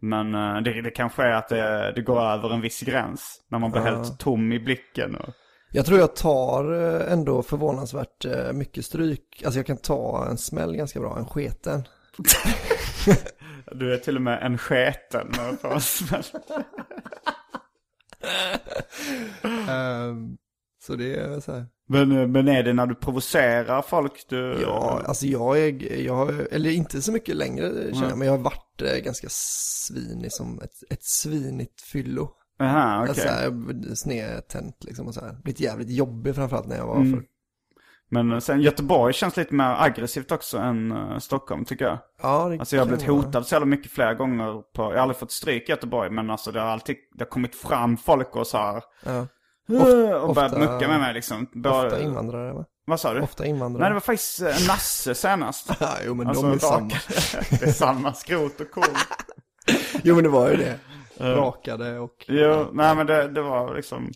Men 0.00 0.34
eh, 0.34 0.60
det, 0.62 0.82
det 0.82 0.90
kanske 0.90 1.22
är 1.22 1.32
att 1.32 1.48
det, 1.48 1.92
det 1.94 2.02
går 2.02 2.20
över 2.20 2.54
en 2.54 2.60
viss 2.60 2.80
gräns. 2.80 3.40
När 3.48 3.58
man 3.58 3.70
blir 3.70 3.82
Ja. 3.86 3.96
helt 3.96 4.18
tom 4.18 4.52
i 4.52 4.58
blicken. 4.60 5.14
Och, 5.16 5.28
Jag 5.72 5.86
tror 5.86 5.98
jag 5.98 6.16
tar 6.16 6.72
eh, 6.72 7.12
ändå 7.12 7.42
förvånansvärt 7.42 8.24
eh, 8.24 8.52
mycket 8.52 8.84
stryk. 8.84 9.42
Alltså 9.44 9.58
jag 9.58 9.66
kan 9.66 9.76
ta 9.76 10.26
en 10.30 10.38
smäll 10.38 10.76
ganska 10.76 11.00
bra, 11.00 11.18
en 11.18 11.26
sketen. 11.26 11.84
du 13.72 13.94
är 13.94 13.98
till 13.98 14.16
och 14.16 14.22
med 14.22 14.42
en 14.42 14.58
sketen. 14.58 15.32
när 15.36 15.46
jag 15.46 15.60
får 15.60 15.72
en 15.74 15.80
smäll. 15.80 16.22
Ehm, 19.68 20.36
så 20.82 20.94
det 20.94 21.14
är 21.16 21.40
så 21.40 21.52
här. 21.52 21.66
Men, 21.88 22.12
eh, 22.12 22.26
men 22.26 22.48
är 22.48 22.62
det 22.62 22.72
när 22.72 22.86
du 22.86 22.94
provocerar 22.94 23.82
folk 23.82 24.26
du... 24.28 24.58
Ja, 24.62 25.02
alltså 25.04 25.26
jag 25.26 25.58
är, 25.58 25.96
jag 26.04 26.52
eller 26.52 26.70
inte 26.70 27.02
så 27.02 27.12
mycket 27.12 27.36
längre 27.36 27.94
känner 27.94 28.08
jag, 28.08 28.18
men 28.18 28.26
jag 28.26 28.34
har 28.36 28.42
varit 28.44 28.82
eh, 28.82 29.04
ganska 29.04 29.26
svinig 29.30 30.32
som 30.32 30.60
ett, 30.62 30.92
ett 30.92 31.04
svinigt 31.04 31.80
fyllo. 31.80 32.30
Aha, 32.60 32.98
okej. 32.98 33.08
Alltså 33.08 33.28
här, 33.28 33.94
snedtänt 33.94 34.84
liksom 34.84 35.06
och 35.06 35.14
så 35.14 35.20
här. 35.20 35.36
Blivit 35.42 35.60
jävligt 35.60 35.90
jobbig 35.90 36.34
framförallt 36.34 36.66
när 36.66 36.76
jag 36.76 36.86
var 36.86 36.96
Mm. 36.96 37.12
för. 37.12 37.22
Men 38.08 38.32
eh, 38.32 38.38
sen 38.38 38.60
Göteborg 38.60 39.12
känns 39.14 39.36
lite 39.36 39.54
mer 39.54 39.74
aggressivt 39.78 40.32
också 40.32 40.58
än 40.58 40.92
eh, 40.92 41.18
Stockholm 41.18 41.64
tycker 41.64 41.84
jag. 41.84 41.98
Ja, 42.22 42.48
det 42.48 42.58
Alltså 42.58 42.76
jag 42.76 42.82
har 42.82 42.86
blivit 42.86 43.06
hotad 43.06 43.46
så 43.46 43.54
jävla 43.54 43.66
mycket 43.66 43.92
flera 43.92 44.14
gånger 44.14 44.52
på, 44.74 44.82
jag 44.82 44.88
har 44.90 44.94
aldrig 44.96 45.16
fått 45.16 45.32
stryk 45.32 45.68
i 45.68 45.72
Göteborg 45.72 46.10
men 46.10 46.30
alltså 46.30 46.52
det 46.52 46.60
har 46.60 46.66
alltid, 46.66 46.96
det 47.14 47.24
har 47.24 47.30
kommit 47.30 47.54
fram 47.54 47.96
folk 47.96 48.36
och 48.36 48.46
så 48.46 48.58
här. 48.58 48.82
Ja. 49.04 49.26
Och 50.22 50.34
börjat 50.34 50.58
mucka 50.58 50.88
med 50.88 51.00
mig 51.00 51.14
liksom. 51.14 51.46
Bara- 51.52 51.86
Ofta 51.86 52.00
invandrare 52.00 52.52
va? 52.52 52.64
Vad 52.86 53.00
sa 53.00 53.14
du? 53.14 53.20
Ofta 53.20 53.46
invandrare. 53.46 53.80
Nej 53.80 53.90
det 53.90 53.94
var 53.94 54.00
faktiskt 54.00 54.40
eh, 54.42 54.46
Nasse 54.68 55.14
senast. 55.14 55.70
Jo 56.06 56.14
men 56.14 56.26
Alltså, 56.26 56.42
de 56.42 56.52
är 56.52 56.58
samma. 56.58 56.88
det 57.60 57.62
är 57.66 57.72
samma 57.72 58.12
skrot 58.12 58.60
och 58.60 58.70
korn. 58.70 58.84
Jo 60.02 60.14
men 60.14 60.24
det 60.24 60.30
var 60.30 60.50
ju 60.50 60.56
det. 60.56 60.78
Rakade 61.18 61.98
och... 61.98 62.24
Jo, 62.28 62.66
nej 62.72 62.96
men 62.96 63.06
det, 63.06 63.28
det 63.28 63.42
var 63.42 63.74
liksom, 63.74 64.12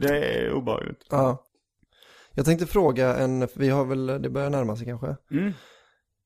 Det 0.00 0.18
är 0.18 0.52
obehagligt. 0.52 1.06
Ja. 1.10 1.46
Jag 2.34 2.44
tänkte 2.44 2.66
fråga 2.66 3.16
en, 3.16 3.48
vi 3.54 3.68
har 3.68 3.84
väl, 3.84 4.06
det 4.06 4.30
börjar 4.30 4.50
närma 4.50 4.76
sig 4.76 4.86
kanske. 4.86 5.16
Mm. 5.30 5.52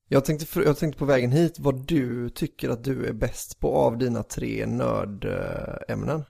Jag 0.09 0.25
tänkte, 0.25 0.59
jag 0.61 0.77
tänkte 0.77 0.99
på 0.99 1.05
vägen 1.05 1.31
hit 1.31 1.59
vad 1.59 1.87
du 1.87 2.29
tycker 2.29 2.69
att 2.69 2.83
du 2.83 3.05
är 3.05 3.13
bäst 3.13 3.59
på 3.59 3.75
av 3.75 3.97
dina 3.97 4.23
tre 4.23 4.65
nördämnen. 4.65 6.23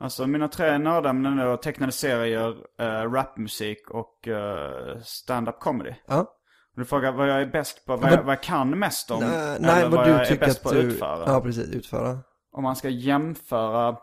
Alltså 0.00 0.26
mina 0.26 0.48
tre 0.48 0.78
nördämnen 0.78 1.38
är 1.38 1.56
tecknade 1.56 1.92
serier, 1.92 2.56
äh, 2.78 3.12
rapmusik 3.12 3.90
och 3.90 4.28
äh, 4.28 5.00
stand-up 5.00 5.60
comedy. 5.60 5.94
Ja. 6.06 6.34
Du 6.76 6.84
frågar 6.84 7.12
vad 7.12 7.28
jag 7.28 7.42
är 7.42 7.46
bäst 7.46 7.86
på, 7.86 7.96
vad, 7.96 8.12
jag, 8.12 8.22
vad 8.22 8.32
jag 8.32 8.42
kan 8.42 8.78
mest 8.78 9.10
om. 9.10 9.20
Nej, 9.20 9.56
nej 9.60 9.82
vad, 9.82 9.92
vad 9.92 10.20
du 10.20 10.26
tycker 10.26 10.50
att 10.50 10.62
på 10.62 10.72
du... 10.72 10.78
utföra. 10.78 11.32
Ja, 11.32 11.40
precis, 11.40 11.74
utföra. 11.74 12.18
Om 12.52 12.62
man 12.62 12.76
ska 12.76 12.88
jämföra. 12.88 13.96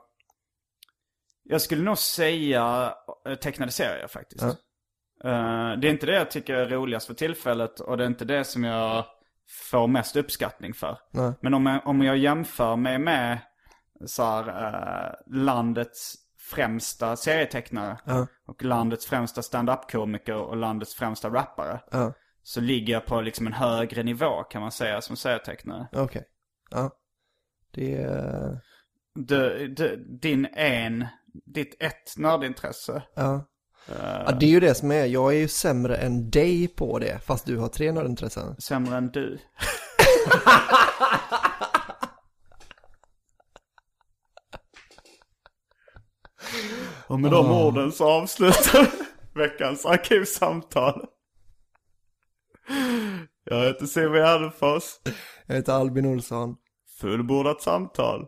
Jag 1.43 1.61
skulle 1.61 1.83
nog 1.83 1.97
säga 1.97 2.93
eh, 3.27 3.35
tecknade 3.35 3.71
serier 3.71 4.07
faktiskt. 4.07 4.43
Ja. 4.43 4.55
Uh, 5.25 5.79
det 5.79 5.87
är 5.87 5.91
inte 5.91 6.05
det 6.05 6.15
jag 6.15 6.31
tycker 6.31 6.53
är 6.53 6.69
roligast 6.69 7.07
för 7.07 7.13
tillfället 7.13 7.79
och 7.79 7.97
det 7.97 8.03
är 8.03 8.07
inte 8.07 8.25
det 8.25 8.43
som 8.43 8.63
jag 8.63 9.05
får 9.69 9.87
mest 9.87 10.15
uppskattning 10.15 10.73
för. 10.73 10.97
Nej. 11.11 11.33
Men 11.41 11.53
om 11.53 11.65
jag, 11.65 11.87
om 11.87 12.01
jag 12.01 12.17
jämför 12.17 12.75
mig 12.75 12.99
med 12.99 13.39
så 14.05 14.23
här, 14.23 14.49
uh, 14.49 15.11
landets 15.35 16.15
främsta 16.37 17.15
serietecknare 17.15 17.97
Ja. 18.05 18.27
och 18.47 18.63
landets 18.63 19.05
främsta 19.05 19.41
stand-up-komiker 19.41 20.35
och 20.35 20.57
landets 20.57 20.95
främsta 20.95 21.29
rappare. 21.29 21.79
Ja, 21.91 22.13
Så 22.43 22.61
ligger 22.61 22.93
jag 22.93 23.05
på 23.05 23.21
liksom 23.21 23.47
en 23.47 23.53
högre 23.53 24.03
nivå 24.03 24.43
kan 24.43 24.61
man 24.61 24.71
säga 24.71 25.01
som 25.01 25.17
serietecknare. 25.17 25.87
okej. 25.91 26.23
Ja. 26.71 26.91
Det 27.71 27.95
är... 28.01 28.59
Du, 29.15 29.67
du, 29.67 30.05
din 30.21 30.47
en, 30.53 31.05
ditt 31.45 31.75
ett 31.79 32.17
nördintresse. 32.17 33.03
Ja. 33.15 33.45
ja, 34.25 34.31
det 34.39 34.45
är 34.45 34.49
ju 34.49 34.59
det 34.59 34.75
som 34.75 34.91
är, 34.91 35.05
jag 35.05 35.33
är 35.33 35.37
ju 35.37 35.47
sämre 35.47 35.97
än 35.97 36.29
dig 36.29 36.67
på 36.67 36.99
det, 36.99 37.19
fast 37.25 37.45
du 37.45 37.57
har 37.57 37.67
tre 37.67 37.91
nördintressen. 37.91 38.55
Sämre 38.61 38.97
än 38.97 39.11
du. 39.11 39.39
Och 47.07 47.19
med 47.19 47.31
de 47.31 47.51
orden 47.51 47.91
så 47.91 48.09
avslutar 48.09 48.87
veckans 49.35 49.85
arkivsamtal. 49.85 51.05
Jag 53.43 53.63
heter 53.65 53.85
Simon 53.85 54.13
Gärdenfors. 54.13 54.83
Jag 55.47 55.55
heter 55.55 55.73
Albin 55.73 56.05
Olsson. 56.05 56.55
Fullbordat 57.01 57.61
samtal. 57.61 58.27